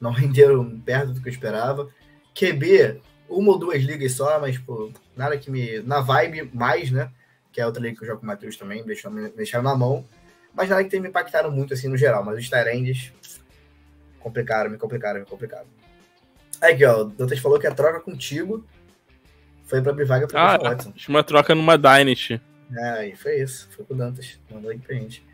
[0.00, 1.88] não renderam perto do que eu esperava.
[2.34, 5.80] QB, uma ou duas ligas só, mas, pô, nada que me.
[5.80, 7.10] Na vibe, mais, né?
[7.52, 9.74] Que é outra liga que eu jogo com o Matheus também, deixaram, me deixaram na
[9.74, 10.06] mão.
[10.54, 12.24] Mas nada que tenha me impactado muito, assim, no geral.
[12.24, 13.12] Mas os Tyrands
[14.18, 15.66] complicaram, me complicaram, me complicaram.
[16.60, 18.64] Aqui, ó, o Dantas falou que a troca contigo
[19.64, 20.92] foi pra abrir vaga pro ah, Watson.
[21.08, 22.40] Uma troca numa Dynasty.
[22.76, 23.68] É, e foi isso.
[23.70, 24.38] Foi pro Dantas.
[24.50, 25.24] Mandou aí pra gente.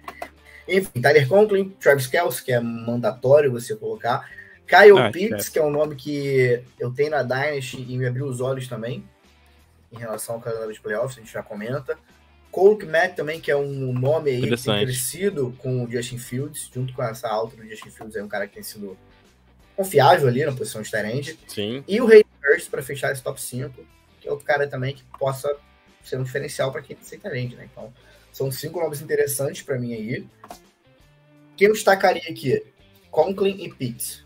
[0.69, 4.29] Enfim, Tyler Conklin, Travis Kelce, que é mandatório você colocar.
[4.67, 8.27] Kyle ah, Pitts, que é um nome que eu tenho na Dynasty e me abriu
[8.27, 9.05] os olhos também,
[9.93, 11.99] em relação ao calendário de playoffs, a gente já comenta.
[12.51, 16.71] Cole Matt também, que é um nome aí que tem crescido com o Justin Fields,
[16.73, 18.97] junto com essa alta do Justin Fields, é um cara que tem sido
[19.77, 21.39] confiável ali na posição de Tyrande.
[21.47, 21.85] Sim.
[21.87, 23.75] E o Ray Hurst para fechar esse top 5,
[24.21, 25.55] que é outro cara também que possa
[26.03, 27.69] ser um diferencial para quem tem Tyrande, né?
[27.71, 27.93] Então,
[28.33, 30.27] são cinco nomes interessantes para mim aí.
[31.57, 32.63] Quem eu destacaria aqui?
[33.11, 34.25] Conklin e Pitts.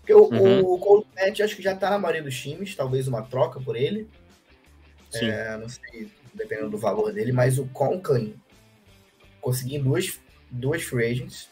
[0.00, 0.60] Porque o, uhum.
[0.60, 3.76] o Cold Match acho que já tá na maioria dos times, talvez uma troca por
[3.76, 4.08] ele.
[5.14, 8.34] É, não sei, dependendo do valor dele, mas o Conklin
[9.40, 10.18] conseguindo duas,
[10.50, 11.48] duas free agents.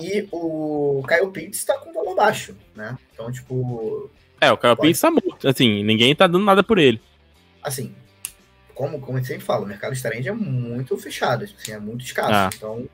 [0.00, 2.98] E o Kyle Pitts tá com valor baixo, né?
[3.12, 4.10] Então, tipo.
[4.40, 4.88] É, o Kyle pode...
[4.88, 5.48] Pitts tá morto.
[5.48, 7.00] Assim, ninguém tá dando nada por ele.
[7.62, 7.94] Assim,
[8.74, 12.04] como, como a gente sempre fala, o mercado exterente é muito fechado, assim, é muito
[12.04, 12.32] escasso.
[12.32, 12.50] Ah.
[12.54, 12.88] Então,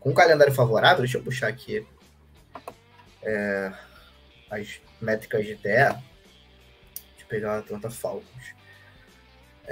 [0.00, 1.86] com um calendário favorável, deixa eu puxar aqui
[3.22, 3.72] é,
[4.50, 6.02] as métricas de terra.
[6.94, 8.59] Deixa eu pegar a Atlanta Falcons.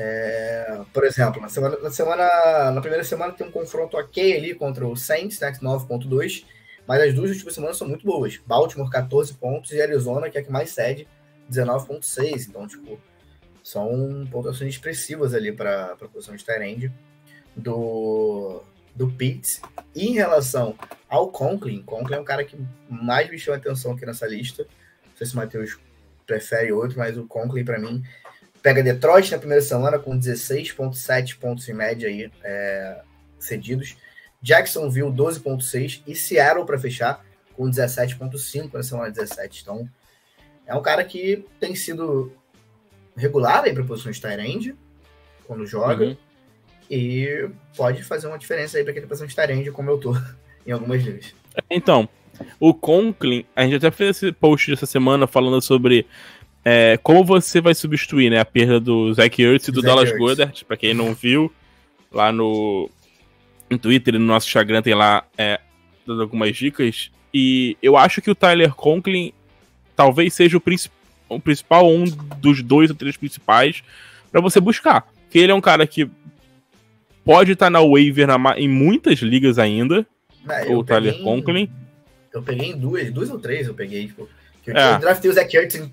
[0.00, 4.54] É, por exemplo, na semana, na semana, na primeira semana tem um confronto ok ali
[4.54, 6.44] contra o Saints, né, 9.2,
[6.86, 8.38] mas as duas últimas semanas são muito boas.
[8.46, 11.08] Baltimore 14 pontos e Arizona, que é a que mais cede,
[11.50, 12.46] 19.6.
[12.48, 12.96] Então, tipo,
[13.60, 16.92] são pontuações expressivas ali para a posição de Tyrande
[17.56, 18.62] do
[18.94, 19.60] do Pitts.
[19.96, 20.76] E em relação
[21.08, 22.56] ao Conklin, Conklin é um cara que
[22.88, 24.62] mais me chama atenção aqui nessa lista.
[24.62, 25.76] Não sei se o Matheus
[26.24, 28.02] prefere outro, mas o Conklin, para mim,
[28.62, 33.00] pega Detroit na primeira semana com 16,7 pontos em média aí, é,
[33.38, 33.96] cedidos.
[34.40, 37.24] Jacksonville 12,6 e Seattle para fechar
[37.54, 39.62] com 17,5 na semana 17.
[39.62, 39.88] Então,
[40.66, 42.32] é um cara que tem sido
[43.16, 44.74] regular aí para posição de tight
[45.44, 46.04] quando joga.
[46.04, 46.16] Uhum.
[46.90, 50.14] E pode fazer uma diferença aí para quem tá passando de Tyrande, como eu tô
[50.66, 51.34] em algumas ligas.
[51.68, 52.08] Então,
[52.60, 56.06] o Conklin, a gente até fez esse post essa semana falando sobre
[56.70, 60.12] é, como você vai substituir né, a perda do Zach Ertz e do Zach Dallas
[60.12, 61.50] Goddard, para quem não viu,
[62.12, 62.90] lá no,
[63.70, 65.58] no Twitter e no nosso Instagram tem lá é,
[66.06, 67.10] dando algumas dicas.
[67.32, 69.32] E eu acho que o Tyler Conklin
[69.96, 70.92] talvez seja o, princip
[71.26, 72.04] o principal, um
[72.36, 73.82] dos dois ou três principais
[74.30, 75.08] para você buscar.
[75.22, 76.06] Porque ele é um cara que
[77.24, 80.06] pode estar tá na waiver na, em muitas ligas ainda.
[80.46, 81.70] É, o Tyler Conklin.
[82.30, 84.28] Eu peguei em duas, duas ou três eu peguei, tipo.
[84.66, 84.96] Eu, é.
[84.96, 85.90] eu draftei o Zach Ertz em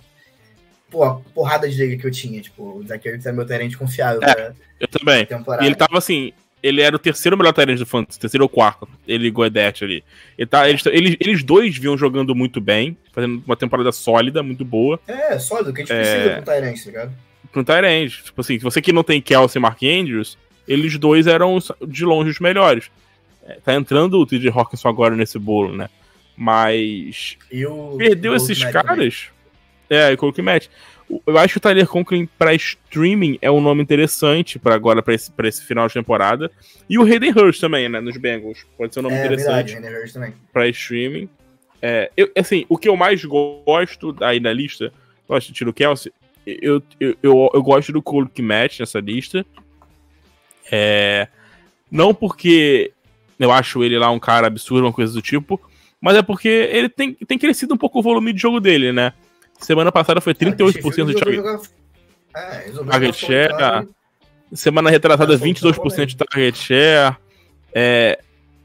[0.89, 2.41] pô, a porrada de liga que eu tinha.
[2.41, 4.21] Tipo, o Zach Ertz é meu terrente confiável.
[4.23, 5.27] É, eu também.
[5.61, 6.31] E ele tava assim,
[6.65, 10.03] ele era o terceiro melhor terrente do Fantasy, terceiro ou quarto, ele e Goedet ali.
[10.35, 14.65] Ele tá, eles, eles, eles dois vinham jogando muito bem, fazendo uma temporada sólida, muito
[14.65, 14.99] boa.
[15.07, 16.01] É, sólido, que a gente é...
[16.01, 17.13] precisa com o Tyrant, tá ligado?
[17.53, 18.09] Com o Tyrant.
[18.23, 20.37] Tipo assim, você que não tem Kelsey e Mark Andrews,
[20.67, 22.89] eles dois eram de longe os melhores.
[23.45, 25.87] É, tá entrando o TJ Hawkinson agora nesse bolo, né?
[26.35, 27.37] Mas.
[27.97, 28.87] Perdeu esses caras.
[28.87, 29.34] Também.
[29.89, 30.67] É, e o Matt.
[31.27, 35.13] Eu acho que o Tyler Conklin para streaming é um nome interessante para agora, para
[35.13, 36.51] esse, pra esse final de temporada.
[36.89, 38.01] E o Hayden Hurst também, né?
[38.01, 38.65] Nos Bengals.
[38.75, 39.75] Pode ser um nome é, interessante.
[40.51, 41.29] Para streaming.
[41.81, 44.91] É, eu, assim, o que eu mais gosto aí na lista,
[45.27, 46.11] gosto tiro Kelsey,
[46.45, 49.45] eu, eu, eu, eu, gosto do Cole Match nessa lista.
[50.71, 51.27] É,
[51.91, 52.91] não porque
[53.39, 55.61] eu acho ele lá um cara absurdo, uma coisa do tipo,
[56.01, 59.13] mas é porque ele tem, tem crescido um pouco o volume de jogo dele, né?
[59.59, 61.69] Semana passada foi 38% de target,
[62.35, 63.87] é, target share.
[64.53, 67.17] Semana retrasada, 22% de target share.
[67.73, 68.19] É,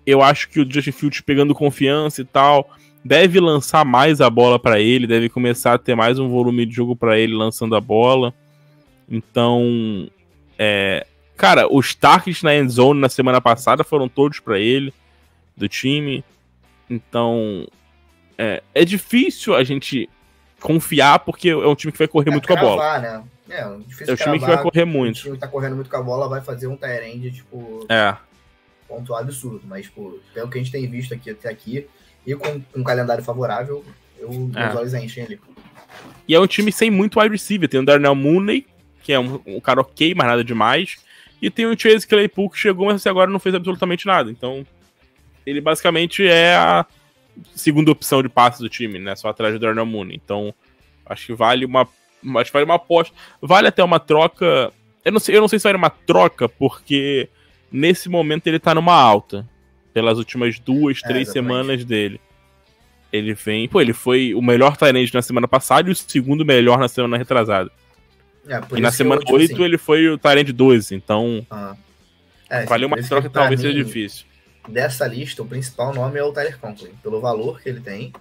[0.07, 2.71] eu acho que o Justin Fields pegando confiança e tal,
[3.05, 6.75] deve lançar mais a bola para ele, deve começar a ter mais um volume de
[6.75, 8.35] jogo para ele lançando a bola.
[9.09, 10.09] Então,
[10.59, 11.07] é,
[11.37, 14.93] cara, os targets na end zone na semana passada foram todos para ele,
[15.57, 16.25] do time.
[16.89, 17.67] Então,
[18.37, 20.09] é, é difícil a gente
[20.61, 22.99] confiar, porque é um time que vai correr é, muito cravar, com a bola.
[22.99, 23.25] Né?
[23.49, 25.19] É, é um time cravar, que vai correr muito.
[25.19, 28.15] O time que tá correndo muito com a bola vai fazer um end tipo, é.
[28.87, 29.63] ponto absurdo.
[29.65, 31.87] Mas, tipo, pelo que a gente tem visto aqui até aqui,
[32.27, 33.85] e com, um calendário favorável,
[34.19, 34.65] eu, é.
[34.65, 35.41] meus olhos enchem ali.
[36.29, 37.69] E é um time sem muito wide receiver.
[37.69, 38.67] Tem o Darnell Mooney,
[39.03, 40.97] que é um, um cara ok, mas nada demais.
[41.43, 44.31] E tem o Chase Claypool, que chegou, mas agora não fez absolutamente nada.
[44.31, 44.65] Então,
[45.47, 46.87] ele basicamente é a
[47.55, 49.15] segunda opção de passe do time, né?
[49.17, 50.21] Só atrás do Darnell Mooney.
[50.23, 50.55] Então,
[51.07, 51.89] acho que vale uma.
[52.37, 53.15] Acho que vale uma aposta.
[53.41, 54.73] Vale até uma troca.
[55.05, 57.29] Eu não sei, eu não sei se vale uma troca, porque
[57.73, 59.49] nesse momento ele tá numa alta.
[59.93, 62.21] Pelas últimas duas, é, três é, semanas dele.
[63.13, 63.69] Ele vem.
[63.69, 67.17] Pô, ele foi o melhor Tyrande na semana passada e o segundo melhor na semana
[67.17, 67.71] retrasada.
[68.47, 71.45] É, e na semana eu, 8 assim, ele foi o Tyrande 12, então.
[71.51, 71.75] Ah.
[72.49, 74.30] É, valeu uma troca que talvez mim, seja difícil
[74.69, 78.13] dessa lista, o principal nome é o Tyler Conklin, pelo valor que ele tem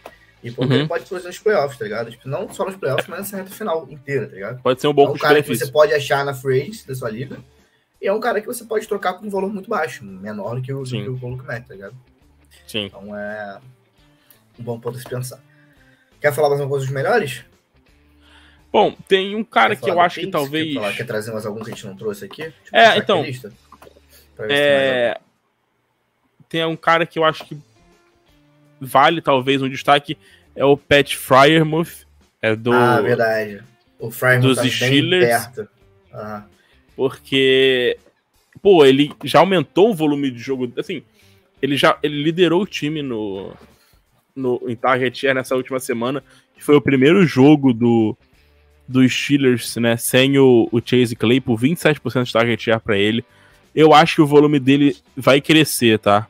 [0.42, 0.80] e porque uhum.
[0.80, 2.12] ele pode produzir nos playoffs, tá ligado?
[2.12, 4.62] Tipo, não só nos playoffs, mas nessa reta final inteira, tá ligado?
[4.62, 7.10] Pode ser um bom é um cara que você pode achar na phrase da sua
[7.10, 7.38] liga
[8.02, 10.62] e é um cara que você pode trocar por um valor muito baixo, menor do
[10.62, 11.04] que o, Sim.
[11.04, 11.96] do que o Mac, tá ligado?
[12.66, 12.86] Sim.
[12.86, 13.60] Então é
[14.58, 15.40] um bom ponto a se pensar.
[16.22, 17.44] Quer falar mais uma coisa dos melhores?
[18.72, 20.68] Bom, tem um cara que eu acho que talvez.
[20.68, 22.44] Quer, falar, quer trazer mais algum que a gente não trouxe aqui?
[22.44, 23.26] Deixa é, então.
[24.48, 25.20] É
[26.50, 27.56] tem um cara que eu acho que
[28.82, 30.18] vale talvez um destaque,
[30.56, 32.08] é o Pat Fryermuth.
[32.42, 33.62] É do, ah, verdade.
[34.00, 35.28] O Fryermuth dos tá Steelers.
[35.28, 35.70] perto.
[36.14, 36.42] Uhum.
[36.96, 37.98] Porque,
[38.62, 40.72] pô, ele já aumentou o volume de jogo.
[40.78, 41.04] Assim,
[41.62, 43.54] ele já ele liderou o time no,
[44.36, 46.24] no em target share nessa última semana,
[46.56, 48.18] que foi o primeiro jogo do
[48.88, 53.24] dos Steelers, né, sem o, o Chase Claypool, 27% de target share para ele.
[53.76, 56.28] Eu acho que o volume dele vai crescer, tá?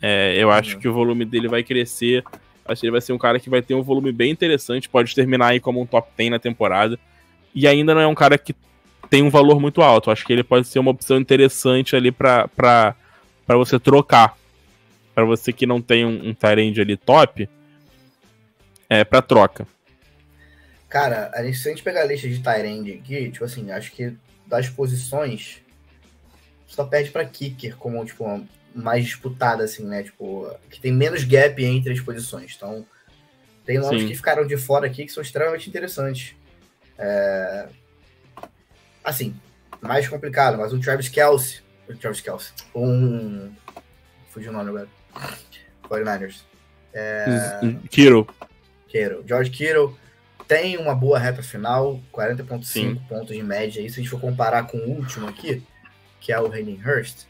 [0.00, 0.80] É, eu acho uhum.
[0.80, 2.24] que o volume dele vai crescer.
[2.64, 4.88] Acho que ele vai ser um cara que vai ter um volume bem interessante.
[4.88, 6.98] Pode terminar aí como um top 10 na temporada.
[7.54, 8.54] E ainda não é um cara que
[9.10, 10.10] tem um valor muito alto.
[10.10, 12.94] Acho que ele pode ser uma opção interessante ali para
[13.48, 14.36] você trocar.
[15.14, 17.48] Para você que não tem um, um Tyrande ali top,
[18.88, 19.66] é para troca.
[20.88, 23.92] Cara, a gente, se a gente pegar a lista de Tyrande aqui, tipo assim, acho
[23.92, 24.14] que
[24.46, 25.60] das posições
[26.66, 28.24] só perde para kicker como tipo
[28.78, 30.02] mais disputada, assim, né?
[30.02, 32.54] Tipo, que tem menos gap entre as posições.
[32.56, 32.86] Então,
[33.64, 34.08] tem nomes Sim.
[34.08, 36.34] que ficaram de fora aqui que são extremamente interessantes.
[36.96, 37.68] É...
[39.04, 39.34] Assim,
[39.80, 41.60] mais complicado, mas um Travis Kelsey.
[41.88, 42.52] Um Travis Kelsey.
[42.74, 43.52] Um.
[44.28, 44.88] Fugiu o nome agora.
[45.84, 46.42] 49ers.
[46.92, 47.26] É...
[47.90, 48.26] Kittle.
[48.86, 49.24] Kittle.
[49.26, 49.96] George Kittle
[50.46, 53.80] tem uma boa reta final, 40,5 pontos de média.
[53.80, 55.62] E se a gente for comparar com o último aqui,
[56.20, 57.26] que é o Hayden Hurst,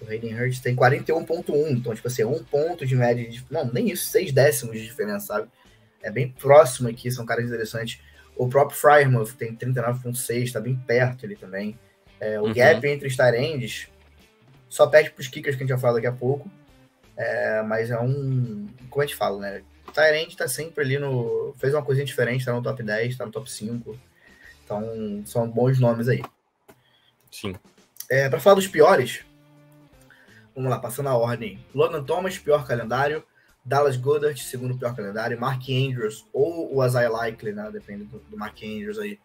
[0.00, 3.44] o Hayden Hurst tem 41.1, então, tipo assim, um ponto de média de.
[3.50, 5.48] Não, nem isso, seis décimos de diferença, sabe?
[6.02, 8.00] É bem próximo aqui, são caras interessantes.
[8.36, 11.78] O próprio Fryermuth tem 39.6, tá bem perto ele também.
[12.20, 12.52] É, o uhum.
[12.52, 13.88] gap entre os Tyrands
[14.68, 16.50] só perde pros kickers que a gente vai falar daqui a pouco.
[17.16, 18.68] É, mas é um.
[18.90, 19.62] Como a gente fala, né?
[19.88, 21.54] O Tyrant tá sempre ali no.
[21.58, 23.98] Fez uma coisinha diferente, tá no top 10, tá no top 5.
[24.64, 26.22] Então, são bons nomes aí.
[27.30, 27.54] Sim.
[28.10, 29.24] É, para falar dos piores,
[30.56, 31.62] Vamos lá, passando a ordem.
[31.74, 33.22] Logan Thomas, pior calendário.
[33.66, 37.68] Dallas Goddard, segundo pior calendário, Mark Andrews ou o Isaiah Likely, né?
[37.72, 39.18] Depende do, do Mark Andrews aí.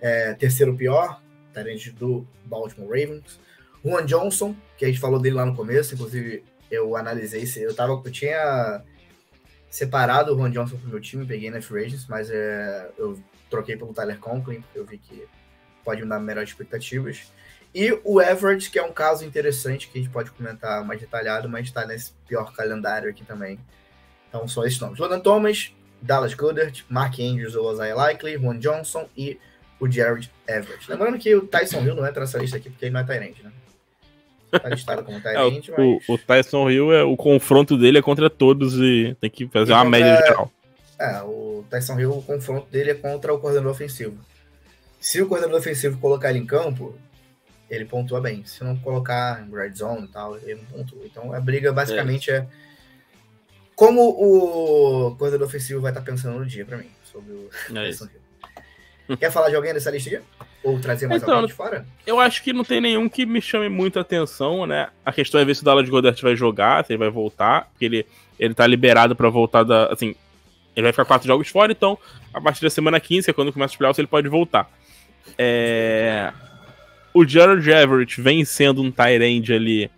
[0.00, 1.22] É, terceiro pior,
[1.52, 3.38] talento do Baltimore Ravens.
[3.84, 7.92] Juan Johnson, que a gente falou dele lá no começo, inclusive eu analisei, eu, tava,
[8.04, 8.82] eu tinha
[9.70, 13.16] separado o Juan Johnson pro meu time, peguei na Free Agents, mas é, eu
[13.48, 15.28] troquei pelo Tyler Conklin, porque eu vi que
[15.84, 17.30] pode me dar melhores expectativas.
[17.78, 21.46] E o Everett, que é um caso interessante que a gente pode comentar mais detalhado,
[21.46, 23.58] mas está nesse pior calendário aqui também.
[24.30, 24.98] Então, só esses nomes.
[24.98, 29.38] Logan Thomas, Dallas Goddard, Mark Andrews ou Isaiah Likely, Juan Johnson e
[29.78, 30.90] o Jared Everett.
[30.90, 33.42] Lembrando que o Tyson Hill não entra nessa lista aqui porque ele não é Tyrande,
[33.44, 33.52] né?
[34.58, 36.08] Tá listado como Tyrande, é, o, mas...
[36.08, 39.74] o, Tyson Hill, é, o confronto dele é contra todos e tem que fazer e
[39.74, 40.00] uma contra...
[40.00, 40.50] média geral.
[40.98, 44.16] É, o Tyson Hill, o confronto dele é contra o coordenador ofensivo.
[44.98, 46.98] Se o coordenador ofensivo colocar ele em campo,
[47.70, 48.44] ele pontua bem.
[48.44, 51.00] Se não colocar em red zone e tal, ele não pontua.
[51.04, 52.46] Então a briga basicamente é, é
[53.74, 59.16] como o coordenador ofensivo vai estar pensando no dia para mim sobre o é.
[59.20, 60.24] Quer falar de alguém dessa lista aqui?
[60.64, 61.86] Ou trazer mais então, alguém de fora?
[62.04, 64.88] Eu acho que não tem nenhum que me chame muita atenção, né?
[65.04, 67.84] A questão é ver se o Dallas Goddard vai jogar, se ele vai voltar, porque
[67.84, 68.06] ele,
[68.36, 69.86] ele tá liberado para voltar da.
[69.92, 70.16] Assim,
[70.74, 71.96] ele vai ficar quatro jogos fora, então
[72.34, 74.68] a partir da semana 15, que é quando começa os playoffs, ele pode voltar.
[75.38, 76.32] É...
[77.18, 79.90] O Gerald Everett vem sendo um Tyrande ali.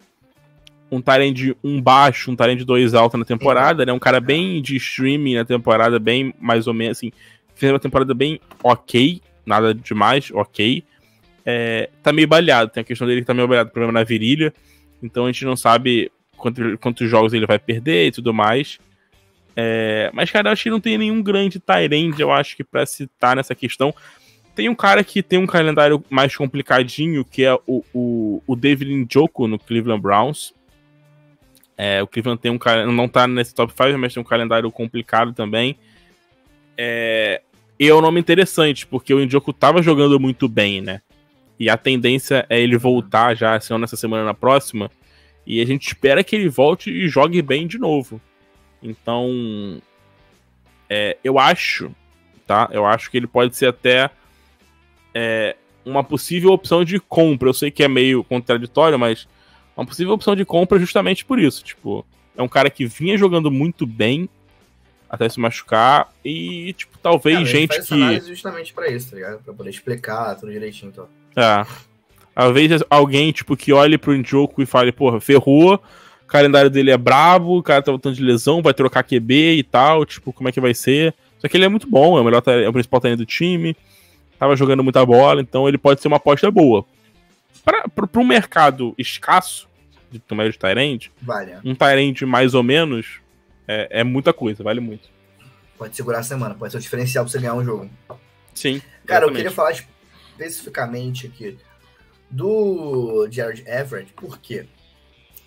[0.89, 3.93] Um Tyrande um baixo, um Tyrande dois alto na temporada, né?
[3.93, 7.11] Um cara bem de streaming na temporada, bem mais ou menos assim
[7.57, 10.85] fez uma temporada bem ok, nada demais, ok.
[11.45, 14.55] É, tá meio baleado, tem a questão dele que tá meio baleado, problema na virilha,
[15.03, 18.79] então a gente não sabe quanto, quantos jogos ele vai perder e tudo mais.
[19.57, 22.87] É, mas, cara, eu acho que não tem nenhum grande Tyrande, eu acho que pra
[22.87, 23.93] citar nessa questão.
[24.59, 28.93] Tem um cara que tem um calendário mais complicadinho, que é o, o, o David
[28.93, 30.53] Njoku no Cleveland Browns.
[31.77, 32.59] É, o Cleveland tem um
[32.93, 35.79] não tá nesse top 5, mas tem um calendário complicado também.
[36.77, 37.41] É,
[37.79, 41.03] e é um nome interessante, porque o Indioku tava jogando muito bem, né?
[41.57, 44.91] E a tendência é ele voltar já, se não nessa semana, na próxima.
[45.47, 48.21] E a gente espera que ele volte e jogue bem de novo.
[48.83, 49.81] Então,
[50.91, 51.93] é, eu acho,
[52.45, 52.69] tá?
[52.73, 54.11] Eu acho que ele pode ser até
[55.19, 57.49] é, uma possível opção de compra.
[57.49, 59.27] Eu sei que é meio contraditório, mas
[59.77, 61.65] uma possível opção de compra justamente por isso.
[61.65, 64.29] Tipo, é um cara que vinha jogando muito bem
[65.11, 66.09] até se machucar.
[66.25, 68.29] E, tipo, talvez Cara, gente faz que.
[68.29, 69.43] justamente pra isso, tá ligado?
[69.43, 71.09] Pra poder explicar tudo direitinho, então.
[71.35, 71.67] É.
[72.33, 75.83] Talvez alguém, tipo, que olhe pro Njoku e fale, porra, ferrou,
[76.23, 79.65] o calendário dele é brabo, o cara tá voltando de lesão, vai trocar QB e
[79.65, 81.13] tal, tipo, como é que vai ser?
[81.41, 83.77] Só que ele é muito bom, é o melhor é o principal talento do time,
[84.39, 86.85] tava jogando muita bola, então ele pode ser uma aposta boa.
[87.65, 89.69] Pra um mercado escasso,
[90.11, 91.57] de tamanho de Tyrande, vale.
[91.65, 93.21] um Tyrande mais ou menos,
[93.67, 95.09] é, é muita coisa, vale muito.
[95.77, 97.91] Pode segurar a semana, pode ser o diferencial pra você ganhar um jogo.
[98.55, 98.81] Sim.
[99.07, 99.29] Cara, exatamente.
[99.29, 101.59] eu queria falar especificamente aqui
[102.31, 104.67] do Jared Everett, porque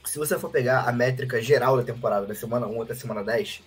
[0.05, 3.61] se você for pegar a métrica geral da temporada, da semana 1 até semana 10,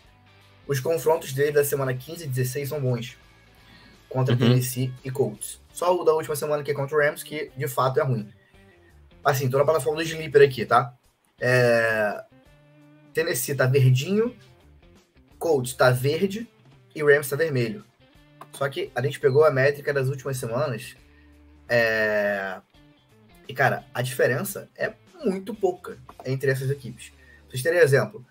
[0.66, 3.16] os confrontos dele da semana 15 e 16 são bons.
[4.14, 4.38] Contra uhum.
[4.38, 5.60] Tennessee e Colts.
[5.72, 8.32] Só o da última semana que é contra o Rams, que de fato é ruim.
[9.24, 10.94] Assim, tô na plataforma do Sleeper aqui, tá?
[11.40, 12.22] É...
[13.12, 14.32] Tennessee tá verdinho,
[15.36, 16.48] Colts tá verde
[16.94, 17.84] e Rams tá vermelho.
[18.52, 20.94] Só que a gente pegou a métrica das últimas semanas
[21.68, 22.60] é...
[23.48, 27.08] e, cara, a diferença é muito pouca entre essas equipes.
[27.08, 28.24] Pra vocês terem exemplo,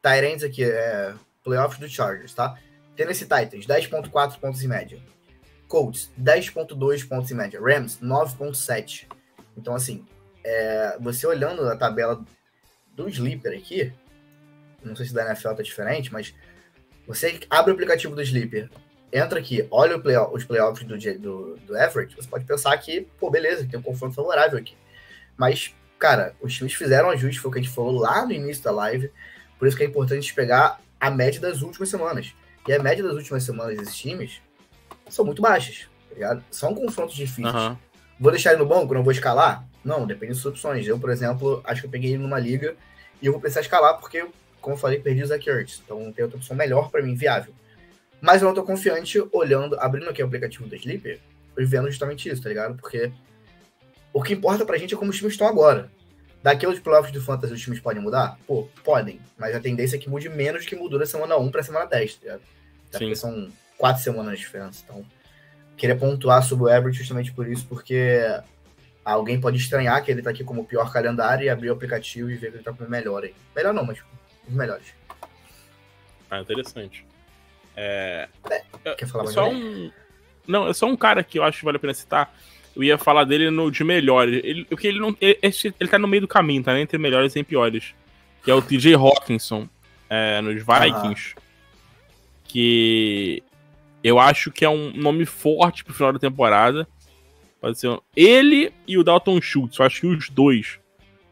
[0.00, 1.12] Tyrants aqui, é
[1.42, 2.56] playoffs do Chargers, tá?
[2.94, 5.02] Tennessee Titans, 10.4 pontos em média.
[5.68, 7.60] Colts, 10.2 pontos em média.
[7.60, 9.06] Rams, 9.7.
[9.56, 10.04] Então, assim,
[10.42, 12.24] é, você olhando a tabela
[12.94, 13.92] do Sleeper aqui,
[14.82, 16.34] não sei se da NFL tá diferente, mas
[17.06, 18.70] você abre o aplicativo do Sleeper,
[19.12, 23.30] entra aqui, olha play, os playoffs do, do, do Everett, você pode pensar que, pô,
[23.30, 24.76] beleza, tem um confronto favorável aqui.
[25.36, 28.62] Mas, cara, os times fizeram ajuste, foi o que a gente falou lá no início
[28.62, 29.10] da live,
[29.58, 32.34] por isso que é importante pegar a média das últimas semanas.
[32.66, 34.40] E a média das últimas semanas desses times
[35.08, 36.44] são muito baixas, tá ligado?
[36.50, 37.54] São confrontos difíceis.
[37.54, 37.76] Uhum.
[38.18, 39.66] Vou deixar ele no banco, não vou escalar?
[39.84, 40.86] Não, depende das opções.
[40.86, 42.76] Eu, por exemplo, acho que eu peguei ele numa liga
[43.20, 44.26] e eu vou precisar escalar porque
[44.64, 45.82] como eu falei, perdi o Zach Ertz.
[45.84, 47.52] Então tem outra opção melhor para mim, viável.
[48.18, 51.20] Mas eu não tô confiante olhando, abrindo aqui o aplicativo do Sleeper
[51.58, 52.74] e vendo justamente isso, tá ligado?
[52.74, 53.12] Porque
[54.10, 55.92] o que importa pra gente é como os times estão agora.
[56.42, 58.38] Daqui aos playoffs do Fantasy os times podem mudar?
[58.46, 59.20] Pô, podem.
[59.36, 61.84] Mas a tendência é que mude menos do que mudou da semana 1 pra semana
[61.84, 62.42] 10, tá ligado?
[62.88, 63.52] Até porque são
[63.84, 64.82] quatro semanas de diferença.
[64.82, 65.04] Então,
[65.76, 68.18] queria pontuar sobre o Everett justamente por isso, porque
[69.04, 72.36] alguém pode estranhar que ele tá aqui como pior calendário e abrir o aplicativo e
[72.36, 73.34] ver que ele tá como melhor aí.
[73.54, 73.98] Melhor não, mas
[74.48, 74.86] os melhores.
[76.30, 77.04] Ah, interessante.
[77.76, 78.26] É...
[78.96, 79.92] Quer falar mais só um...
[80.48, 82.34] Não, é só um cara que eu acho que vale a pena citar.
[82.74, 84.40] Eu ia falar dele no de melhores.
[84.42, 85.14] Ele, porque ele não.
[85.20, 86.78] Ele, ele tá no meio do caminho, tá?
[86.78, 87.94] Entre melhores e piores.
[88.42, 89.68] Que é o TJ Hawkinson
[90.08, 91.34] é, nos Vikings.
[92.44, 93.42] Que
[94.04, 96.86] eu acho que é um nome forte pro final da temporada.
[97.58, 99.78] Pode ser ele e o Dalton Schultz.
[99.78, 100.78] Eu acho que os dois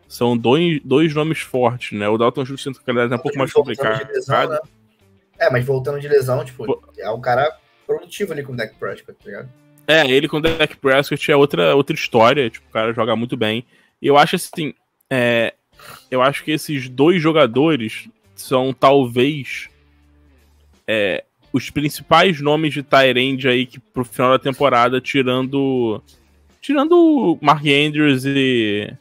[0.08, 2.08] são dois, dois nomes fortes, né?
[2.08, 4.08] O Dalton Schultz sendo que é um pouco mais complicado.
[4.08, 4.58] Lesão, né?
[5.38, 7.54] É, mas voltando de lesão, tipo, é um cara
[7.86, 9.48] produtivo ali com o Deck Prescott, tá ligado?
[9.86, 12.48] É, ele com o Deck Prescott é outra, outra história.
[12.48, 13.66] Tipo, o cara joga muito bem.
[14.00, 14.72] E eu acho assim.
[15.10, 15.52] É,
[16.10, 19.68] eu acho que esses dois jogadores são talvez
[20.86, 26.02] é, os principais nomes de Tyrande aí que pro final da temporada, tirando.
[26.60, 28.92] Tirando Mark Andrews e.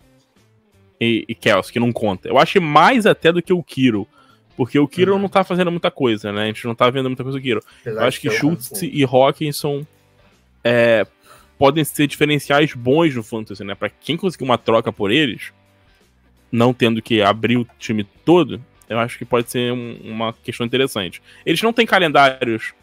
[1.00, 2.28] E, e Kels, que não conta.
[2.28, 4.08] Eu acho mais até do que o Kiro.
[4.56, 5.20] Porque o Kiro uhum.
[5.20, 6.44] não tá fazendo muita coisa, né?
[6.44, 7.64] A gente não tá vendo muita coisa do Kiro.
[7.84, 9.84] eu acho que Schultz e Hawkinson
[10.64, 11.08] é,
[11.58, 13.74] podem ser diferenciais bons no Fantasy, né?
[13.74, 15.52] Pra quem conseguir uma troca por eles,
[16.52, 20.66] não tendo que abrir o time todo, eu acho que pode ser um, uma questão
[20.66, 21.22] interessante.
[21.46, 22.74] Eles não têm calendários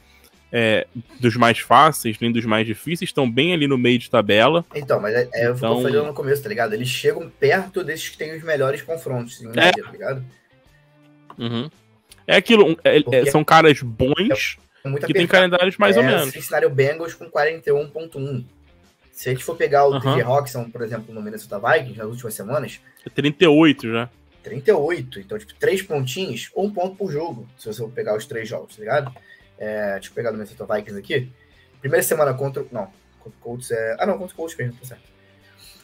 [0.50, 0.86] é,
[1.20, 4.64] dos mais fáceis, nem dos mais difíceis, estão bem ali no meio de tabela.
[4.74, 5.76] Então, mas é, é então...
[5.76, 6.72] eu falei no começo, tá ligado?
[6.72, 9.82] Eles chegam perto desses que têm os melhores confrontos, em média, é.
[9.82, 10.24] tá ligado?
[11.36, 11.70] Uhum.
[12.26, 16.30] É aquilo, é, é são caras bons é que têm calendários mais ou menos.
[16.30, 18.44] Cincinnati Bengals com 41.1.
[19.12, 20.00] Se a gente for pegar o uhum.
[20.00, 22.80] TJ Roxon, por exemplo, no Minnesota Vikings, nas últimas semanas...
[23.04, 24.10] É 38 já.
[24.42, 25.20] 38.
[25.20, 28.76] Então, tipo, três pontinhos um ponto por jogo, se você for pegar os três jogos,
[28.76, 29.14] tá ligado?
[29.58, 31.32] É, deixa eu pegar no Minnesota Vikings aqui.
[31.80, 32.64] Primeira semana contra.
[32.70, 33.96] Não, contra o Colts é.
[33.98, 35.08] Ah, não, contra o Colts mesmo, tá certo.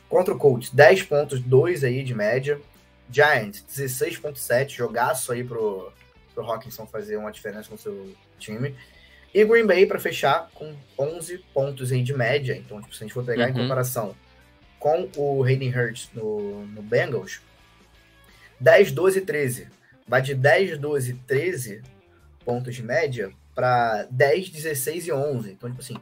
[0.09, 2.61] Contra o Colts, 10 pontos, 2 aí de média.
[3.11, 4.71] Giants, 16,7.
[4.71, 5.93] Jogaço aí pro,
[6.35, 8.75] pro Hawkinson fazer uma diferença com seu time.
[9.33, 12.57] E Green Bay para fechar com 11 pontos aí de média.
[12.57, 13.51] Então, tipo, se a gente for pegar uhum.
[13.51, 14.15] em comparação
[14.79, 17.41] com o Hayden Hurts no, no Bengals,
[18.65, 19.69] 10, 12, 13.
[20.09, 21.83] Vai de 10, 12, 13
[22.45, 25.51] pontos de média para 10, 16 e 11.
[25.51, 25.97] Então, tipo assim,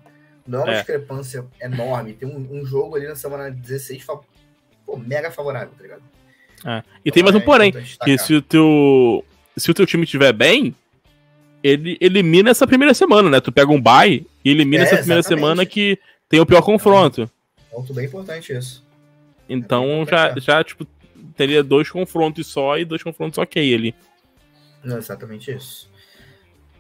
[0.47, 0.77] não é uma é.
[0.77, 2.13] discrepância enorme.
[2.13, 4.05] Tem um, um, jogo ali na semana 16
[4.87, 6.03] pô, mega favorável, tá ligado?
[6.65, 6.79] É.
[6.79, 9.25] E então, tem mais um é porém, que se o teu
[9.57, 10.75] se o teu time estiver bem,
[11.63, 13.41] ele elimina essa primeira semana, né?
[13.41, 15.41] Tu pega um bye e elimina é, essa primeira exatamente.
[15.41, 15.99] semana que
[16.29, 17.23] tem o pior confronto.
[17.23, 18.85] É um ponto bem importante isso.
[19.49, 20.87] Então já, já, tipo,
[21.33, 23.95] teria dois confrontos só e dois confrontos ok ali.
[24.83, 25.91] Não, exatamente isso.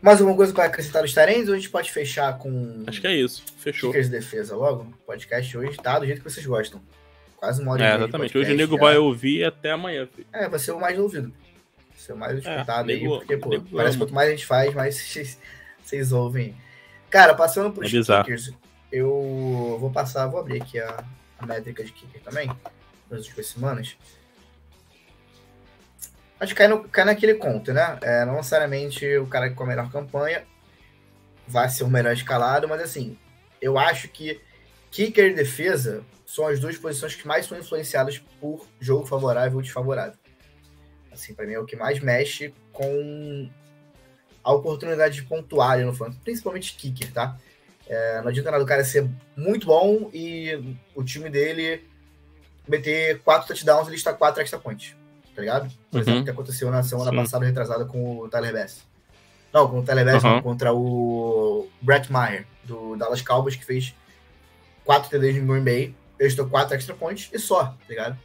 [0.02, 2.82] Mais alguma coisa para acrescentar os Tyrants ou a gente pode fechar com.
[2.88, 3.44] Acho que é isso.
[3.58, 3.90] Fechou.
[3.92, 4.92] Dicas de defesa logo?
[5.06, 6.82] Podcast hoje tá do jeito que vocês gostam.
[7.36, 8.36] Quase uma hora É, exatamente.
[8.36, 8.80] Hoje o nego já.
[8.80, 10.08] vai ouvir até amanhã.
[10.12, 10.26] Filho.
[10.32, 11.28] É, vai ser o mais ouvido.
[11.28, 14.28] Vai ser o mais é, escutado é, aí, nego, porque, pô, parece que quanto mais
[14.28, 15.38] a gente faz, mais
[15.82, 16.56] vocês ouvem.
[17.08, 18.52] Cara, passando por é kickers,
[18.90, 21.04] eu vou passar, vou abrir aqui a,
[21.38, 22.50] a métrica de kicker também,
[23.08, 23.96] nas últimas semanas.
[26.42, 28.00] Acho que cai, no, cai naquele conto, né?
[28.02, 30.42] É, não necessariamente o cara com a melhor campanha
[31.46, 33.16] vai ser o melhor escalado, mas assim,
[33.60, 34.40] eu acho que
[34.90, 39.62] kicker e defesa são as duas posições que mais são influenciadas por jogo favorável ou
[39.62, 40.18] desfavorável.
[41.12, 43.48] Assim, para mim é o que mais mexe com
[44.42, 47.38] a oportunidade de pontuar ali no fantasy, principalmente kicker, tá?
[47.86, 51.88] É, não adianta nada o cara ser muito bom e o time dele
[52.66, 55.00] meter quatro touchdowns e listar quatro extra points
[55.34, 55.70] tá ligado?
[55.90, 56.00] Por uhum.
[56.02, 57.16] exemplo, o que aconteceu na semana Sim.
[57.16, 58.82] passada, retrasada, com o Tyler Bass.
[59.52, 60.30] Não, com o Tyler Bass, uhum.
[60.30, 63.94] não, contra o Brett Meyer, do Dallas Cowboys, que fez
[64.84, 68.18] quatro TDs em Green Bay, estou quatro extra points e só, tá ligado?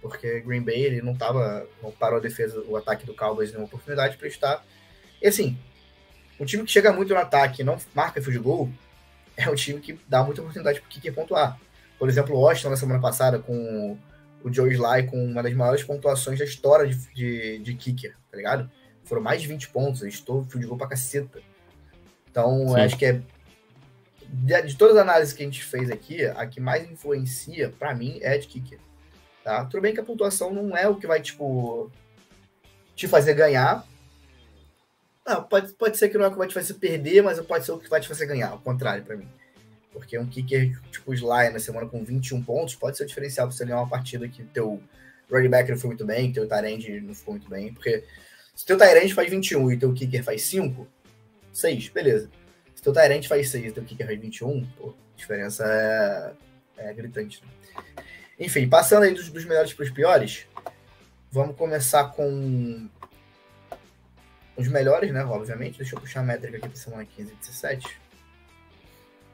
[0.00, 3.66] Porque Green Bay, ele não tava, não parou a defesa, o ataque do Cowboys nenhuma
[3.66, 4.64] oportunidade para estar.
[5.20, 5.58] E assim,
[6.38, 8.70] um time que chega muito no ataque e não marca field goal,
[9.36, 11.58] é um time que dá muita oportunidade para o kicker pontuar.
[11.98, 13.96] Por exemplo, o Washington na semana passada com
[14.42, 18.36] o Joe Sly com uma das maiores pontuações da história de, de, de kicker, tá
[18.36, 18.70] ligado?
[19.04, 21.40] Foram mais de 20 pontos, estou field goal pra caceta.
[22.30, 23.20] Então, acho que é.
[24.28, 27.92] De, de, todas as análises que a gente fez aqui, a que mais influencia, para
[27.94, 28.78] mim, é a de kicker.
[29.42, 29.64] Tá?
[29.64, 31.90] Tudo bem que a pontuação não é o que vai, tipo,
[32.94, 33.84] te fazer ganhar.
[35.26, 37.64] Não, pode, pode ser que não é o que vai te fazer perder, mas pode
[37.64, 39.28] ser o que vai te fazer ganhar, ao contrário, para mim.
[39.92, 43.64] Porque um kicker tipo Sly na semana com 21 pontos pode ser diferencial para você
[43.64, 44.80] ganhar uma partida que teu
[45.30, 47.72] running back não foi muito bem, teu Tyrande não ficou muito bem.
[47.72, 48.04] Porque
[48.54, 50.86] se teu Tyrande faz 21 e teu kicker faz 5,
[51.52, 52.30] 6, beleza.
[52.74, 55.64] Se teu Tyrande faz 6 e teu kicker faz 21, pô, a diferença
[56.76, 57.42] é, é gritante.
[57.42, 58.04] Né?
[58.38, 60.46] Enfim, passando aí dos, dos melhores para os piores,
[61.30, 62.88] vamos começar com
[64.56, 65.24] os melhores, né?
[65.24, 65.78] Obviamente.
[65.78, 68.00] Deixa eu puxar a métrica aqui para semana 15 e 17.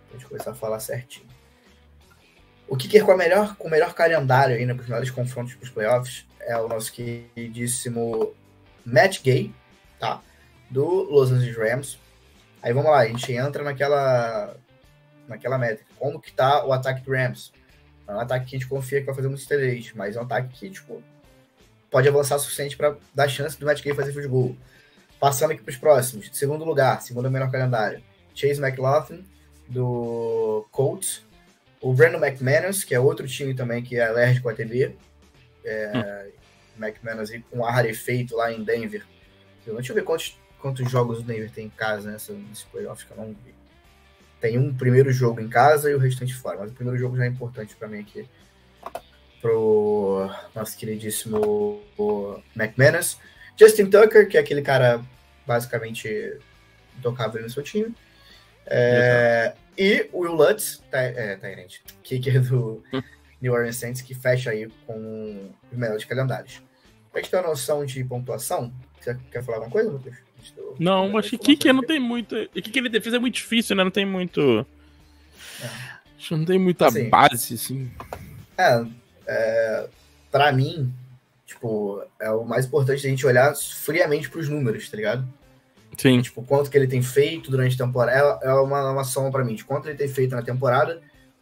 [0.09, 1.27] Pra gente começar a falar certinho.
[2.69, 5.65] O kicker com, a melhor, com o melhor calendário ainda para os melhores confrontos para
[5.65, 8.35] os playoffs é o nosso queridíssimo
[8.85, 9.55] Matt Gay,
[9.99, 10.21] tá?
[10.71, 11.99] Do Los Angeles Rams.
[12.63, 14.57] Aí vamos lá, a gente entra naquela
[15.29, 15.91] naquela métrica.
[15.99, 17.53] Como que tá o ataque do Rams?
[18.07, 20.23] É um ataque que a gente confia que vai fazer muitos TDs, mas é um
[20.23, 21.03] ataque que, tipo,
[21.91, 24.57] pode avançar o suficiente para dar chance do Matt Gay fazer goal.
[25.19, 26.31] Passando aqui para os próximos.
[26.33, 28.03] Segundo lugar, segundo melhor calendário.
[28.35, 29.25] Chase McLaughlin,
[29.69, 31.25] do Colts.
[31.81, 34.93] O Brandon McManus, que é outro time também que é alérgico a TD.
[35.65, 36.31] É,
[36.79, 36.85] hum.
[36.85, 39.05] McManus aí com ar efeito lá em Denver.
[39.65, 43.13] Deixa eu ver quantos, quantos jogos o Denver tem em casa nessa, nesse playoff que
[43.13, 43.55] eu não vi.
[44.41, 46.59] Tem um primeiro jogo em casa e o restante fora.
[46.59, 48.29] Mas o primeiro jogo já é importante para mim aqui.
[49.41, 51.83] Pro nosso queridíssimo
[52.55, 53.19] McManus.
[53.59, 55.03] Justin Tucker, que é aquele cara
[55.47, 56.39] basicamente
[57.03, 57.95] tocável no seu time.
[58.67, 62.83] É, e o Will Lutz, tá, é, Tyrant, kicker do
[63.41, 66.63] New Orleans Saints, que fecha aí com os melhores calendários.
[67.13, 70.15] Pra gente ter uma noção de pontuação, você quer falar alguma coisa, Lucas?
[70.79, 72.35] Não, acho que kicker não tem muito.
[72.37, 73.83] O que ele fez é muito difícil, né?
[73.83, 74.67] Não tem muito.
[75.61, 75.67] É.
[76.19, 77.91] Acho que não tem muita assim, base, assim.
[78.57, 78.85] É,
[79.27, 79.89] é,
[80.31, 80.93] pra mim,
[81.45, 85.29] tipo, é o mais importante a gente olhar friamente pros números, tá ligado?
[85.97, 86.21] Sim.
[86.21, 88.41] Tipo, quanto que ele tem feito durante a temporada.
[88.43, 91.01] É, é uma, uma soma para mim de quanto ele tem feito na temporada,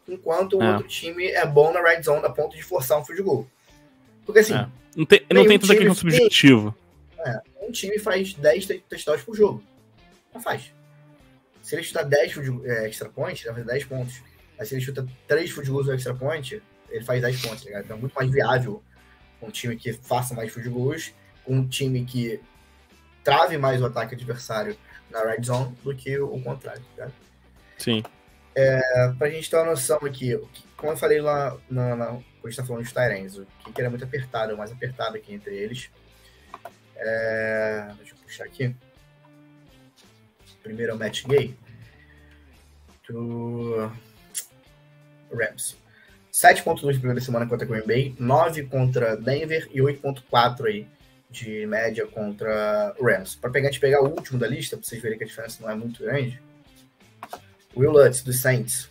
[0.08, 0.72] enquanto o é.
[0.72, 3.46] outro time é bom na red zone a ponto de forçar um field goal.
[4.24, 4.54] Porque assim.
[4.54, 4.68] É.
[4.96, 6.74] Não tem, não tem tanta questão subjetivo.
[7.18, 9.62] É, um time faz 10 touchdowns por jogo.
[10.32, 10.72] Não faz.
[11.62, 14.22] Se ele chutar 10 é, extra points, ele vai fazer 10 pontos.
[14.56, 17.66] Mas se ele chuta 3 field goals no extra point, ele faz 10 pontos, tá
[17.66, 17.84] ligado?
[17.84, 18.82] Então é muito mais viável
[19.42, 21.12] um time que faça mais field goals,
[21.46, 22.40] um time que
[23.24, 24.76] trave mais o ataque adversário
[25.10, 27.08] na red zone do que o contrário, tá
[27.78, 28.02] Sim.
[28.54, 30.38] É, pra gente ter uma noção aqui,
[30.76, 33.80] como eu falei lá na, na, quando a gente tá falando dos Tyrants, o que
[33.80, 35.90] era muito apertado, o mais apertado aqui entre eles.
[36.96, 38.74] É, deixa eu puxar aqui.
[40.62, 41.56] Primeiro é o match gay.
[43.08, 43.90] Do
[45.32, 45.76] Rams.
[46.32, 50.88] 7.2 na primeira semana contra Green Bay, 9 contra Denver e 8.4 aí
[51.34, 53.34] de média contra o Rams.
[53.34, 55.74] Para pegar, pegar o último da lista, para vocês verem que a diferença não é
[55.74, 56.40] muito grande.
[57.76, 58.88] Will Lutz, dos Saints.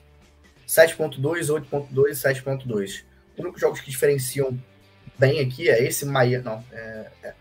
[0.67, 3.03] 7.2, 8.2 e 7.2.
[3.33, 4.59] Os únicos jogos que diferenciam
[5.17, 7.33] bem aqui é esse Miami, não, é, é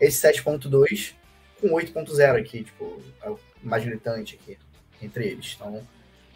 [0.00, 1.14] esse 7.2
[1.60, 4.58] com 8.0 aqui, tipo, é o mais gritante aqui
[5.00, 5.54] entre eles.
[5.56, 5.86] Então,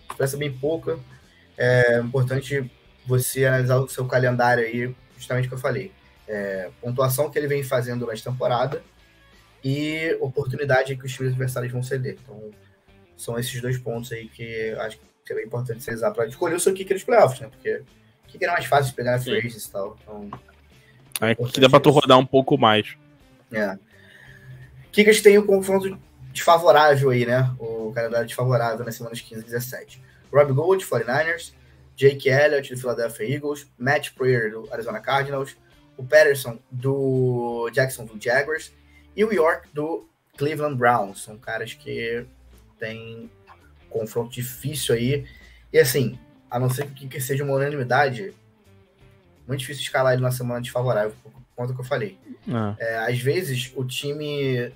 [0.09, 0.99] diferença bem pouca.
[1.59, 2.71] É importante
[3.07, 5.93] você analisar o seu calendário aí, justamente o que eu falei
[6.29, 8.83] é, pontuação que ele vem fazendo durante a temporada
[9.63, 12.19] e oportunidade que os times adversários vão ceder.
[12.23, 12.51] Então,
[13.17, 16.61] são esses dois pontos aí que acho que é bem importante usar para escolher o
[16.61, 17.49] seu kicker dos playoffs, né?
[17.49, 19.97] Porque o kicker é mais fácil de pegar phrases e tal.
[20.03, 20.31] Então,
[21.21, 22.97] é que dá para tu rodar um pouco mais.
[23.53, 23.79] É.
[24.93, 25.99] Kickers tem o confronto
[26.33, 27.55] desfavorável aí, né?
[27.59, 30.03] O calendário desfavorável nas semanas 15 e 17.
[30.33, 31.53] Rob Gold, 49ers,
[31.97, 35.57] Jake Elliott, do Philadelphia Eagles, Matt Prayer, do Arizona Cardinals,
[35.97, 38.73] o Patterson do Jacksonville Jaguars
[39.17, 41.23] e o York do Cleveland Browns.
[41.23, 42.27] São caras que
[42.79, 43.31] têm
[43.89, 45.27] confronto difícil aí.
[45.73, 46.19] E assim,
[46.51, 48.35] a não ser que, seja uma unanimidade,
[49.47, 52.19] muito difícil escalar ele na semana desfavorável, por conta que eu falei.
[52.49, 52.75] Ah.
[52.79, 54.73] É, às vezes o time.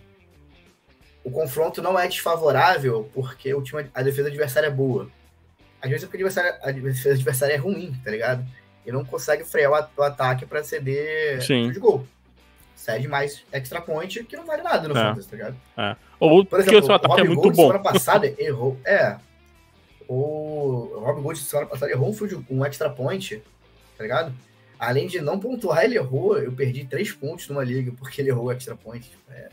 [1.25, 5.11] O confronto não é desfavorável porque o time, a defesa adversária é boa.
[5.81, 8.47] Às vezes é porque a defesa adversária é ruim, tá ligado?
[8.89, 11.71] E não consegue frear o, ataque para ceder Sim.
[11.71, 12.07] de gol.
[12.75, 15.03] Cede mais extra point que não vale nada no é.
[15.03, 15.57] Fantasy, tá ligado?
[15.77, 15.95] É.
[16.19, 17.67] Ou Por exemplo, o seu ataque o é muito Gold, bom.
[17.67, 18.81] semana passada errou.
[18.87, 19.17] É.
[20.09, 23.43] O Rob Gold semana passada errou um, um extra point,
[23.99, 24.33] tá ligado?
[24.79, 26.39] Além de não pontuar, ele errou.
[26.39, 29.07] Eu perdi três pontos numa liga porque ele errou o extra point.
[29.29, 29.51] É,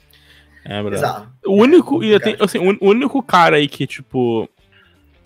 [0.63, 1.27] é verdade.
[1.45, 4.47] O único, e tem, assim, o único cara aí que, tipo,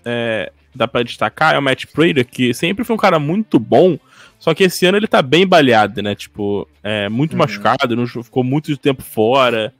[0.03, 3.99] é, dá para destacar é o Matt Prater, que sempre foi um cara muito bom,
[4.39, 6.15] só que esse ano ele tá bem baleado, né?
[6.15, 7.39] Tipo, é, muito uhum.
[7.39, 9.73] machucado, não ficou muito tempo fora.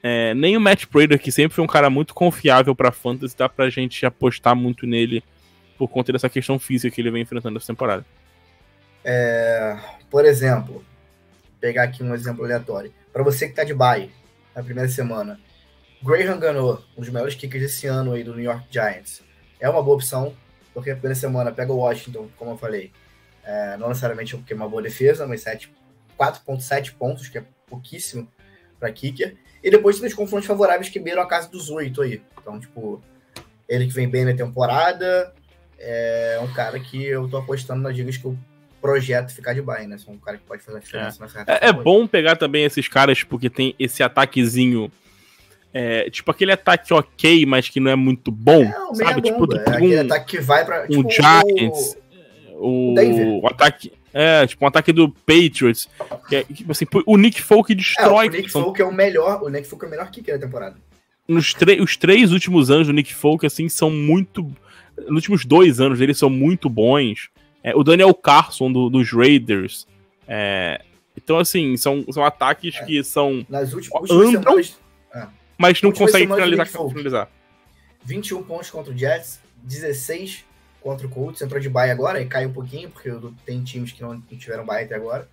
[0.00, 3.48] É, nem o Matt Prater, que sempre foi um cara muito confiável pra Fantasy, dá
[3.48, 5.22] pra gente apostar muito nele
[5.76, 8.06] por conta dessa questão física que ele vem enfrentando essa temporada.
[9.04, 9.76] É,
[10.08, 10.84] por exemplo,
[11.60, 12.92] pegar aqui um exemplo aleatório.
[13.12, 14.08] Para você que tá de bye
[14.54, 15.40] na primeira semana,
[16.00, 19.28] Graham ganhou um dos melhores kickers desse ano aí do New York Giants
[19.60, 20.34] é uma boa opção,
[20.72, 22.90] porque a primeira semana pega o Washington, como eu falei,
[23.44, 28.28] é, não necessariamente porque é uma boa defesa, mas 4.7 pontos, que é pouquíssimo
[28.78, 29.36] para kicker.
[29.62, 32.22] E depois tem os confrontos favoráveis que beiram a casa dos oito aí.
[32.40, 33.02] Então, tipo,
[33.68, 35.32] ele que vem bem na temporada,
[35.78, 38.36] é um cara que eu tô apostando nas ligas que eu
[38.80, 39.98] projeto ficar de bye, né?
[39.98, 41.22] São um cara que pode fazer a diferença é.
[41.22, 44.90] nessa é, é bom pegar também esses caras porque tem esse ataquezinho.
[45.72, 48.62] É, tipo aquele ataque ok, mas que não é muito bom.
[48.62, 49.22] É, sabe?
[49.22, 49.62] Tipo, bomba.
[49.66, 50.84] é aquele ataque que vai pra.
[50.90, 51.96] Um tipo, Giants.
[52.54, 53.92] O, o, o ataque.
[54.12, 55.88] É, tipo um ataque do Patriots.
[56.28, 58.26] Que é, tipo assim, o Nick Folk destrói.
[58.26, 59.42] É, o Nick Folk é o melhor.
[59.42, 60.76] O Nick Folk é o melhor kicker da temporada.
[61.28, 64.42] Nos os três últimos anos do Nick Folk, assim, são muito.
[64.98, 67.30] Nos últimos dois anos dele são muito bons.
[67.62, 69.86] É, o Daniel Carson do, dos Raiders.
[70.26, 70.80] É,
[71.16, 73.46] então, assim, são, são ataques que são.
[73.48, 74.78] Nas últimas, andam, semanas.
[75.60, 77.28] Mas não conseguem finalizar, finalizar.
[78.02, 80.46] 21 pontos contra o Jets, 16
[80.80, 81.42] contra o Colts.
[81.42, 83.12] Entrou de bye agora e cai um pouquinho, porque
[83.44, 85.28] tem times que não tiveram bye até agora.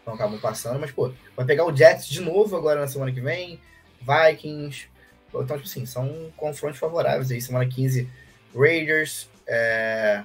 [0.00, 0.80] Então acabam passando.
[0.80, 3.60] Mas, pô, vai pegar o Jets de novo agora na semana que vem.
[4.00, 4.86] Vikings.
[5.28, 7.38] Então, tipo assim, são confrontos favoráveis aí.
[7.38, 8.08] Semana 15,
[8.56, 9.28] Raiders.
[9.46, 10.22] É...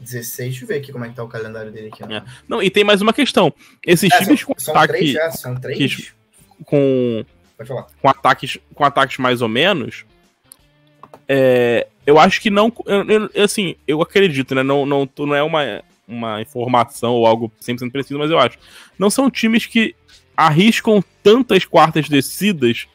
[0.00, 2.02] 16, deixa eu ver aqui como é que tá o calendário dele aqui.
[2.02, 2.24] É.
[2.48, 3.54] Não, e tem mais uma questão.
[3.86, 6.12] Esses é, times são, com são ataque, três já, são três.
[6.64, 7.24] Com,
[8.00, 10.04] com ataques com ataques mais ou menos.
[11.28, 12.72] É, eu acho que não.
[12.86, 14.62] Eu, eu, assim, eu acredito, né?
[14.62, 18.58] Não, não, não é uma, uma informação ou algo 100% preciso, mas eu acho.
[18.98, 19.94] Não são times que
[20.36, 22.86] arriscam tantas quartas descidas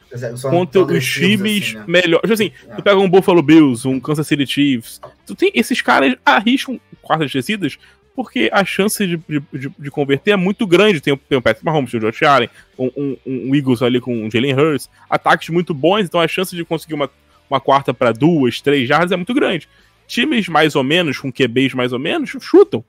[0.42, 1.84] contra os times assim, né?
[1.86, 2.22] melhores.
[2.22, 2.74] Tipo assim, é.
[2.74, 7.32] tu pega um Buffalo Bills, um Kansas City Chiefs, tu tem, esses caras arriscam quartas
[7.32, 7.78] descidas
[8.22, 11.00] porque a chance de, de, de, converter é muito grande.
[11.00, 14.30] Tem, tem o Patrick Mahomes, o Josh Allen, um, um, um Eagles ali com o
[14.30, 17.10] Jalen Hurts, ataques muito bons, então a chance de conseguir uma,
[17.48, 19.68] uma quarta para duas, três jardas é muito grande.
[20.06, 22.84] Times mais ou menos, com QBs mais ou menos, chutam.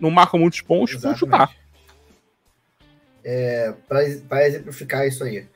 [0.00, 1.20] Não marcam muitos pontos, Exatamente.
[1.20, 1.62] vão chutar
[3.24, 5.46] é, para exemplificar isso aí.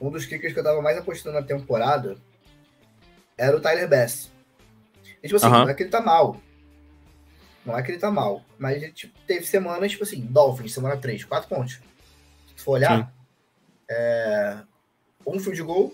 [0.00, 2.16] Um dos kickers que eu tava mais apostando na temporada
[3.36, 4.30] era o Tyler Bass.
[5.22, 5.64] E, tipo assim, uhum.
[5.64, 6.40] não é que ele tá mal.
[7.64, 8.44] Não é que ele tá mal.
[8.58, 11.80] Mas ele tipo, teve semanas, tipo assim, Dolphins, semana 3, 4 pontos.
[12.56, 13.12] Se for olhar,
[13.90, 14.58] é,
[15.26, 15.92] um field goal,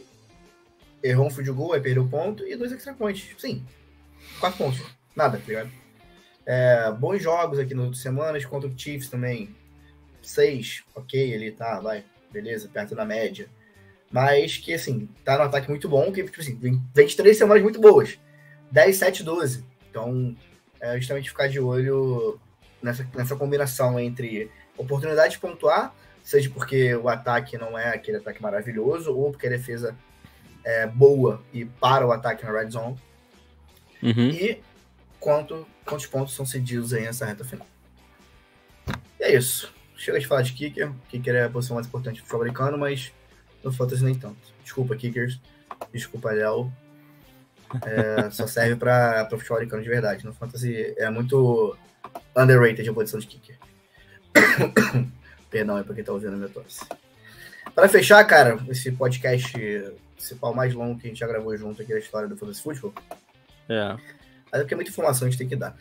[1.03, 3.25] errou um field goal, aí perdeu ponto, e dois extra points.
[3.25, 3.65] Tipo assim,
[4.41, 4.83] 4 pontos.
[5.15, 5.71] Nada, tá ligado?
[6.47, 9.55] É, bons jogos aqui nas outras semanas, contra o Chiefs também.
[10.23, 13.49] 6, ok, ele tá, vai, beleza, perto da média.
[14.11, 17.63] Mas que, assim, tá no ataque muito bom, que, tipo assim, vem de três semanas
[17.63, 18.19] muito boas.
[18.71, 19.65] 10, 7, 12.
[19.91, 20.37] Então,
[20.85, 22.39] é justamente ficar de olho
[22.83, 28.43] nessa, nessa combinação entre oportunidade de pontuar, seja porque o ataque não é aquele ataque
[28.43, 29.97] maravilhoso, ou porque a defesa
[30.65, 32.97] é boa e para o ataque na red zone.
[34.03, 34.31] Uhum.
[34.31, 34.63] E
[35.21, 37.67] quanto, quantos pontos são cedidos aí nessa reta final.
[39.19, 40.93] E é isso chega de falar de kicker.
[41.09, 43.13] Kicker é a posição mais importante do futebol americano, mas
[43.63, 44.37] no fantasy nem tanto.
[44.63, 45.41] Desculpa, kickers.
[45.93, 46.71] Desculpa, Léo.
[47.85, 50.25] É, só serve para futebol americano de verdade.
[50.25, 51.77] No fantasy é muito
[52.37, 53.59] underrated a posição de kicker.
[55.51, 56.85] Perdão, é porque tá ouvindo a minha tosse.
[57.75, 59.53] Para fechar, cara, esse podcast
[60.17, 62.95] principal mais longo que a gente já gravou junto aqui na história do Fantasy Football.
[63.69, 63.97] É.
[64.51, 65.77] Mas é porque é muita informação a gente tem que dar.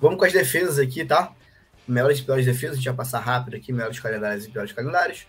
[0.00, 1.34] Vamos com as defesas aqui, tá?
[1.86, 5.26] melhores e piores defesas, a gente vai passar rápido aqui, melhores calendários e piores calendários.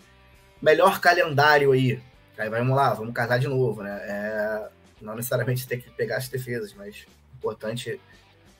[0.61, 2.01] Melhor calendário aí.
[2.37, 3.99] Aí vamos lá, vamos casar de novo, né?
[4.03, 4.67] É,
[5.03, 7.99] não necessariamente tem que pegar as defesas, mas é importante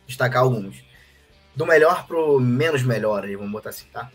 [0.05, 0.83] destacar alguns.
[1.55, 4.11] Do melhor pro menos melhor aí, vamos botar assim, tá?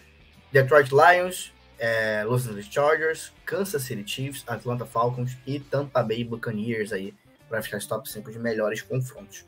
[0.53, 6.93] Detroit Lions, é, Los Angeles Chargers, Kansas City Chiefs, Atlanta Falcons e Tampa Bay Buccaneers
[6.93, 7.15] aí,
[7.49, 9.45] para ficar top 5 de melhores confrontos.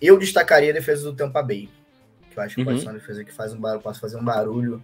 [0.00, 1.68] Eu destacaria a defesa do Tampa Bay
[2.32, 2.66] que eu acho que uhum.
[2.66, 4.82] pode ser uma defesa que faz um barulho, possa fazer um barulho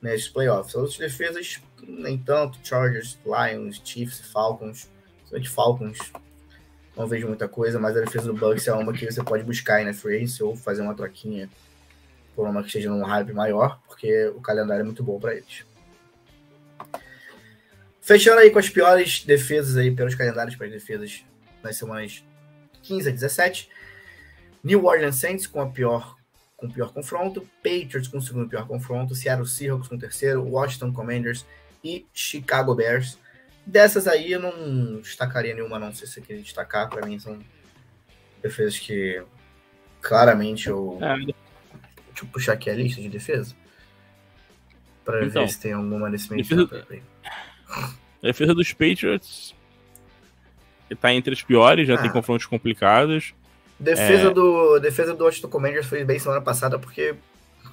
[0.00, 0.74] nesses playoffs.
[0.74, 4.90] As outras defesas, nem tanto, Chargers, Lions, Chiefs, Falcons,
[5.30, 5.98] de Falcons,
[6.96, 9.84] não vejo muita coisa, mas a defesa do Bucks é uma que você pode buscar
[9.84, 11.48] na free ou fazer uma troquinha
[12.34, 15.64] por uma que esteja num hype maior, porque o calendário é muito bom para eles.
[18.00, 21.24] Fechando aí com as piores defesas aí pelos calendários para as defesas
[21.62, 22.24] nas semanas
[22.82, 23.68] 15 a 17.
[24.62, 26.16] New Orleans Saints com a pior
[26.56, 30.42] com o pior confronto, Patriots com o segundo pior confronto, Seattle Seahawks com o terceiro,
[30.42, 31.44] Washington Commanders
[31.84, 33.18] e Chicago Bears.
[33.66, 36.88] Dessas aí eu não destacaria nenhuma, não sei se você queria destacar.
[36.88, 37.38] Para mim são
[38.40, 39.20] defesas que
[40.00, 40.98] claramente eu.
[41.02, 41.16] É.
[41.16, 41.34] Deixa
[42.22, 43.54] eu puxar aqui a lista de defesa.
[45.04, 46.86] Para então, ver se tem alguma nesse meio defesa,
[47.68, 49.54] A defesa dos Patriots
[50.90, 51.98] está entre as piores, já ah.
[51.98, 53.34] tem confrontos complicados.
[53.78, 54.30] Defesa, é...
[54.30, 57.14] do, defesa do Washington Commanders foi bem semana passada porque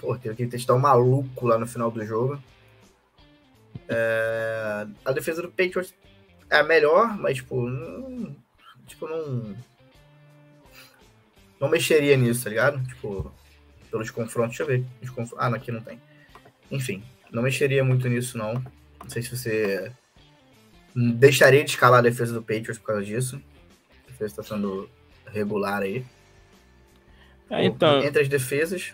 [0.01, 2.41] pô, teve que testar um maluco lá no final do jogo.
[3.87, 5.93] É, a defesa do Patriots
[6.49, 8.35] é a melhor, mas, tipo, não,
[8.85, 9.55] tipo, não.
[11.59, 12.83] Não mexeria nisso, tá ligado?
[12.87, 13.33] Tipo,
[13.89, 14.57] pelos confrontos.
[14.57, 14.85] Deixa eu ver.
[15.37, 16.01] Ah, aqui não tem.
[16.69, 18.55] Enfim, não mexeria muito nisso, não.
[18.55, 19.91] Não sei se você
[20.95, 23.41] deixaria de escalar a defesa do Patriots por causa disso.
[24.05, 24.89] A defesa está sendo
[25.27, 26.05] regular aí.
[27.49, 28.03] É, então...
[28.03, 28.93] Entre as defesas.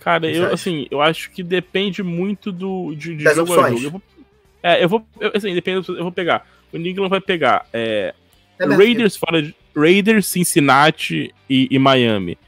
[0.00, 3.66] Cara, eu, assim, eu acho que depende muito do de, de jogo opções.
[3.66, 3.84] a jogo.
[3.84, 4.02] Eu vou,
[4.62, 5.06] é, eu vou.
[5.20, 6.46] Eu, assim, depende, eu vou pegar.
[6.72, 8.14] O New vai pegar é,
[8.58, 12.38] é Raiders fora de, Raiders, Cincinnati e, e, Miami.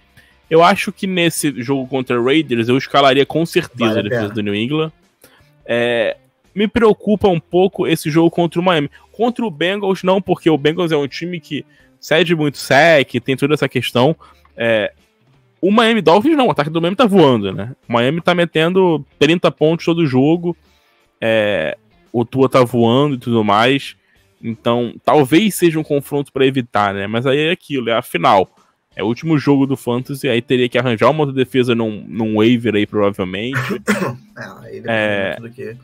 [0.48, 4.42] Eu acho que nesse jogo contra Raiders eu escalaria com certeza vale a defesa do
[4.42, 4.92] New England.
[5.64, 6.16] É,
[6.54, 8.90] me preocupa um pouco esse jogo contra o Miami.
[9.10, 11.64] Contra o Bengals, não, porque o Bengals é um time que
[12.00, 14.16] cede muito sec, tem toda essa questão.
[14.56, 14.92] É,
[15.62, 17.76] o Miami Dolphins não, o ataque do Miami tá voando, né?
[17.88, 20.56] O Miami tá metendo 30 pontos todo jogo.
[21.20, 21.78] É,
[22.12, 23.94] o Tua tá voando e tudo mais.
[24.42, 27.06] Então, talvez seja um confronto para evitar, né?
[27.06, 28.50] Mas aí é aquilo, é a final.
[28.96, 32.38] É o último jogo do Fantasy, aí teria que arranjar uma outra defesa num, num
[32.38, 33.56] waiver aí, provavelmente.
[34.84, 35.40] é, é...
[35.40, 35.76] do que...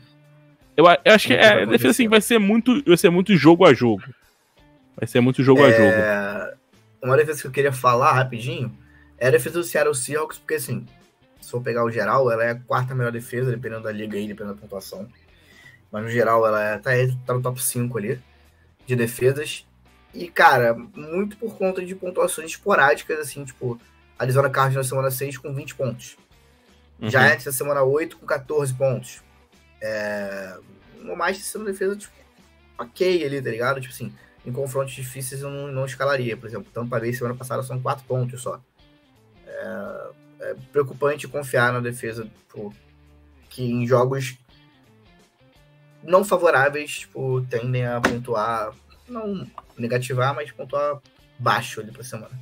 [0.75, 2.83] Eu, eu acho que é, a defesa assim, vai ser muito.
[2.85, 4.03] Vai ser muito jogo a jogo.
[4.95, 5.65] Vai ser muito jogo é...
[5.65, 6.57] a jogo.
[7.01, 8.71] Uma defesa que eu queria falar rapidinho
[9.19, 10.85] é a defesa do Seattle Seahawks, porque assim,
[11.41, 14.27] se for pegar o geral, ela é a quarta melhor defesa, dependendo da liga aí,
[14.27, 15.07] dependendo da pontuação.
[15.91, 16.91] Mas no geral, ela é, tá,
[17.25, 18.21] tá no top 5 ali
[18.85, 19.65] de defesas.
[20.13, 23.79] E, cara, muito por conta de pontuações esporádicas, assim, tipo,
[24.17, 26.17] a Arizona Cardinals na semana 6 com 20 pontos.
[27.01, 27.09] Uhum.
[27.09, 29.21] Giants na semana 8 com 14 pontos.
[29.81, 30.57] É...
[30.97, 32.13] No mais, sendo defesa, tipo,
[32.77, 33.79] ok ali, tá ligado?
[33.81, 34.13] Tipo assim,
[34.45, 36.35] em confrontos difíceis eu não, não escalaria.
[36.35, 38.61] Por exemplo, Tampa Bay semana passada são 4 pontos só.
[39.49, 40.09] É,
[40.41, 42.73] é preocupante confiar na defesa, tipo,
[43.49, 44.37] que em jogos
[46.03, 48.71] não favoráveis, tipo, tendem a pontuar,
[49.07, 49.45] não
[49.77, 50.99] negativar, mas pontuar
[51.37, 52.39] baixo ali pra semana.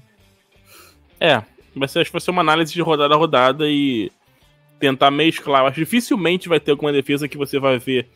[1.19, 1.41] É,
[1.75, 4.11] vai ser, acho que vai ser uma análise de rodada a rodada e
[4.79, 5.65] tentar mesclar.
[5.65, 8.09] acho que dificilmente vai ter alguma defesa que você vai ver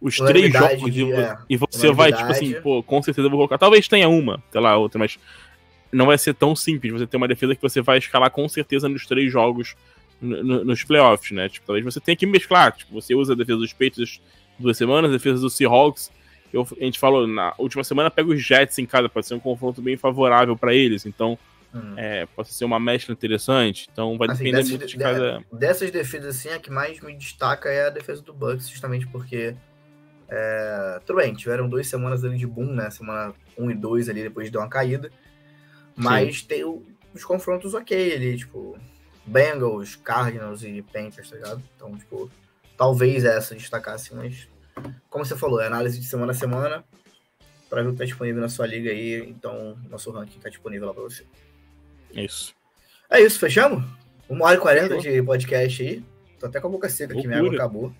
[0.00, 3.38] os três jogos de, é, e você vai, tipo assim, pô, com certeza eu vou
[3.38, 3.58] colocar.
[3.58, 5.18] Talvez tenha uma, sei lá, outra, mas
[5.92, 6.92] não vai ser tão simples.
[6.92, 9.76] Você ter uma defesa que você vai escalar com certeza nos três jogos
[10.20, 11.48] nos playoffs, né?
[11.48, 12.72] Tipo, talvez você tenha que mesclar.
[12.72, 14.20] Tipo, você usa a defesa dos Patriots
[14.58, 16.10] duas semanas, a defesa do Seahawks.
[16.52, 19.40] Eu, a gente falou, na última semana pega os Jets em casa, pode ser um
[19.40, 21.38] confronto bem favorável para eles, então
[21.74, 21.94] hum.
[21.96, 23.88] é, pode ser uma mescla interessante.
[23.92, 25.44] Então vai assim, depender dessas, muito de cada.
[25.52, 29.54] Dessas defesas, assim, a que mais me destaca é a defesa do Bucks, justamente porque.
[30.28, 32.90] É, tudo bem, tiveram duas semanas ali de boom, né?
[32.90, 35.10] Semana 1 e 2 ali, depois deu uma caída.
[35.96, 36.46] Mas Sim.
[36.46, 38.78] tem o, os confrontos ok ali, tipo,
[39.24, 41.62] Bengals, Cardinals e Panthers, tá ligado?
[41.74, 42.30] Então, tipo,
[42.76, 44.48] talvez essa destacasse, mas
[45.08, 46.84] como você falou, é análise de semana a semana
[47.68, 50.86] para ver o que está disponível na sua liga aí, então nosso ranking está disponível
[50.86, 51.24] lá para você.
[52.12, 52.54] Isso.
[53.10, 53.84] É isso, fechamos?
[54.28, 56.04] Uma hora e quarenta de podcast aí.
[56.38, 57.92] Tô até com a boca seca aqui, minha água acabou.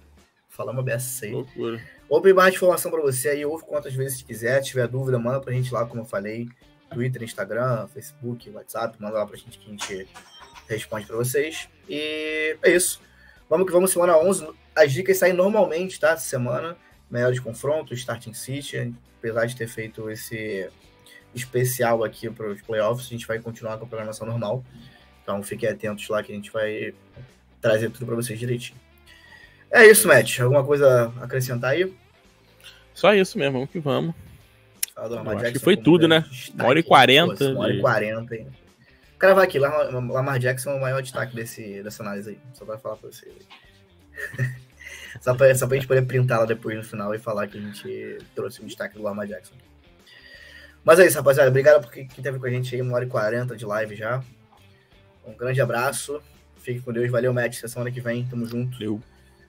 [0.49, 1.33] Falamos beça aí.
[1.33, 1.81] Loucura.
[2.09, 4.63] Open bar de informação para você aí, ouve quantas vezes quiser.
[4.63, 6.49] Se tiver dúvida, manda pra gente lá, como eu falei.
[6.91, 10.09] Twitter, Instagram, Facebook, WhatsApp, manda lá pra gente que a gente
[10.69, 11.69] responde para vocês.
[11.89, 13.01] E é isso.
[13.49, 14.49] Vamos que vamos, semana 11.
[14.75, 16.17] As dicas saem normalmente, tá?
[16.17, 16.77] Semana.
[17.11, 18.95] Melhor de confronto, Starting City.
[19.19, 20.69] Apesar de ter feito esse
[21.35, 24.65] especial aqui para os playoffs, a gente vai continuar com a programação normal.
[25.23, 26.95] Então fiquem atentos lá que a gente vai
[27.61, 28.79] trazer tudo para vocês direitinho.
[29.71, 30.41] É isso, Matt.
[30.41, 31.93] Alguma coisa a acrescentar aí?
[32.95, 34.15] Só isso mesmo, vamos que vamos.
[34.97, 36.25] Acho que foi tudo, né?
[36.55, 37.51] Uma hora e quarenta.
[37.51, 38.47] Uma hora e quarenta, hein?
[39.19, 42.39] Cravar aqui, Lamar Jackson é o maior destaque desse, dessa análise aí.
[42.55, 43.35] Só pra falar pra vocês.
[45.21, 48.19] só, pra, só pra gente poder printá-la depois no final e falar que a gente
[48.35, 49.55] trouxe um destaque do Lamar Jackson.
[50.83, 51.51] Mas é isso, rapaziada.
[51.51, 54.23] Obrigado por quem esteve com a gente aí, uma hora e quarenta de live já.
[55.27, 56.23] Um grande abraço.
[56.59, 57.11] Fique com Deus.
[57.11, 57.59] Valeu, Matt.
[57.59, 58.27] Até semana que vem.
[58.27, 58.73] Tamo junto.
[58.73, 59.03] Valeu.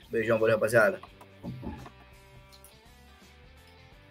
[0.09, 0.99] Beijão, valeu, rapaziada.